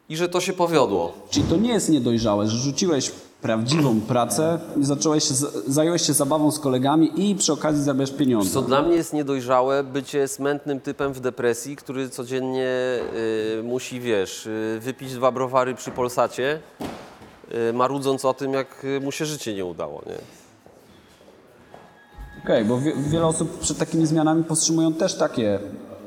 i 0.09 0.17
że 0.17 0.29
to 0.29 0.41
się 0.41 0.53
powiodło. 0.53 1.13
Czyli 1.31 1.47
to 1.47 1.57
nie 1.57 1.73
jest 1.73 1.89
niedojrzałe, 1.89 2.49
że 2.49 2.57
rzuciłeś 2.57 3.13
prawdziwą 3.43 4.01
pracę 4.01 4.59
i 4.77 4.85
zacząłeś 4.85 5.25
się, 5.25 5.35
zająłeś 5.67 6.03
się 6.03 6.13
zabawą 6.13 6.51
z 6.51 6.59
kolegami 6.59 7.31
i 7.31 7.35
przy 7.37 7.53
okazji 7.53 7.83
zarabiasz 7.83 8.13
pieniądze. 8.13 8.51
Co 8.51 8.63
dla 8.63 8.83
mnie 8.83 8.97
jest 8.97 9.13
niedojrzałe, 9.13 9.85
bycie 9.85 10.29
smętnym 10.29 10.81
typem 10.81 11.13
w 11.13 11.21
depresji, 11.21 11.77
który 11.77 12.09
codziennie 12.09 12.69
y, 13.59 13.63
musi, 13.63 14.01
wiesz, 14.01 14.47
y, 14.47 14.79
wypić 14.81 15.15
dwa 15.15 15.33
browary 15.33 15.75
przy 15.75 15.91
Polsacie, 15.91 16.61
y, 17.71 17.73
marudząc 17.73 18.25
o 18.25 18.35
tym, 18.35 18.53
jak 18.53 18.85
y, 18.85 19.01
mu 19.01 19.13
się 19.13 19.27
życie 19.27 19.55
nie 19.55 19.65
udało, 19.65 20.03
nie? 20.07 20.17
Okej, 22.45 22.65
bo 22.65 22.79
wie, 22.79 22.93
wiele 22.97 23.27
osób 23.27 23.59
przed 23.59 23.79
takimi 23.79 24.07
zmianami 24.07 24.45
powstrzymują 24.45 24.93
też 24.93 25.15
takie 25.15 25.59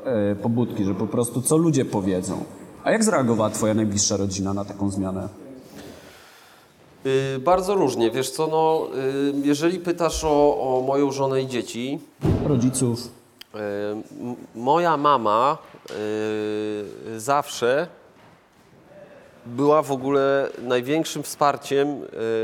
e, 0.04 0.34
pobudki, 0.34 0.84
że 0.84 0.94
po 0.94 1.06
prostu 1.06 1.42
co 1.42 1.56
ludzie 1.56 1.84
powiedzą. 1.84 2.44
A 2.84 2.90
jak 2.90 3.04
zareagowała 3.04 3.50
twoja 3.50 3.74
najbliższa 3.74 4.16
rodzina 4.16 4.54
na 4.54 4.64
taką 4.64 4.90
zmianę? 4.90 5.28
Y, 7.06 7.38
Bardzo 7.38 7.74
różnie. 7.74 8.10
Wiesz 8.10 8.30
co, 8.30 8.46
no, 8.46 8.88
y, 8.98 9.32
jeżeli 9.42 9.78
pytasz 9.78 10.24
o, 10.24 10.28
o 10.78 10.82
moją 10.86 11.12
żonę 11.12 11.42
i 11.42 11.46
dzieci, 11.46 11.98
Rodziców? 12.46 13.00
y, 13.54 13.58
moja 14.54 14.96
mama 14.96 15.58
zawsze 17.16 17.86
była 19.46 19.82
w 19.82 19.92
ogóle 19.92 20.48
największym 20.62 21.22
wsparciem 21.22 22.00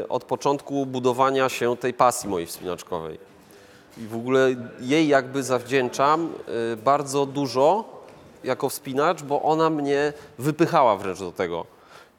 od 0.09 0.25
początku 0.25 0.87
budowania 0.87 1.49
się 1.49 1.77
tej 1.77 1.95
pasji 1.95 2.29
mojej 2.29 2.47
wspinaczkowej. 2.47 3.19
I 3.99 4.07
w 4.07 4.17
ogóle 4.17 4.55
jej 4.81 5.09
jakby 5.09 5.43
zawdzięczam 5.43 6.33
bardzo 6.85 7.27
dużo 7.27 7.85
jako 8.45 8.69
wspinacz, 8.69 9.23
bo 9.23 9.43
ona 9.43 9.71
mnie 9.71 10.13
wypychała 10.39 10.97
wręcz 10.97 11.19
do 11.19 11.33
tego. 11.33 11.67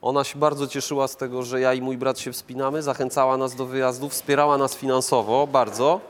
Ona 0.04 0.24
się 0.24 0.40
bardzo 0.40 0.68
cieszyła 0.68 1.08
z 1.08 1.16
tego, 1.16 1.44
że 1.44 1.60
ja 1.60 1.74
i 1.74 1.82
mój 1.82 1.98
brat 1.98 2.20
się 2.20 2.32
wspinamy, 2.32 2.82
zachęcała 2.82 3.38
nas 3.38 3.56
do 3.56 3.66
wyjazdów, 3.66 4.12
wspierała 4.12 4.58
nas 4.58 4.76
finansowo 4.76 5.48
bardzo. 5.48 6.02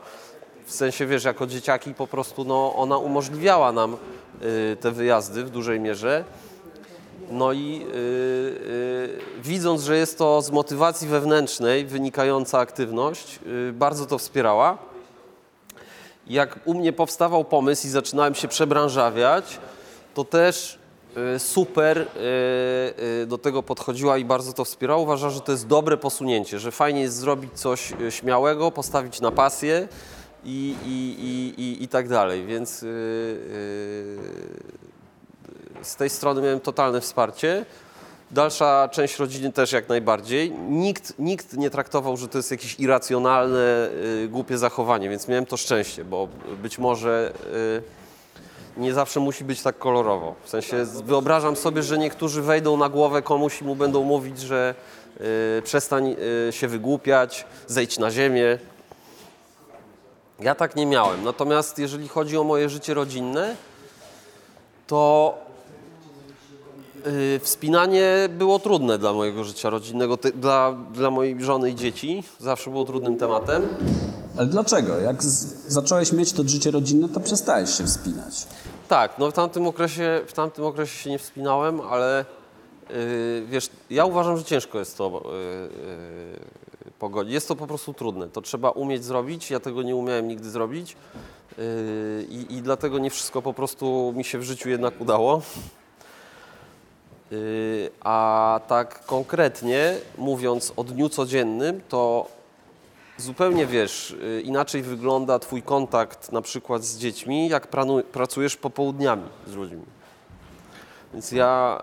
W 0.66 0.72
sensie, 0.72 1.06
wiesz, 1.06 1.24
jako 1.24 1.46
dzieciaki 1.46 1.94
po 1.94 2.06
prostu 2.06 2.44
no, 2.44 2.74
ona 2.76 2.98
umożliwiała 2.98 3.72
nam 3.72 3.96
y, 4.42 4.76
te 4.80 4.90
wyjazdy 4.90 5.44
w 5.44 5.50
dużej 5.50 5.80
mierze. 5.80 6.24
No 7.30 7.52
i 7.52 7.82
y, 7.82 7.96
y, 7.96 9.18
widząc, 9.42 9.82
że 9.82 9.96
jest 9.96 10.18
to 10.18 10.42
z 10.42 10.50
motywacji 10.50 11.08
wewnętrznej 11.08 11.86
wynikająca 11.86 12.58
aktywność, 12.58 13.38
y, 13.68 13.72
bardzo 13.72 14.06
to 14.06 14.18
wspierała. 14.18 14.78
Jak 16.26 16.60
u 16.64 16.74
mnie 16.74 16.92
powstawał 16.92 17.44
pomysł 17.44 17.86
i 17.86 17.90
zaczynałem 17.90 18.34
się 18.34 18.48
przebranżawiać, 18.48 19.58
to 20.14 20.24
też 20.24 20.83
super 21.38 21.98
y, 21.98 22.04
y, 23.22 23.26
do 23.26 23.38
tego 23.38 23.62
podchodziła 23.62 24.18
i 24.18 24.24
bardzo 24.24 24.52
to 24.52 24.64
wspierała. 24.64 25.02
Uważa, 25.02 25.30
że 25.30 25.40
to 25.40 25.52
jest 25.52 25.66
dobre 25.66 25.96
posunięcie, 25.96 26.58
że 26.58 26.70
fajnie 26.70 27.00
jest 27.00 27.16
zrobić 27.16 27.52
coś 27.54 27.92
y, 28.00 28.10
śmiałego, 28.10 28.70
postawić 28.70 29.20
na 29.20 29.30
pasję 29.30 29.88
i, 30.44 30.74
i, 30.86 31.14
i, 31.62 31.82
i, 31.84 31.88
tak 31.88 32.08
dalej. 32.08 32.46
Więc 32.46 32.82
y, 32.82 32.86
y, 32.86 34.18
z 35.82 35.96
tej 35.96 36.10
strony 36.10 36.42
miałem 36.42 36.60
totalne 36.60 37.00
wsparcie. 37.00 37.64
Dalsza 38.30 38.88
część 38.92 39.18
rodziny 39.18 39.52
też 39.52 39.72
jak 39.72 39.88
najbardziej. 39.88 40.50
Nikt, 40.68 41.18
nikt 41.18 41.56
nie 41.56 41.70
traktował, 41.70 42.16
że 42.16 42.28
to 42.28 42.38
jest 42.38 42.50
jakieś 42.50 42.80
irracjonalne, 42.80 43.90
y, 44.24 44.28
głupie 44.28 44.58
zachowanie, 44.58 45.08
więc 45.08 45.28
miałem 45.28 45.46
to 45.46 45.56
szczęście, 45.56 46.04
bo 46.04 46.28
być 46.62 46.78
może 46.78 47.32
y, 47.80 48.03
nie 48.76 48.94
zawsze 48.94 49.20
musi 49.20 49.44
być 49.44 49.62
tak 49.62 49.78
kolorowo. 49.78 50.34
W 50.44 50.48
sensie 50.48 50.84
wyobrażam 50.84 51.56
sobie, 51.56 51.82
że 51.82 51.98
niektórzy 51.98 52.42
wejdą 52.42 52.76
na 52.76 52.88
głowę 52.88 53.22
komuś 53.22 53.60
i 53.60 53.64
mu 53.64 53.76
będą 53.76 54.02
mówić, 54.02 54.40
że 54.40 54.74
y, 55.58 55.62
przestań 55.62 56.16
y, 56.48 56.52
się 56.52 56.68
wygłupiać, 56.68 57.46
zejdź 57.66 57.98
na 57.98 58.10
ziemię. 58.10 58.58
Ja 60.40 60.54
tak 60.54 60.76
nie 60.76 60.86
miałem. 60.86 61.24
Natomiast 61.24 61.78
jeżeli 61.78 62.08
chodzi 62.08 62.38
o 62.38 62.44
moje 62.44 62.68
życie 62.68 62.94
rodzinne, 62.94 63.56
to 64.86 65.34
y, 67.06 67.40
wspinanie 67.42 68.28
było 68.30 68.58
trudne 68.58 68.98
dla 68.98 69.12
mojego 69.12 69.44
życia 69.44 69.70
rodzinnego, 69.70 70.18
dla, 70.34 70.76
dla 70.92 71.10
mojej 71.10 71.44
żony 71.44 71.70
i 71.70 71.74
dzieci. 71.74 72.24
Zawsze 72.38 72.70
było 72.70 72.84
trudnym 72.84 73.16
tematem. 73.16 73.68
Ale 74.36 74.46
dlaczego? 74.46 75.00
Jak 75.00 75.22
zacząłeś 75.68 76.12
mieć 76.12 76.32
to 76.32 76.42
życie 76.48 76.70
rodzinne, 76.70 77.08
to 77.08 77.20
przestałeś 77.20 77.70
się 77.70 77.84
wspinać. 77.84 78.46
Tak, 78.88 79.18
no 79.18 79.30
w 79.30 79.34
tamtym 79.34 79.66
okresie, 79.66 80.20
w 80.26 80.32
tamtym 80.32 80.64
okresie 80.64 80.98
się 80.98 81.10
nie 81.10 81.18
wspinałem, 81.18 81.80
ale 81.80 82.24
y, 82.90 83.44
wiesz, 83.48 83.70
ja 83.90 84.04
uważam, 84.04 84.36
że 84.38 84.44
ciężko 84.44 84.78
jest 84.78 84.98
to 84.98 85.22
y, 85.24 85.36
y, 86.88 86.90
pogodzić. 86.98 87.34
Jest 87.34 87.48
to 87.48 87.56
po 87.56 87.66
prostu 87.66 87.94
trudne. 87.94 88.28
To 88.28 88.42
trzeba 88.42 88.70
umieć 88.70 89.04
zrobić. 89.04 89.50
Ja 89.50 89.60
tego 89.60 89.82
nie 89.82 89.96
umiałem 89.96 90.28
nigdy 90.28 90.50
zrobić. 90.50 90.96
y, 91.58 92.26
I, 92.28 92.54
I 92.54 92.62
dlatego 92.62 92.98
nie 92.98 93.10
wszystko 93.10 93.42
po 93.42 93.54
prostu 93.54 94.12
mi 94.16 94.24
się 94.24 94.38
w 94.38 94.42
życiu 94.42 94.68
jednak 94.68 95.00
udało. 95.00 95.42
Y, 97.32 97.90
A 98.00 98.60
tak 98.68 99.06
konkretnie 99.06 99.96
mówiąc 100.18 100.72
o 100.76 100.84
dniu 100.84 101.08
codziennym, 101.08 101.80
to 101.88 102.26
zupełnie 103.18 103.66
wiesz, 103.66 104.10
y, 104.10 104.42
inaczej 104.44 104.82
wygląda 104.82 105.38
Twój 105.38 105.62
kontakt 105.62 106.32
na 106.32 106.42
przykład 106.42 106.84
z 106.84 106.98
dziećmi, 106.98 107.48
jak 107.48 107.68
pracujesz 108.12 108.56
popołudniami 108.56 109.22
z 109.46 109.54
ludźmi. 109.54 109.82
Więc 111.12 111.32
ja, 111.32 111.80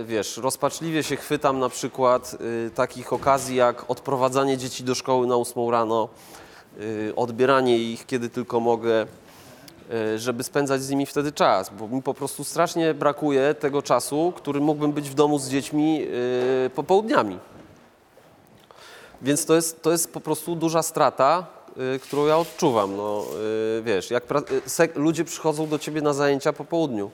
y, 0.00 0.04
wiesz, 0.04 0.36
rozpaczliwie 0.36 1.02
się 1.02 1.16
chwytam 1.16 1.58
na 1.58 1.68
przykład 1.68 2.36
y, 2.66 2.70
takich 2.70 3.12
okazji 3.12 3.56
jak 3.56 3.90
odprowadzanie 3.90 4.58
dzieci 4.58 4.84
do 4.84 4.94
szkoły 4.94 5.26
na 5.26 5.36
8 5.36 5.70
rano, 5.70 6.08
odbieranie 7.16 7.78
ich 7.78 8.06
kiedy 8.06 8.28
tylko 8.28 8.60
mogę, 8.60 9.06
żeby 10.16 10.44
spędzać 10.44 10.82
z 10.82 10.90
nimi 10.90 11.06
wtedy 11.06 11.32
czas, 11.32 11.70
bo 11.78 11.88
mi 11.88 12.02
po 12.02 12.14
prostu 12.14 12.44
strasznie 12.44 12.94
brakuje 12.94 13.54
tego 13.54 13.82
czasu, 13.82 14.32
który 14.36 14.60
mógłbym 14.60 14.92
być 14.92 15.10
w 15.10 15.14
domu 15.14 15.38
z 15.38 15.48
dziećmi 15.48 16.06
popołudniami. 16.74 17.38
Więc 19.22 19.46
to 19.46 19.54
jest, 19.54 19.82
to 19.82 19.92
jest 19.92 20.12
po 20.12 20.20
prostu 20.20 20.56
duża 20.56 20.82
strata, 20.82 21.46
y, 21.96 21.98
którą 21.98 22.26
ja 22.26 22.38
odczuwam. 22.38 22.96
No, 22.96 23.24
y, 23.78 23.82
wiesz, 23.82 24.10
jak 24.10 24.24
y, 24.96 25.00
ludzie 25.00 25.24
przychodzą 25.24 25.66
do 25.66 25.78
ciebie 25.78 26.02
na 26.02 26.12
zajęcia 26.12 26.52
po 26.52 26.64
południu. 26.64 27.10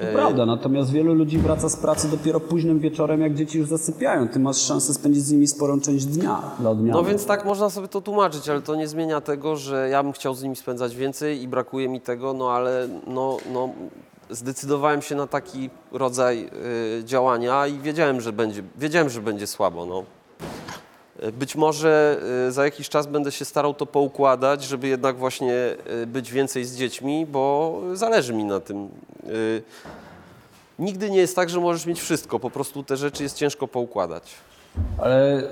To 0.00 0.06
prawda, 0.12 0.46
natomiast 0.46 0.90
wielu 0.90 1.14
ludzi 1.14 1.38
wraca 1.38 1.68
z 1.68 1.76
pracy 1.76 2.08
dopiero 2.08 2.40
późnym 2.40 2.80
wieczorem, 2.80 3.20
jak 3.20 3.34
dzieci 3.34 3.58
już 3.58 3.68
zasypiają. 3.68 4.28
Ty 4.28 4.38
masz 4.38 4.56
szansę 4.56 4.94
spędzić 4.94 5.24
z 5.24 5.32
nimi 5.32 5.46
sporą 5.46 5.80
część 5.80 6.04
dnia 6.04 6.42
dla 6.58 6.70
odmiany. 6.70 6.92
No 6.92 7.04
więc 7.04 7.26
tak 7.26 7.44
można 7.44 7.70
sobie 7.70 7.88
to 7.88 8.00
tłumaczyć, 8.00 8.48
ale 8.48 8.62
to 8.62 8.74
nie 8.74 8.88
zmienia 8.88 9.20
tego, 9.20 9.56
że 9.56 9.88
ja 9.88 10.02
bym 10.02 10.12
chciał 10.12 10.34
z 10.34 10.42
nimi 10.42 10.56
spędzać 10.56 10.96
więcej 10.96 11.42
i 11.42 11.48
brakuje 11.48 11.88
mi 11.88 12.00
tego, 12.00 12.32
no 12.32 12.50
ale 12.50 12.88
no, 13.06 13.36
no, 13.52 13.68
zdecydowałem 14.30 15.02
się 15.02 15.14
na 15.14 15.26
taki 15.26 15.70
rodzaj 15.92 16.50
y, 17.00 17.04
działania 17.04 17.66
i 17.66 17.78
wiedziałem, 17.78 18.20
że 18.20 18.32
będzie, 18.32 18.62
wiedziałem, 18.78 19.10
że 19.10 19.20
będzie 19.20 19.46
słabo. 19.46 19.86
No. 19.86 20.04
Być 21.32 21.56
może 21.56 22.20
y, 22.48 22.52
za 22.52 22.64
jakiś 22.64 22.88
czas 22.88 23.06
będę 23.06 23.32
się 23.32 23.44
starał 23.44 23.74
to 23.74 23.86
poukładać, 23.86 24.64
żeby 24.64 24.88
jednak 24.88 25.16
właśnie 25.16 25.76
y, 26.02 26.06
być 26.06 26.32
więcej 26.32 26.64
z 26.64 26.76
dziećmi, 26.76 27.26
bo 27.26 27.80
zależy 27.92 28.32
mi 28.32 28.44
na 28.44 28.60
tym. 28.60 28.88
Y, 29.28 29.62
Nigdy 30.78 31.10
nie 31.10 31.18
jest 31.18 31.36
tak, 31.36 31.50
że 31.50 31.60
możesz 31.60 31.86
mieć 31.86 32.00
wszystko, 32.00 32.40
po 32.40 32.50
prostu 32.50 32.82
te 32.82 32.96
rzeczy 32.96 33.22
jest 33.22 33.36
ciężko 33.36 33.68
poukładać. 33.68 34.34
Ale 34.98 35.42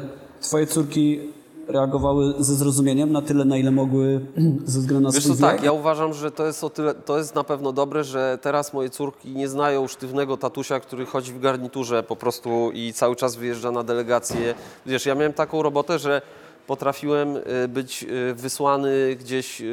twoje 0.41 0.67
córki 0.67 1.21
reagowały 1.69 2.35
ze 2.39 2.55
zrozumieniem 2.55 3.13
na 3.13 3.23
tyle, 3.23 3.45
na 3.45 3.57
ile 3.57 3.71
mogły 3.71 4.21
ze 4.65 4.81
względu 4.81 5.09
na 5.09 5.13
Wiesz 5.15 5.25
swój 5.25 5.37
co, 5.37 5.41
tak, 5.43 5.63
ja 5.63 5.73
uważam, 5.73 6.15
że 6.15 6.31
to 6.31 6.47
jest 6.47 6.65
o 6.65 6.71
tyle, 6.71 6.95
to 6.95 7.19
jest 7.19 7.35
na 7.35 7.45
pewno 7.45 7.73
dobre, 7.73 8.05
że 8.05 8.39
teraz 8.43 8.73
moje 8.73 8.91
córki 8.91 9.31
nie 9.31 9.49
znają 9.49 9.89
sztywnego 9.89 10.37
tatusia, 10.37 10.81
który 10.81 11.07
chodzi 11.07 11.33
w 11.33 11.41
garniturze 11.41 12.03
po 12.03 12.17
prostu 12.17 12.71
i 12.75 12.93
cały 12.93 13.17
czas 13.17 13.37
wyjeżdża 13.37 13.71
na 13.71 13.83
delegacje. 13.83 14.55
Wiesz, 14.87 15.07
ja 15.07 15.15
miałem 15.15 15.33
taką 15.33 15.63
robotę, 15.63 15.99
że 15.99 16.23
potrafiłem 16.67 17.37
y, 17.37 17.69
być 17.69 18.03
y, 18.31 18.35
wysłany 18.35 19.17
gdzieś 19.21 19.61
y, 19.61 19.65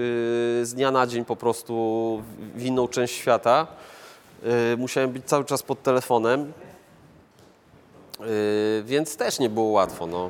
z 0.64 0.74
dnia 0.74 0.92
na 0.92 1.08
dzień 1.08 1.26
po 1.26 1.36
prostu 1.36 1.74
w- 2.56 2.64
inną 2.66 2.88
część 2.88 3.16
świata. 3.16 3.68
Musiałem 4.78 5.10
być 5.12 5.26
cały 5.26 5.46
czas 5.46 5.64
pod 5.64 5.84
telefonem, 5.84 6.52
więc 8.84 9.16
też 9.16 9.40
nie 9.40 9.50
było 9.50 9.66
łatwo. 9.66 10.08
No. 10.08 10.30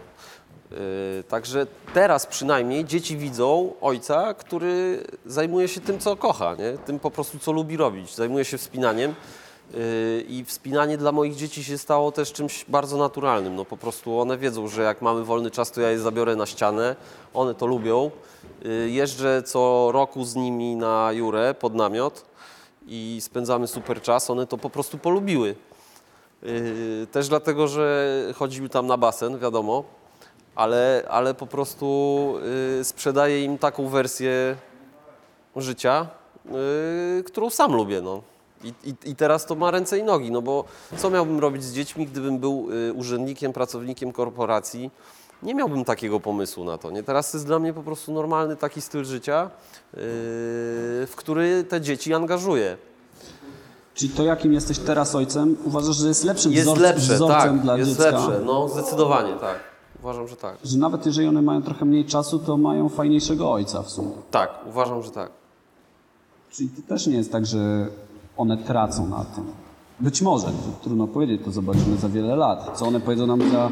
Yy, 0.71 1.23
Także 1.23 1.67
teraz 1.93 2.25
przynajmniej 2.25 2.85
dzieci 2.85 3.17
widzą 3.17 3.73
ojca, 3.81 4.33
który 4.33 5.03
zajmuje 5.25 5.67
się 5.67 5.81
tym, 5.81 5.99
co 5.99 6.15
kocha, 6.15 6.55
nie? 6.55 6.77
tym 6.77 6.99
po 6.99 7.11
prostu, 7.11 7.39
co 7.39 7.51
lubi 7.51 7.77
robić. 7.77 8.15
Zajmuje 8.15 8.45
się 8.45 8.57
wspinaniem 8.57 9.15
yy, 9.73 9.79
i 10.27 10.45
wspinanie 10.45 10.97
dla 10.97 11.11
moich 11.11 11.35
dzieci 11.35 11.63
się 11.63 11.77
stało 11.77 12.11
też 12.11 12.33
czymś 12.33 12.65
bardzo 12.67 12.97
naturalnym. 12.97 13.55
No 13.55 13.65
po 13.65 13.77
prostu 13.77 14.19
one 14.19 14.37
wiedzą, 14.37 14.67
że 14.67 14.81
jak 14.81 15.01
mamy 15.01 15.23
wolny 15.23 15.51
czas, 15.51 15.71
to 15.71 15.81
ja 15.81 15.89
je 15.89 15.99
zabiorę 15.99 16.35
na 16.35 16.45
ścianę. 16.45 16.95
One 17.33 17.55
to 17.55 17.65
lubią. 17.67 18.11
Yy, 18.61 18.89
Jeżdżę 18.89 19.43
co 19.43 19.89
roku 19.93 20.25
z 20.25 20.35
nimi 20.35 20.75
na 20.75 21.11
Jurę 21.11 21.53
pod 21.53 21.75
namiot 21.75 22.25
i 22.87 23.17
spędzamy 23.21 23.67
super 23.67 24.01
czas. 24.01 24.29
One 24.29 24.47
to 24.47 24.57
po 24.57 24.69
prostu 24.69 24.97
polubiły. 24.97 25.55
Też 27.11 27.27
dlatego, 27.27 27.67
że 27.67 28.15
chodziły 28.35 28.69
tam 28.69 28.87
na 28.87 28.97
basen, 28.97 29.39
wiadomo, 29.39 29.83
ale, 30.55 31.03
ale 31.09 31.33
po 31.33 31.47
prostu 31.47 32.33
y, 32.79 32.83
sprzedaję 32.83 33.43
im 33.43 33.57
taką 33.57 33.87
wersję 33.87 34.55
życia, 35.55 36.07
y, 37.19 37.23
którą 37.23 37.49
sam 37.49 37.75
lubię. 37.75 38.01
No. 38.01 38.21
I, 38.63 38.73
i, 38.83 38.93
I 39.11 39.15
teraz 39.15 39.45
to 39.45 39.55
ma 39.55 39.71
ręce 39.71 39.97
i 39.99 40.03
nogi, 40.03 40.31
no 40.31 40.41
bo 40.41 40.63
co 40.97 41.09
miałbym 41.09 41.39
robić 41.39 41.63
z 41.63 41.73
dziećmi, 41.73 42.05
gdybym 42.07 42.39
był 42.39 42.67
y, 42.89 42.93
urzędnikiem, 42.93 43.53
pracownikiem 43.53 44.11
korporacji? 44.11 44.91
Nie 45.43 45.55
miałbym 45.55 45.85
takiego 45.85 46.19
pomysłu 46.19 46.63
na 46.65 46.77
to. 46.77 46.91
Nie? 46.91 47.03
Teraz 47.03 47.31
to 47.31 47.37
jest 47.37 47.47
dla 47.47 47.59
mnie 47.59 47.73
po 47.73 47.83
prostu 47.83 48.11
normalny 48.13 48.55
taki 48.55 48.81
styl 48.81 49.05
życia, 49.05 49.49
y, 49.93 49.97
w 51.07 51.13
który 51.15 51.63
te 51.63 51.81
dzieci 51.81 52.13
angażuję. 52.13 52.77
Czyli 53.93 54.09
to, 54.13 54.23
jakim 54.23 54.53
jesteś 54.53 54.79
teraz 54.79 55.15
ojcem, 55.15 55.57
uważasz, 55.65 55.95
że 55.95 56.07
jest 56.07 56.23
lepszym 56.23 56.51
Jest 56.53 56.67
wzor- 56.67 56.79
lepsze, 56.79 57.15
wzorcem 57.15 57.39
tak, 57.55 57.59
dla 57.61 57.77
jest 57.77 57.89
dziecka? 57.89 58.03
lepsze, 58.11 58.41
no 58.45 58.69
zdecydowanie 58.69 59.33
tak. 59.33 59.59
Uważam, 60.03 60.27
że 60.27 60.35
tak. 60.35 60.57
Że 60.63 60.77
nawet 60.77 61.05
jeżeli 61.05 61.27
one 61.27 61.41
mają 61.41 61.61
trochę 61.61 61.85
mniej 61.85 62.05
czasu, 62.05 62.39
to 62.39 62.57
mają 62.57 62.89
fajniejszego 62.89 63.51
ojca 63.51 63.83
w 63.83 63.89
sumie. 63.89 64.11
Tak, 64.31 64.49
uważam, 64.69 65.03
że 65.03 65.11
tak. 65.11 65.31
Czyli 66.51 66.69
to 66.69 66.81
też 66.81 67.07
nie 67.07 67.17
jest 67.17 67.31
tak, 67.31 67.45
że 67.45 67.87
one 68.37 68.57
tracą 68.57 69.07
na 69.07 69.25
tym. 69.25 69.51
Być 69.99 70.21
może, 70.21 70.47
trudno 70.83 71.07
powiedzieć, 71.07 71.41
to 71.45 71.51
zobaczymy 71.51 71.97
za 71.97 72.09
wiele 72.09 72.35
lat. 72.35 72.77
Co 72.77 72.85
one 72.85 72.99
powiedzą 72.99 73.27
nam 73.27 73.51
za 73.51 73.71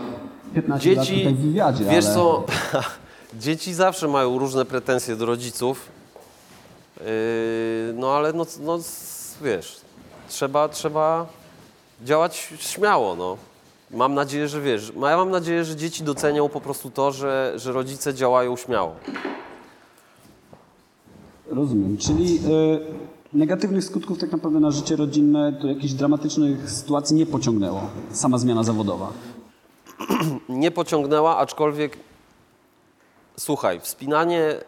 15 0.54 0.96
lat 0.96 1.06
Dzieci, 1.08 1.18
tutaj 1.18 1.34
w 1.34 1.42
wywiadzie, 1.42 1.84
wiesz 1.84 2.06
ale... 2.06 2.14
co, 2.14 2.44
dzieci 3.44 3.74
zawsze 3.74 4.08
mają 4.08 4.40
różne 4.40 4.66
pretensje 4.66 5.16
do 5.16 5.26
rodziców, 5.26 5.90
yy, 6.98 7.04
no 7.96 8.12
ale 8.12 8.34
no, 8.34 8.46
no 8.60 8.80
wiesz, 9.42 9.82
trzeba, 10.30 10.70
trzeba 10.70 11.26
działać 12.04 12.54
śmiało, 12.60 13.16
no. 13.16 13.38
Mam 13.92 14.14
nadzieję, 14.14 14.48
że 14.48 14.62
wiesz, 14.62 14.94
ja 14.96 15.18
mam 15.18 15.32
nadzieję, 15.32 15.66
że 15.66 15.76
dzieci 15.76 16.04
docenią 16.04 16.50
po 16.50 16.62
prostu 16.62 16.90
to, 16.90 17.12
że, 17.12 17.54
że 17.56 17.72
rodzice 17.72 18.14
działają 18.14 18.56
śmiało. 18.56 18.96
Rozumiem. 21.48 21.98
Czyli 21.98 22.36
y, 22.36 22.80
negatywnych 23.34 23.84
skutków 23.84 24.18
tak 24.18 24.32
naprawdę 24.32 24.60
na 24.60 24.72
życie 24.72 24.96
rodzinne 24.96 25.52
do 25.52 25.68
jakichś 25.68 25.94
dramatycznych 25.94 26.72
sytuacji 26.72 27.16
nie 27.16 27.26
pociągnęło. 27.26 27.82
Sama 28.12 28.38
zmiana 28.38 28.64
zawodowa. 28.64 29.12
nie 30.50 30.72
pociągnęła, 30.72 31.38
aczkolwiek 31.38 31.98
słuchaj, 33.38 33.80
wspinanie 33.80 34.52
y, 34.52 34.64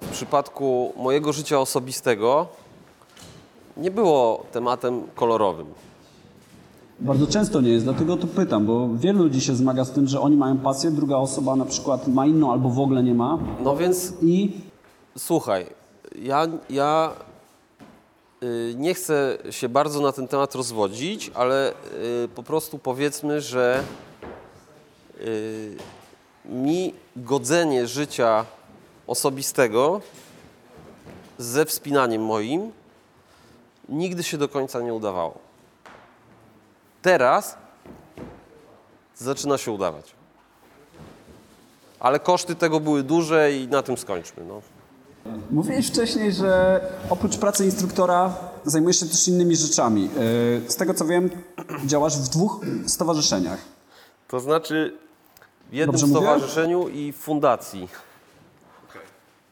w 0.00 0.08
przypadku 0.12 0.92
mojego 0.96 1.32
życia 1.32 1.60
osobistego 1.60 2.46
nie 3.76 3.90
było 3.90 4.44
tematem 4.52 5.02
kolorowym. 5.14 5.66
Bardzo 7.02 7.26
często 7.26 7.60
nie 7.60 7.70
jest, 7.70 7.84
dlatego 7.84 8.16
to 8.16 8.26
pytam, 8.26 8.66
bo 8.66 8.88
wielu 8.94 9.22
ludzi 9.22 9.40
się 9.40 9.54
zmaga 9.54 9.84
z 9.84 9.90
tym, 9.90 10.08
że 10.08 10.20
oni 10.20 10.36
mają 10.36 10.58
pasję, 10.58 10.90
druga 10.90 11.16
osoba 11.16 11.56
na 11.56 11.64
przykład 11.64 12.08
ma 12.08 12.26
inną 12.26 12.52
albo 12.52 12.68
w 12.70 12.78
ogóle 12.78 13.02
nie 13.02 13.14
ma 13.14 13.38
No 13.60 13.76
więc 13.76 14.12
i 14.22 14.50
słuchaj, 15.18 15.66
ja, 16.22 16.46
ja 16.70 17.12
y, 18.42 18.74
nie 18.76 18.94
chcę 18.94 19.38
się 19.50 19.68
bardzo 19.68 20.00
na 20.00 20.12
ten 20.12 20.28
temat 20.28 20.54
rozwodzić, 20.54 21.30
ale 21.34 21.70
y, 21.70 22.28
po 22.34 22.42
prostu 22.42 22.78
powiedzmy, 22.78 23.40
że 23.40 23.82
y, 25.20 25.76
mi 26.44 26.94
godzenie 27.16 27.86
życia 27.86 28.44
osobistego 29.06 30.00
ze 31.38 31.64
wspinaniem 31.64 32.24
moim 32.24 32.72
nigdy 33.88 34.22
się 34.22 34.38
do 34.38 34.48
końca 34.48 34.80
nie 34.80 34.94
udawało. 34.94 35.41
Teraz 37.02 37.56
zaczyna 39.16 39.58
się 39.58 39.72
udawać. 39.72 40.14
Ale 42.00 42.20
koszty 42.20 42.54
tego 42.54 42.80
były 42.80 43.02
duże 43.02 43.52
i 43.52 43.68
na 43.68 43.82
tym 43.82 43.96
skończmy. 43.96 44.44
No. 44.44 44.60
Mówiłeś 45.50 45.88
wcześniej, 45.88 46.32
że 46.32 46.80
oprócz 47.10 47.36
pracy 47.36 47.64
instruktora 47.64 48.34
zajmujesz 48.64 49.00
się 49.00 49.06
też 49.06 49.28
innymi 49.28 49.56
rzeczami. 49.56 50.10
Y, 50.66 50.70
Z 50.70 50.76
tego 50.76 50.94
co 50.94 51.04
wiem, 51.04 51.30
działasz 51.86 52.16
w 52.18 52.28
dwóch 52.28 52.60
stowarzyszeniach. 52.86 53.58
To 54.28 54.40
znaczy 54.40 54.96
w 55.70 55.74
jednym 55.74 55.92
Dobrze 55.92 56.06
mówię? 56.06 56.20
stowarzyszeniu 56.20 56.88
i 56.88 57.12
w 57.12 57.16
fundacji. 57.16 57.88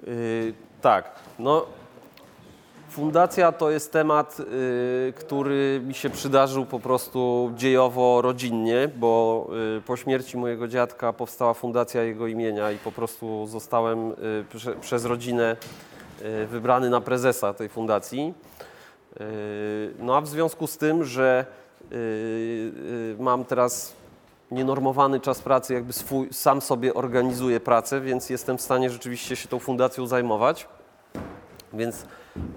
Yy, 0.06 0.54
tak, 0.80 1.12
no 1.38 1.66
fundacja 2.90 3.52
to 3.52 3.70
jest 3.70 3.92
temat, 3.92 4.38
yy, 4.38 5.12
który 5.12 5.80
mi 5.84 5.94
się 5.94 6.10
przydarzył 6.10 6.66
po 6.66 6.80
prostu 6.80 7.52
dziejowo 7.56 8.22
rodzinnie, 8.22 8.88
bo 8.96 9.46
yy, 9.74 9.82
po 9.86 9.96
śmierci 9.96 10.36
mojego 10.36 10.68
dziadka 10.68 11.12
powstała 11.12 11.54
fundacja 11.54 12.02
jego 12.02 12.26
imienia 12.26 12.72
i 12.72 12.78
po 12.78 12.92
prostu 12.92 13.46
zostałem 13.46 14.12
prze, 14.50 14.76
przez 14.76 15.04
rodzinę 15.04 15.56
wybrany 16.48 16.90
na 16.90 17.00
prezesa 17.00 17.54
tej 17.54 17.68
fundacji. 17.68 18.34
No 19.98 20.16
a 20.16 20.20
w 20.20 20.28
związku 20.28 20.66
z 20.66 20.78
tym, 20.78 21.04
że 21.04 21.46
mam 23.18 23.44
teraz 23.44 23.92
nienormowany 24.50 25.20
czas 25.20 25.40
pracy, 25.40 25.74
jakby 25.74 25.92
swój, 25.92 26.28
sam 26.32 26.60
sobie 26.60 26.94
organizuję 26.94 27.60
pracę, 27.60 28.00
więc 28.00 28.30
jestem 28.30 28.58
w 28.58 28.60
stanie 28.60 28.90
rzeczywiście 28.90 29.36
się 29.36 29.48
tą 29.48 29.58
fundacją 29.58 30.06
zajmować. 30.06 30.68
Więc 31.72 32.06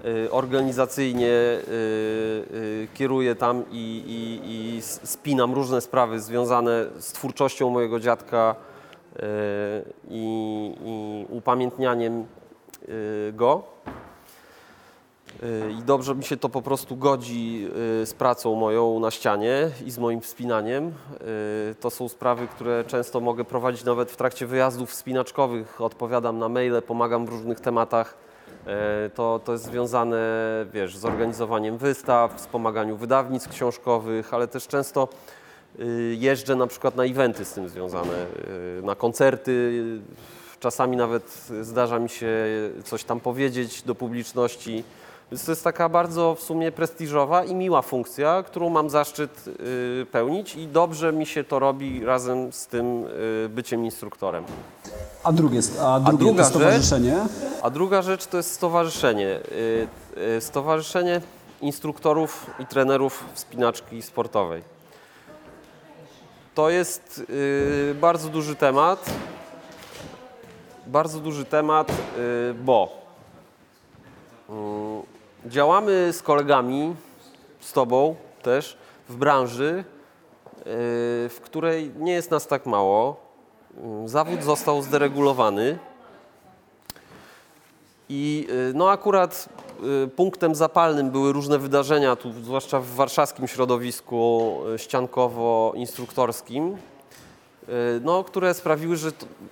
y, 0.06 0.32
organizacyjnie 0.32 1.28
y, 1.28 1.66
y, 2.54 2.88
kieruję 2.94 3.36
tam 3.36 3.64
i, 3.72 4.04
i, 4.08 4.50
i 4.52 4.82
spinam 4.82 5.54
różne 5.54 5.82
sprawy 5.82 6.20
związane 6.20 6.86
z 7.00 7.12
twórczością 7.14 7.70
mojego 7.70 8.00
dziadka 8.00 8.56
i, 10.10 10.76
i 10.86 11.26
upamiętnianiem 11.30 12.26
go. 13.34 13.64
I 15.80 15.84
dobrze 15.84 16.16
mi 16.16 16.24
się 16.24 16.38
to 16.38 16.50
po 16.50 16.62
prostu 16.62 16.96
godzi 16.96 17.68
z 18.06 18.14
pracą 18.14 18.56
moją 18.56 19.00
na 19.00 19.12
ścianie 19.12 19.70
i 19.86 19.92
z 19.92 19.98
moim 19.98 20.22
wspinaniem. 20.22 20.94
To 21.80 21.90
są 21.90 22.10
sprawy, 22.10 22.48
które 22.48 22.84
często 22.88 23.20
mogę 23.20 23.44
prowadzić 23.44 23.84
nawet 23.84 24.12
w 24.12 24.16
trakcie 24.16 24.48
wyjazdów 24.48 24.90
wspinaczkowych. 24.90 25.82
Odpowiadam 25.82 26.40
na 26.40 26.50
maile, 26.50 26.82
pomagam 26.82 27.26
w 27.26 27.30
różnych 27.30 27.60
tematach. 27.60 28.18
Y, 28.68 29.10
To, 29.10 29.40
to 29.46 29.52
jest 29.52 29.64
związane, 29.64 30.18
wiesz, 30.74 30.98
z 30.98 31.06
organizowaniem 31.06 31.78
wystaw, 31.78 32.36
wspomaganiu 32.36 32.98
wydawnictw 32.98 33.50
książkowych, 33.50 34.34
ale 34.34 34.48
też 34.48 34.68
często 34.68 35.08
y, 35.80 36.16
jeżdżę 36.20 36.56
na 36.56 36.68
przykład 36.68 36.96
na 36.96 37.04
eventy 37.04 37.46
z 37.46 37.54
tym 37.54 37.70
związane, 37.70 38.26
y, 38.80 38.82
na 38.84 38.96
koncerty. 38.96 39.84
Czasami 40.60 40.98
nawet 40.98 41.48
zdarza 41.62 42.00
mi 42.00 42.10
się 42.10 42.28
coś 42.84 43.04
tam 43.04 43.20
powiedzieć 43.20 43.82
do 43.82 43.96
publiczności. 43.96 44.84
Więc 45.34 45.46
to 45.46 45.52
jest 45.52 45.64
taka 45.64 45.90
bardzo 45.90 46.36
w 46.36 46.42
sumie 46.42 46.72
prestiżowa 46.72 47.44
i 47.44 47.56
miła 47.56 47.82
funkcja, 47.82 48.44
którą 48.44 48.70
mam 48.70 48.90
zaszczyt 48.90 49.48
y, 49.48 50.06
pełnić 50.12 50.56
i 50.56 50.68
dobrze 50.68 51.14
mi 51.14 51.26
się 51.26 51.44
to 51.44 51.60
robi 51.60 52.06
razem 52.06 52.54
z 52.54 52.68
tym 52.68 53.06
y, 53.46 53.50
byciem 53.50 53.86
instruktorem. 53.86 54.44
A 55.24 55.32
drugie, 55.32 55.60
a 55.82 56.00
drugie 56.00 56.26
druga 56.26 56.44
to 56.44 56.50
stowarzyszenie? 56.50 57.16
A 57.62 57.70
druga 57.70 58.02
rzecz 58.02 58.26
to 58.26 58.38
jest 58.38 58.52
stowarzyszenie. 58.52 59.40
Y, 60.38 60.42
Stowarzyszenie 60.42 61.22
instruktorów 61.62 62.46
i 62.60 62.66
trenerów 62.66 63.24
wspinaczki 63.34 64.02
sportowej. 64.02 64.62
To 66.56 66.70
jest 66.70 67.22
bardzo 68.02 68.30
duży 68.30 68.56
temat. 68.56 69.06
Bardzo 70.88 71.20
duży 71.20 71.46
temat, 71.46 71.92
bo 72.64 73.04
y, 74.50 74.54
działamy 75.46 76.14
z 76.14 76.22
kolegami, 76.22 76.96
z 77.60 77.74
Tobą 77.74 78.16
też, 78.42 78.78
w 79.10 79.16
branży, 79.16 79.84
y, 80.60 80.64
w 81.30 81.40
której 81.44 81.92
nie 81.98 82.14
jest 82.14 82.32
nas 82.32 82.48
tak 82.48 82.66
mało. 82.66 83.16
Y, 84.06 84.10
Zawód 84.10 84.44
został 84.44 84.82
zderegulowany. 84.82 85.78
I 88.10 88.48
y, 88.70 88.72
no 88.76 88.90
akurat 88.90 89.50
y, 90.06 90.08
punktem 90.08 90.56
zapalnym 90.56 91.12
były 91.12 91.34
różne 91.34 91.60
wydarzenia, 91.60 92.16
tu 92.16 92.32
zwłaszcza 92.32 92.80
w 92.80 92.88
warszawskim 92.88 93.48
środowisku 93.48 94.58
ściankowo-instruktorskim, 94.78 96.78
no, 98.02 98.24
które 98.24 98.54
sprawiły, 98.54 98.96
że 98.96 99.12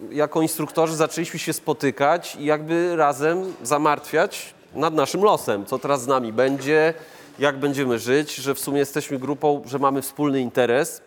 jako 0.09 0.41
instruktorzy 0.41 0.95
zaczęliśmy 0.95 1.39
się 1.39 1.53
spotykać 1.53 2.35
i 2.35 2.45
jakby 2.45 2.95
razem 2.95 3.53
zamartwiać 3.63 4.53
nad 4.75 4.93
naszym 4.93 5.23
losem, 5.23 5.65
co 5.65 5.79
teraz 5.79 6.01
z 6.01 6.07
nami 6.07 6.33
będzie, 6.33 6.93
jak 7.39 7.59
będziemy 7.59 7.99
żyć, 7.99 8.35
że 8.35 8.55
w 8.55 8.59
sumie 8.59 8.79
jesteśmy 8.79 9.19
grupą, 9.19 9.61
że 9.65 9.79
mamy 9.79 10.01
wspólny 10.01 10.41
interes. 10.41 11.01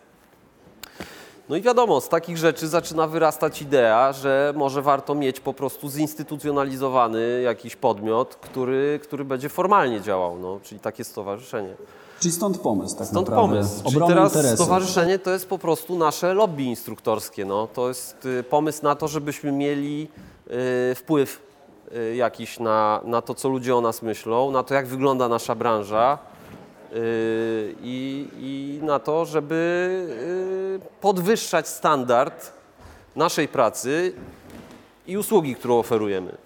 No 1.49 1.55
i 1.55 1.61
wiadomo, 1.61 2.01
z 2.01 2.09
takich 2.09 2.37
rzeczy 2.37 2.67
zaczyna 2.67 3.07
wyrastać 3.07 3.61
idea, 3.61 4.13
że 4.13 4.53
może 4.55 4.81
warto 4.81 5.15
mieć 5.15 5.39
po 5.39 5.53
prostu 5.53 5.89
zinstytucjonalizowany 5.89 7.41
jakiś 7.43 7.75
podmiot, 7.75 8.35
który, 8.35 8.99
który 9.03 9.25
będzie 9.25 9.49
formalnie 9.49 10.01
działał, 10.01 10.37
no, 10.39 10.59
czyli 10.63 10.79
takie 10.79 11.03
stowarzyszenie. 11.03 11.75
Czyli 12.19 12.31
stąd 12.31 12.57
pomysł 12.57 12.97
tak 12.97 13.07
Stąd 13.07 13.29
naprawdę. 13.29 13.55
pomysł. 13.55 13.83
Czyli 13.83 13.95
Obrony 13.95 14.13
teraz 14.13 14.35
interesów. 14.35 14.59
stowarzyszenie 14.59 15.19
to 15.19 15.31
jest 15.31 15.49
po 15.49 15.57
prostu 15.57 15.97
nasze 15.97 16.33
lobby 16.33 16.63
instruktorskie. 16.63 17.45
No. 17.45 17.67
To 17.67 17.87
jest 17.87 18.25
y, 18.25 18.43
pomysł 18.43 18.83
na 18.83 18.95
to, 18.95 19.07
żebyśmy 19.07 19.51
mieli 19.51 20.07
y, 20.91 20.95
wpływ 20.95 21.41
jakiś 22.15 22.59
na, 22.59 23.01
na 23.05 23.21
to, 23.21 23.33
co 23.33 23.49
ludzie 23.49 23.75
o 23.75 23.81
nas 23.81 24.01
myślą, 24.01 24.51
na 24.51 24.63
to, 24.63 24.73
jak 24.73 24.87
wygląda 24.87 25.29
nasza 25.29 25.55
branża 25.55 26.17
y, 26.93 27.75
i, 27.81 28.27
i 28.39 28.79
na 28.85 28.99
to, 28.99 29.25
żeby 29.25 30.79
y, 30.85 31.01
podwyższać 31.01 31.67
standard 31.67 32.51
naszej 33.15 33.47
pracy 33.47 34.13
i 35.07 35.17
usługi, 35.17 35.55
którą 35.55 35.79
oferujemy. 35.79 36.37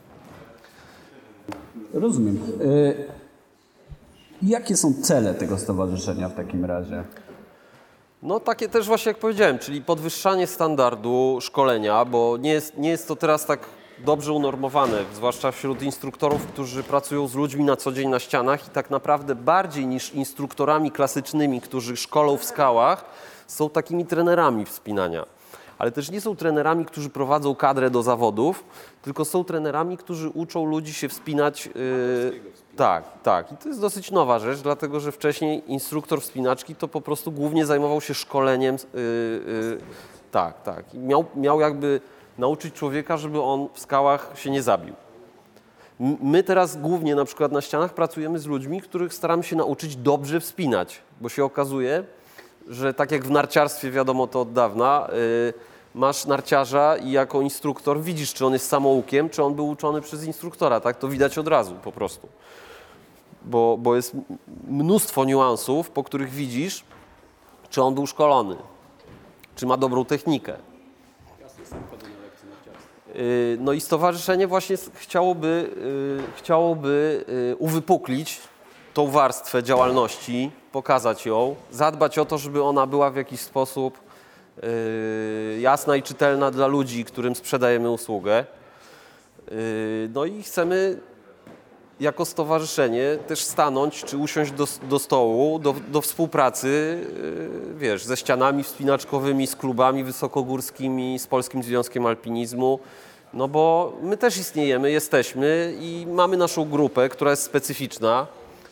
Rozumiem. 1.94 2.40
Y, 2.62 3.08
jakie 4.42 4.78
są 4.78 4.94
cele 5.04 5.34
tego 5.34 5.58
stowarzyszenia 5.58 6.30
w 6.30 6.36
takim 6.36 6.66
razie? 6.66 7.04
No 8.24 8.40
takie 8.40 8.70
też 8.70 8.88
właśnie 8.88 9.10
jak 9.10 9.20
powiedziałem, 9.20 9.60
czyli 9.60 9.82
podwyższanie 9.82 10.48
standardu 10.48 11.38
szkolenia, 11.42 12.06
bo 12.06 12.38
nie 12.38 12.52
jest, 12.52 12.78
nie 12.78 12.90
jest 12.90 13.08
to 13.08 13.16
teraz 13.16 13.46
tak 13.46 13.60
dobrze 14.06 14.34
unormowane, 14.34 15.06
zwłaszcza 15.14 15.52
wśród 15.52 15.82
instruktorów, 15.82 16.48
którzy 16.48 16.84
pracują 16.84 17.28
z 17.28 17.36
ludźmi 17.36 17.64
na 17.64 17.76
co 17.76 17.92
dzień 17.92 18.10
na 18.10 18.20
ścianach 18.20 18.68
i 18.68 18.70
tak 18.70 18.90
naprawdę 18.90 19.36
bardziej 19.36 19.88
niż 19.88 20.14
instruktorami 20.14 20.92
klasycznymi, 20.92 21.62
którzy 21.62 21.98
szkolą 21.98 22.38
w 22.38 22.44
skałach, 22.44 23.06
są 23.48 23.70
takimi 23.70 24.06
trenerami 24.06 24.66
wspinania. 24.66 25.26
ale 25.78 25.92
też 25.92 26.12
nie 26.12 26.22
są 26.22 26.36
trenerami, 26.36 26.86
którzy 26.86 27.10
prowadzą 27.10 27.56
kadrę 27.56 27.90
do 27.90 28.04
zawodów, 28.04 28.64
tylko 29.02 29.26
są 29.26 29.44
trenerami, 29.44 29.98
którzy 29.98 30.30
uczą 30.30 30.66
ludzi 30.66 30.94
się 30.94 31.10
wspinać. 31.10 31.66
Yy, 31.66 32.42
tak, 32.76 33.04
tak. 33.24 33.52
I 33.52 33.58
to 33.58 33.68
jest 33.68 33.82
dosyć 33.82 34.12
nowa 34.12 34.40
rzecz, 34.40 34.60
dlatego 34.60 35.00
że 35.00 35.12
wcześniej 35.12 35.72
instruktor 35.72 36.22
wspinaczki 36.22 36.76
to 36.76 36.88
po 36.88 37.02
prostu 37.02 37.32
głównie 37.32 37.66
zajmował 37.66 38.02
się 38.02 38.14
szkoleniem. 38.14 38.76
Yy, 38.94 39.02
yy, 39.02 39.78
tak, 40.32 40.64
tak. 40.64 40.94
I 40.94 40.98
miał, 40.98 41.26
miał 41.36 41.60
jakby 41.60 42.02
nauczyć 42.40 42.74
człowieka, 42.74 43.18
żeby 43.18 43.42
on 43.42 43.68
w 43.74 43.80
skałach 43.80 44.32
się 44.36 44.50
nie 44.50 44.62
zabił. 44.62 44.94
My 46.22 46.44
teraz 46.44 46.78
głównie 46.78 47.16
na 47.16 47.26
przykład 47.26 47.52
na 47.52 47.62
ścianach 47.62 47.94
pracujemy 47.94 48.40
z 48.40 48.46
ludźmi, 48.46 48.82
których 48.82 49.14
staramy 49.14 49.44
się 49.44 49.56
nauczyć 49.56 49.96
dobrze 49.96 50.40
wspinać, 50.40 51.02
bo 51.22 51.30
się 51.30 51.44
okazuje, 51.46 52.04
że 52.68 52.94
tak 52.94 53.12
jak 53.12 53.26
w 53.26 53.32
narciarstwie 53.32 53.92
wiadomo 53.92 54.28
to 54.28 54.42
od 54.42 54.54
dawna, 54.54 55.08
y, 55.14 55.54
masz 55.96 56.26
narciarza 56.26 56.98
i 56.98 57.12
jako 57.12 57.42
instruktor 57.42 58.02
widzisz, 58.02 58.34
czy 58.34 58.46
on 58.46 58.54
jest 58.54 58.68
samoukiem, 58.68 59.30
czy 59.30 59.44
on 59.44 59.56
był 59.56 59.70
uczony 59.70 60.02
przez 60.02 60.24
instruktora, 60.24 60.80
tak? 60.80 60.98
To 60.98 61.08
widać 61.08 61.38
od 61.38 61.48
razu 61.48 61.76
po 61.84 61.92
prostu. 61.92 62.28
Bo, 63.46 63.78
bo 63.78 63.96
jest 63.96 64.16
mnóstwo 64.68 65.26
niuansów, 65.26 65.90
po 65.90 66.04
których 66.04 66.30
widzisz, 66.30 66.84
czy 67.70 67.82
on 67.82 67.96
był 67.96 68.08
szkolony, 68.08 68.56
czy 69.56 69.66
ma 69.66 69.78
dobrą 69.78 70.06
technikę. 70.06 70.54
Y, 70.54 72.09
No 73.60 73.74
i 73.74 73.82
stowarzyszenie 73.82 74.48
właśnie 74.48 74.76
chciałoby, 74.94 75.70
y, 75.78 76.38
chciałoby 76.38 77.26
y, 77.52 77.56
uwypuklić 77.56 78.40
tą 78.94 79.08
warstwę 79.08 79.64
działalności, 79.64 80.52
pokazać 80.72 81.26
ją, 81.26 81.56
zadbać 81.72 82.18
o 82.20 82.26
to, 82.26 82.38
żeby 82.38 82.64
ona 82.64 82.88
była 82.88 83.10
w 83.12 83.16
jakiś 83.16 83.40
sposób 83.40 84.00
y, 84.64 85.60
jasna 85.62 85.96
i 85.96 86.04
czytelna 86.04 86.52
dla 86.52 86.68
ludzi, 86.68 87.06
którym 87.06 87.36
sprzedajemy 87.36 87.92
usługę. 87.92 88.46
Y, 89.52 90.10
No 90.14 90.26
i 90.26 90.44
chcemy 90.44 91.00
jako 92.00 92.26
stowarzyszenie 92.26 93.18
też 93.28 93.44
stanąć 93.44 94.04
czy 94.04 94.18
usiąść 94.18 94.52
do, 94.52 94.68
do 94.90 95.00
stołu, 95.00 95.60
do, 95.60 95.76
do 95.88 96.02
współpracy, 96.02 97.00
yy, 97.70 97.76
wiesz, 97.78 98.04
ze 98.04 98.18
ścianami 98.18 98.64
wspinaczkowymi, 98.64 99.48
z 99.48 99.56
klubami 99.56 100.04
wysokogórskimi, 100.04 101.20
z 101.20 101.28
Polskim 101.28 101.64
Związkiem 101.64 102.06
Alpinizmu. 102.06 102.80
No 103.34 103.48
bo 103.48 103.94
my 104.02 104.18
też 104.18 104.38
istniejemy, 104.38 104.92
jesteśmy 104.92 105.74
i 105.80 106.06
mamy 106.10 106.38
naszą 106.38 106.66
grupę, 106.66 107.10
która 107.10 107.32
jest 107.32 107.44
specyficzna. 107.44 108.28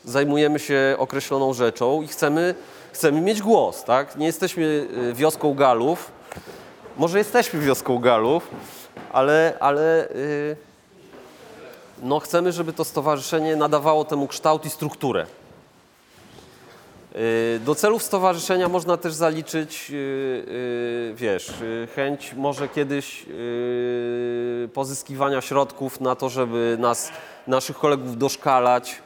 Zajmujemy 0.05 0.59
się 0.59 0.95
określoną 0.97 1.53
rzeczą 1.53 2.01
i 2.01 2.07
chcemy, 2.07 2.55
chcemy 2.91 3.21
mieć 3.21 3.41
głos, 3.41 3.83
tak? 3.83 4.17
Nie 4.17 4.25
jesteśmy 4.25 4.87
yy, 4.97 5.13
wioską 5.13 5.53
Galów. 5.53 6.11
Może 6.97 7.17
jesteśmy 7.17 7.59
wioską 7.59 7.99
Galów, 7.99 8.47
ale, 9.13 9.53
ale 9.59 10.07
yy, 10.15 10.66
no 12.01 12.19
chcemy, 12.19 12.51
żeby 12.51 12.73
to 12.73 12.85
stowarzyszenie 12.85 13.55
nadawało 13.55 14.05
temu 14.05 14.27
kształt 14.27 14.65
i 14.65 14.69
strukturę. 14.69 15.25
Yy, 17.15 17.59
Do 17.65 17.75
celów 17.75 18.03
stowarzyszenia 18.03 18.69
można 18.69 18.97
też 18.97 19.13
zaliczyć, 19.13 19.89
yy, 19.89 19.97
yy, 19.97 21.15
wiesz, 21.15 21.53
chęć 21.95 22.33
może 22.33 22.67
kiedyś 22.67 23.25
pozyskiwania 24.73 25.41
środków 25.41 26.01
na 26.01 26.15
to, 26.15 26.29
żeby 26.29 26.77
nas, 26.79 27.11
naszych 27.47 27.77
kolegów 27.77 28.17
doszkalać, 28.17 29.01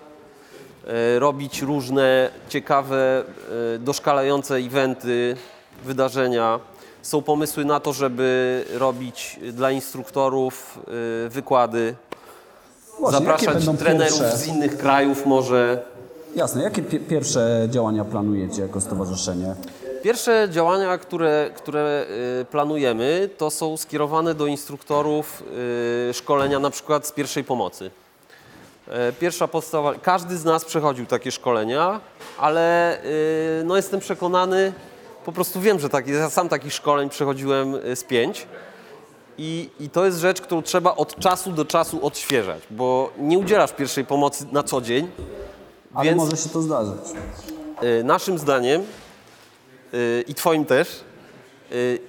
robić 1.18 1.62
różne 1.62 2.30
ciekawe, 2.50 3.24
doszkalające 3.80 4.56
eventy, 4.56 5.36
wydarzenia. 5.84 6.60
Są 7.02 7.22
pomysły 7.22 7.66
na 7.66 7.80
to, 7.80 7.94
żeby 7.94 8.66
robić 8.74 9.39
dla 9.54 9.72
instruktorów 9.72 10.80
wykłady, 11.30 11.96
Właśnie, 13.02 13.20
zapraszać 13.20 13.64
trenerów 13.80 14.20
pierwsze- 14.20 14.38
z 14.38 14.47
innych 14.47 14.78
krajów 14.78 15.26
może. 15.26 15.84
Jasne, 16.36 16.64
jakie 16.64 16.82
pie- 16.82 16.99
pierwsze 16.99 17.68
działania 17.70 18.06
planujecie 18.06 18.62
jako 18.62 18.82
stowarzyszenie? 18.82 19.56
Pierwsze 20.04 20.47
działania, 20.52 20.97
które, 20.97 21.49
które 21.56 22.06
y, 22.41 22.45
planujemy, 22.45 23.30
to 23.38 23.49
są 23.52 23.78
skierowane 23.78 24.34
do 24.34 24.45
instruktorów 24.47 25.43
y, 26.10 26.14
szkolenia 26.14 26.60
na 26.60 26.70
przykład 26.70 27.08
z 27.08 27.12
pierwszej 27.12 27.43
pomocy. 27.43 27.91
E, 28.89 29.12
Pierwsza 29.14 29.47
podstawa, 29.47 29.93
każdy 30.02 30.38
z 30.38 30.45
nas 30.45 30.66
przechodził 30.66 31.06
takie 31.06 31.32
szkolenia, 31.32 31.99
ale 32.39 32.97
y, 33.06 33.64
no 33.66 33.76
jestem 33.76 33.99
przekonany, 33.99 34.74
po 35.26 35.32
prostu 35.32 35.62
wiem, 35.62 35.80
że 35.80 35.89
tak, 35.89 36.08
ja 36.08 36.30
sam 36.30 36.49
takich 36.49 36.74
szkoleń 36.74 37.10
przechodziłem 37.10 37.74
z 37.95 38.04
pięć. 38.04 38.47
I, 39.38 39.70
I 39.80 39.90
to 39.90 40.06
jest 40.06 40.20
rzecz, 40.20 40.42
którą 40.42 40.62
trzeba 40.62 40.96
od 40.96 41.16
czasu 41.20 41.52
do 41.52 41.66
czasu 41.66 42.06
odświeżać, 42.06 42.64
bo 42.70 43.12
nie 43.18 43.40
udzielasz 43.40 43.74
pierwszej 43.74 44.06
pomocy 44.06 44.46
na 44.52 44.64
co 44.64 44.82
dzień. 44.82 45.12
Ale 45.94 46.06
Więc- 46.06 46.18
może 46.18 46.38
się 46.38 46.50
to 46.50 46.62
zdarzyć. 46.62 47.02
Y, 47.84 48.04
Naszym 48.04 48.38
zdaniem 48.40 48.82
y, 49.94 50.24
i 50.28 50.34
Twoim 50.36 50.66
też, 50.66 51.04
y, 51.72 52.00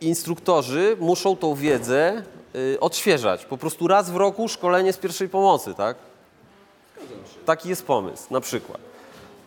instruktorzy 0.00 0.96
muszą 1.00 1.36
tą 1.36 1.54
wiedzę 1.54 2.22
odświeżać. 2.80 3.44
Po 3.44 3.58
prostu 3.58 3.88
raz 3.88 4.10
w 4.10 4.16
roku 4.16 4.48
szkolenie 4.48 4.92
z 4.92 4.98
pierwszej 4.98 5.28
pomocy, 5.28 5.74
tak? 5.74 5.96
Taki 7.46 7.68
jest 7.68 7.86
pomysł, 7.86 8.22
na 8.30 8.40
przykład. 8.40 8.80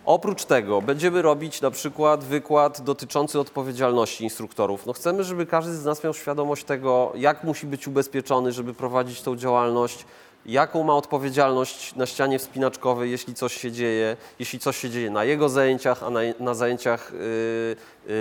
Oprócz 0.07 0.45
tego 0.45 0.81
będziemy 0.81 1.21
robić 1.21 1.61
na 1.61 1.71
przykład 1.71 2.23
wykład 2.23 2.81
dotyczący 2.81 3.39
odpowiedzialności 3.39 4.23
instruktorów. 4.23 4.85
No 4.85 4.93
chcemy, 4.93 5.23
żeby 5.23 5.45
każdy 5.45 5.75
z 5.75 5.85
nas 5.85 6.03
miał 6.03 6.13
świadomość 6.13 6.63
tego, 6.63 7.11
jak 7.15 7.43
musi 7.43 7.67
być 7.67 7.87
ubezpieczony, 7.87 8.51
żeby 8.51 8.73
prowadzić 8.73 9.21
tą 9.21 9.35
działalność, 9.35 10.05
jaką 10.45 10.83
ma 10.83 10.95
odpowiedzialność 10.95 11.95
na 11.95 12.05
ścianie 12.05 12.39
wspinaczkowej, 12.39 13.11
jeśli 13.11 13.33
coś 13.33 13.57
się 13.57 13.71
dzieje, 13.71 14.17
jeśli 14.39 14.59
coś 14.59 14.77
się 14.77 14.89
dzieje 14.89 15.09
na 15.09 15.23
jego 15.23 15.49
zajęciach, 15.49 16.03
a 16.03 16.09
na, 16.09 16.19
na 16.39 16.53
zajęciach, 16.53 17.11
yy, 17.13 18.15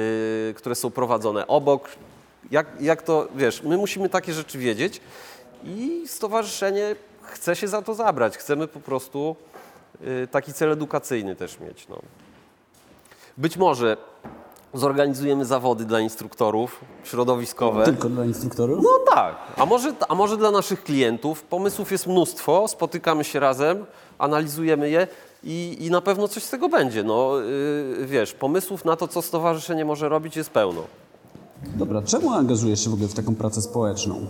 yy, 0.49 0.55
które 0.55 0.75
są 0.75 0.91
prowadzone 0.91 1.47
obok. 1.47 1.89
Jak, 2.51 2.67
jak 2.81 3.03
to, 3.03 3.29
wiesz, 3.37 3.63
my 3.63 3.77
musimy 3.77 4.09
takie 4.09 4.33
rzeczy 4.33 4.59
wiedzieć 4.59 5.01
i 5.65 6.03
stowarzyszenie 6.07 6.97
chce 7.23 7.57
się 7.57 7.69
za 7.69 7.83
to 7.83 7.95
zabrać. 7.95 8.37
Chcemy 8.37 8.69
po 8.69 8.81
prostu 8.81 9.37
taki 10.31 10.53
cel 10.53 10.73
edukacyjny 10.73 11.37
też 11.37 11.61
mieć. 11.61 11.89
No. 11.89 11.99
Być 13.37 13.57
może 13.57 13.97
zorganizujemy 14.75 15.45
zawody 15.45 15.85
dla 15.85 16.01
instruktorów 16.01 16.81
środowiskowe. 17.05 17.85
Tylko 17.85 18.09
dla 18.09 18.25
instruktorów? 18.25 18.79
No 18.83 18.91
tak, 19.15 19.37
a 19.57 19.67
może, 19.67 19.93
a 20.09 20.15
może 20.15 20.37
dla 20.37 20.51
naszych 20.51 20.85
klientów. 20.85 21.43
Pomysłów 21.43 21.93
jest 21.93 22.07
mnóstwo, 22.07 22.69
spotykamy 22.69 23.25
się 23.25 23.41
razem, 23.41 23.87
analizujemy 24.19 24.91
je 24.91 25.09
i, 25.45 25.77
i 25.81 25.91
na 25.91 26.01
pewno 26.01 26.29
coś 26.29 26.43
z 26.43 26.51
tego 26.51 26.69
będzie. 26.69 27.03
No, 27.03 27.39
yy, 27.39 28.07
wiesz, 28.07 28.33
pomysłów 28.33 28.85
na 28.85 28.97
to, 28.97 29.09
co 29.09 29.23
stowarzyszenie 29.23 29.85
może 29.85 30.09
robić 30.09 30.37
jest 30.37 30.51
pełno. 30.51 30.83
Dobra, 31.65 32.03
czemu 32.03 32.33
angażujesz 32.33 32.85
się 32.85 32.91
w 32.91 32.93
ogóle 32.93 33.09
w 33.09 33.15
taką 33.15 33.35
pracę 33.35 33.63
społeczną? 33.63 34.27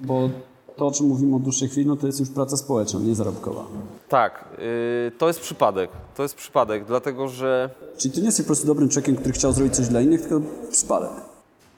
Bo 0.00 0.30
to, 0.78 0.86
o 0.86 0.90
czym 0.90 1.06
mówimy 1.06 1.36
od 1.36 1.42
dłuższej 1.42 1.68
chwili, 1.68 1.86
no 1.86 1.96
to 1.96 2.06
jest 2.06 2.20
już 2.20 2.28
praca 2.28 2.56
społeczna, 2.56 3.00
nie 3.00 3.14
zarobkowa. 3.14 3.64
Tak, 4.08 4.44
yy, 4.58 5.12
to 5.18 5.28
jest 5.28 5.40
przypadek. 5.40 5.90
To 6.16 6.22
jest 6.22 6.34
przypadek, 6.34 6.84
dlatego 6.84 7.28
że 7.28 7.70
Czyli 7.96 8.14
ty 8.14 8.20
nie 8.20 8.26
jesteś 8.26 8.44
po 8.44 8.46
prostu 8.46 8.66
dobrym 8.66 8.88
człowiekiem, 8.88 9.16
który 9.16 9.32
chciał 9.32 9.52
zrobić 9.52 9.76
coś 9.76 9.88
dla 9.88 10.00
innych, 10.00 10.20
tylko 10.20 10.40
przypadek. 10.70 11.10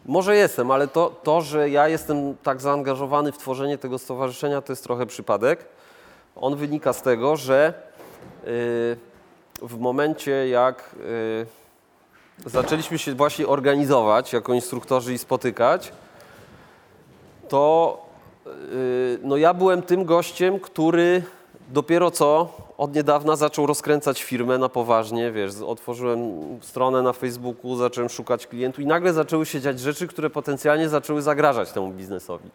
Może 0.06 0.36
jestem, 0.36 0.70
ale 0.70 0.88
to, 0.88 1.20
to, 1.22 1.40
że 1.40 1.70
ja 1.70 1.88
jestem 1.88 2.36
tak 2.42 2.60
zaangażowany 2.60 3.32
w 3.32 3.38
tworzenie 3.38 3.78
tego 3.78 3.98
stowarzyszenia, 3.98 4.62
to 4.62 4.72
jest 4.72 4.84
trochę 4.84 5.06
przypadek. 5.06 5.64
On 6.36 6.56
wynika 6.56 6.92
z 6.92 7.02
tego, 7.02 7.36
że 7.36 7.74
yy, 8.44 8.48
w 9.68 9.78
momencie 9.78 10.48
jak 10.48 10.96
yy, 12.44 12.50
zaczęliśmy 12.50 12.98
się 12.98 13.14
właśnie 13.14 13.46
organizować 13.46 14.32
jako 14.32 14.54
instruktorzy 14.54 15.14
i 15.14 15.18
spotykać, 15.18 15.92
to 17.48 18.09
no 19.22 19.36
ja 19.36 19.54
byłem 19.54 19.82
tym 19.82 20.04
gościem, 20.04 20.60
który 20.60 21.22
dopiero 21.72 22.10
co 22.10 22.52
od 22.78 22.94
niedawna 22.94 23.36
zaczął 23.36 23.66
rozkręcać 23.66 24.22
firmę 24.22 24.58
na 24.58 24.68
poważnie, 24.68 25.32
wiesz, 25.32 25.52
otworzyłem 25.66 26.20
stronę 26.60 27.02
na 27.02 27.12
Facebooku, 27.12 27.76
zacząłem 27.76 28.10
szukać 28.10 28.46
klientów 28.46 28.80
i 28.80 28.86
nagle 28.86 29.12
zaczęły 29.12 29.46
się 29.46 29.60
dziać 29.60 29.80
rzeczy, 29.80 30.08
które 30.08 30.30
potencjalnie 30.30 30.88
zaczęły 30.88 31.22
zagrażać 31.22 31.72
temu 31.72 31.88
biznesowi. 31.88 32.50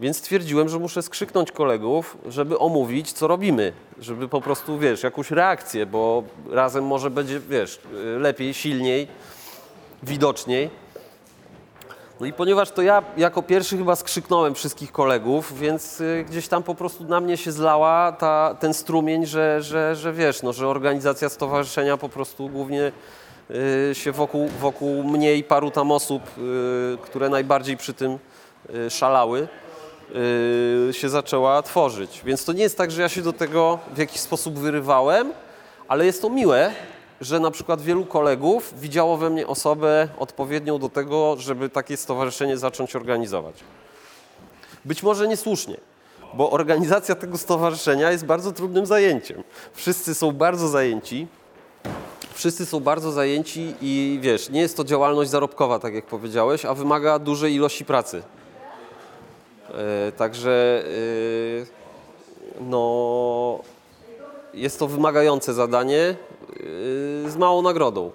Więc 0.00 0.16
stwierdziłem, 0.16 0.68
że 0.68 0.78
muszę 0.78 1.02
skrzyknąć 1.02 1.52
kolegów, 1.52 2.18
żeby 2.28 2.58
omówić, 2.58 3.12
co 3.12 3.26
robimy, 3.26 3.72
żeby 4.00 4.28
po 4.28 4.40
prostu, 4.40 4.78
wiesz, 4.78 5.02
jakąś 5.02 5.30
reakcję, 5.30 5.86
bo 5.86 6.22
razem 6.50 6.84
może 6.84 7.10
będzie, 7.10 7.40
wiesz, 7.40 7.80
lepiej, 8.18 8.54
silniej, 8.54 9.08
widoczniej. 10.02 10.70
No 12.20 12.26
i 12.26 12.32
ponieważ 12.32 12.70
to 12.70 12.82
ja 12.82 13.02
jako 13.16 13.42
pierwszy 13.42 13.78
chyba 13.78 13.96
skrzyknąłem 13.96 14.54
wszystkich 14.54 14.92
kolegów, 14.92 15.58
więc 15.58 16.00
y, 16.00 16.24
gdzieś 16.28 16.48
tam 16.48 16.62
po 16.62 16.74
prostu 16.74 17.04
na 17.04 17.20
mnie 17.20 17.36
się 17.36 17.52
zlała 17.52 18.12
ta, 18.12 18.56
ten 18.60 18.74
strumień, 18.74 19.26
że, 19.26 19.62
że, 19.62 19.96
że 19.96 20.12
wiesz, 20.12 20.42
no, 20.42 20.52
że 20.52 20.68
organizacja 20.68 21.28
stowarzyszenia 21.28 21.96
po 21.96 22.08
prostu 22.08 22.48
głównie 22.48 22.92
y, 23.90 23.94
się 23.94 24.12
wokół, 24.12 24.48
wokół 24.60 25.04
mnie 25.04 25.34
i 25.34 25.44
paru 25.44 25.70
tam 25.70 25.92
osób, 25.92 26.22
y, 26.38 26.98
które 27.02 27.28
najbardziej 27.28 27.76
przy 27.76 27.94
tym 27.94 28.18
szalały, 28.88 29.48
się 30.92 31.08
zaczęła 31.08 31.62
tworzyć. 31.62 32.22
Więc 32.24 32.44
to 32.44 32.52
nie 32.52 32.62
jest 32.62 32.78
tak, 32.78 32.90
że 32.90 33.02
ja 33.02 33.08
się 33.08 33.22
do 33.22 33.32
tego 33.32 33.78
w 33.94 33.98
jakiś 33.98 34.20
sposób 34.20 34.58
wyrywałem, 34.58 35.32
ale 35.88 36.06
jest 36.06 36.22
to 36.22 36.30
miłe, 36.30 36.72
że 37.20 37.40
na 37.40 37.50
przykład 37.50 37.80
wielu 37.80 38.04
kolegów 38.04 38.74
widziało 38.80 39.16
we 39.16 39.30
mnie 39.30 39.46
osobę 39.46 40.08
odpowiednią 40.18 40.78
do 40.78 40.88
tego, 40.88 41.36
żeby 41.38 41.68
takie 41.68 41.96
stowarzyszenie 41.96 42.58
zacząć 42.58 42.96
organizować. 42.96 43.54
Być 44.84 45.02
może 45.02 45.28
niesłusznie, 45.28 45.76
bo 46.34 46.50
organizacja 46.50 47.14
tego 47.14 47.38
stowarzyszenia 47.38 48.10
jest 48.10 48.24
bardzo 48.24 48.52
trudnym 48.52 48.86
zajęciem. 48.86 49.42
Wszyscy 49.72 50.14
są 50.14 50.32
bardzo 50.32 50.68
zajęci. 50.68 51.26
Wszyscy 52.34 52.66
są 52.66 52.80
bardzo 52.80 53.12
zajęci 53.12 53.74
i 53.82 54.18
wiesz, 54.22 54.50
nie 54.50 54.60
jest 54.60 54.76
to 54.76 54.84
działalność 54.84 55.30
zarobkowa, 55.30 55.78
tak 55.78 55.94
jak 55.94 56.06
powiedziałeś, 56.06 56.64
a 56.64 56.74
wymaga 56.74 57.18
dużej 57.18 57.54
ilości 57.54 57.84
pracy. 57.84 58.22
E, 59.68 60.12
także 60.12 60.84
e, 62.60 62.60
no, 62.60 63.58
jest 64.54 64.78
to 64.78 64.86
wymagające 64.86 65.54
zadanie 65.54 66.14
z 67.26 67.36
małą 67.36 67.62
nagrodą. 67.62 68.10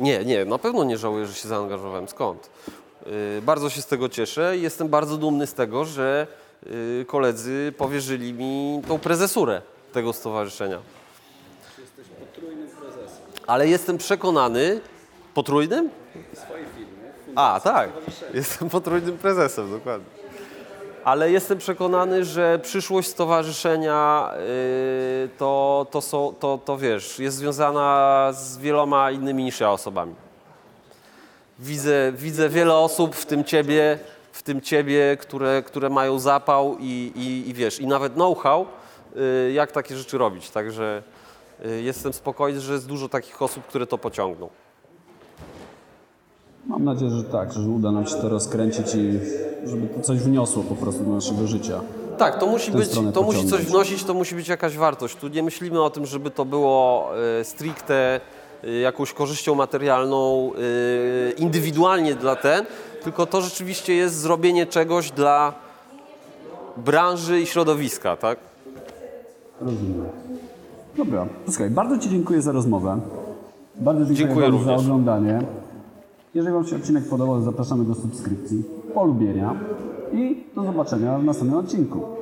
Nie, 0.00 0.24
nie, 0.24 0.44
na 0.44 0.58
pewno 0.58 0.84
nie 0.84 0.98
żałuję, 0.98 1.26
że 1.26 1.34
się 1.34 1.48
zaangażowałem. 1.48 2.08
Skąd? 2.08 2.50
Yy, 3.06 3.42
Bardzo 3.42 3.70
się 3.70 3.82
z 3.82 3.86
tego 3.86 4.08
cieszę 4.08 4.58
i 4.58 4.62
jestem 4.62 4.88
bardzo 4.88 5.16
dumny 5.16 5.46
z 5.46 5.54
tego, 5.54 5.84
że 5.84 6.26
yy, 6.66 7.04
koledzy 7.08 7.72
powierzyli 7.78 8.32
mi 8.32 8.82
tą 8.88 8.98
prezesurę 8.98 9.62
tego 9.92 10.12
stowarzyszenia. 10.12 10.78
Ale 13.46 13.68
jestem 13.68 13.98
przekonany, 13.98 14.80
potrójnym? 15.34 15.90
A, 17.34 17.60
tak. 17.64 17.90
Jestem 18.34 18.68
potrójnym 18.68 19.18
prezesem, 19.18 19.70
dokładnie. 19.70 20.21
Ale 21.04 21.30
jestem 21.30 21.58
przekonany, 21.58 22.24
że 22.24 22.58
przyszłość 22.58 23.08
stowarzyszenia 23.08 24.30
yy, 24.36 25.28
to, 25.38 25.86
to, 25.90 26.00
są, 26.00 26.34
to, 26.40 26.58
to 26.64 26.78
wiesz, 26.78 27.18
jest 27.18 27.36
związana 27.36 28.28
z 28.32 28.58
wieloma 28.58 29.10
innymi 29.10 29.44
niż 29.44 29.60
ja 29.60 29.70
osobami. 29.70 30.14
Widzę, 31.58 32.12
widzę 32.12 32.48
wiele 32.48 32.74
osób, 32.74 33.16
w 33.16 33.26
tym 33.26 33.44
ciebie, 33.44 33.98
w 34.32 34.42
tym 34.42 34.60
ciebie 34.60 35.16
które, 35.20 35.62
które 35.62 35.90
mają 35.90 36.18
zapał 36.18 36.76
i, 36.80 37.12
i, 37.16 37.50
i 37.50 37.54
wiesz, 37.54 37.80
i 37.80 37.86
nawet 37.86 38.12
know-how, 38.12 38.66
yy, 39.14 39.52
jak 39.52 39.72
takie 39.72 39.96
rzeczy 39.96 40.18
robić. 40.18 40.50
Także 40.50 41.02
yy, 41.64 41.82
jestem 41.82 42.12
spokojny, 42.12 42.60
że 42.60 42.72
jest 42.72 42.86
dużo 42.86 43.08
takich 43.08 43.42
osób, 43.42 43.66
które 43.66 43.86
to 43.86 43.98
pociągną. 43.98 44.48
Mam 46.66 46.84
nadzieję, 46.84 47.10
że 47.10 47.24
tak, 47.24 47.52
że 47.52 47.60
uda 47.60 47.92
nam 47.92 48.06
się 48.06 48.14
to 48.14 48.28
rozkręcić 48.28 48.94
i 48.94 49.18
żeby 49.68 49.86
to 49.88 50.00
coś 50.00 50.18
wniosło 50.18 50.62
po 50.62 50.74
prostu 50.74 51.04
do 51.04 51.10
naszego 51.10 51.46
życia. 51.46 51.80
Tak, 52.18 52.38
to 52.38 52.46
musi, 52.46 52.72
być, 52.72 52.88
to 53.14 53.22
musi 53.22 53.46
coś 53.46 53.64
wnosić, 53.64 54.04
to 54.04 54.14
musi 54.14 54.34
być 54.34 54.48
jakaś 54.48 54.76
wartość. 54.76 55.16
Tu 55.16 55.28
nie 55.28 55.42
myślimy 55.42 55.82
o 55.82 55.90
tym, 55.90 56.06
żeby 56.06 56.30
to 56.30 56.44
było 56.44 57.08
e, 57.40 57.44
stricte 57.44 58.20
e, 58.64 58.70
jakąś 58.70 59.12
korzyścią 59.12 59.54
materialną, 59.54 60.50
e, 60.52 61.30
indywidualnie 61.30 62.14
dla 62.14 62.36
ten, 62.36 62.64
tylko 63.04 63.26
to 63.26 63.40
rzeczywiście 63.40 63.94
jest 63.94 64.14
zrobienie 64.14 64.66
czegoś 64.66 65.10
dla 65.10 65.52
branży 66.76 67.40
i 67.40 67.46
środowiska, 67.46 68.16
tak? 68.16 68.38
Rozumiem. 69.60 70.04
Dobra, 70.96 71.26
słuchaj, 71.48 71.70
bardzo 71.70 71.98
Ci 71.98 72.10
dziękuję 72.10 72.42
za 72.42 72.52
rozmowę. 72.52 73.00
Bardzo 73.74 74.14
dziękuję, 74.14 74.50
Dziękuję 74.50 74.64
za 74.64 74.74
oglądanie. 74.74 75.42
Jeżeli 76.34 76.54
Wam 76.54 76.66
się 76.66 76.76
odcinek 76.76 77.04
podobał, 77.04 77.42
zapraszamy 77.42 77.84
do 77.84 77.94
subskrypcji, 77.94 78.64
polubienia 78.94 79.54
i 80.12 80.44
do 80.54 80.62
zobaczenia 80.64 81.18
w 81.18 81.24
następnym 81.24 81.58
odcinku. 81.58 82.21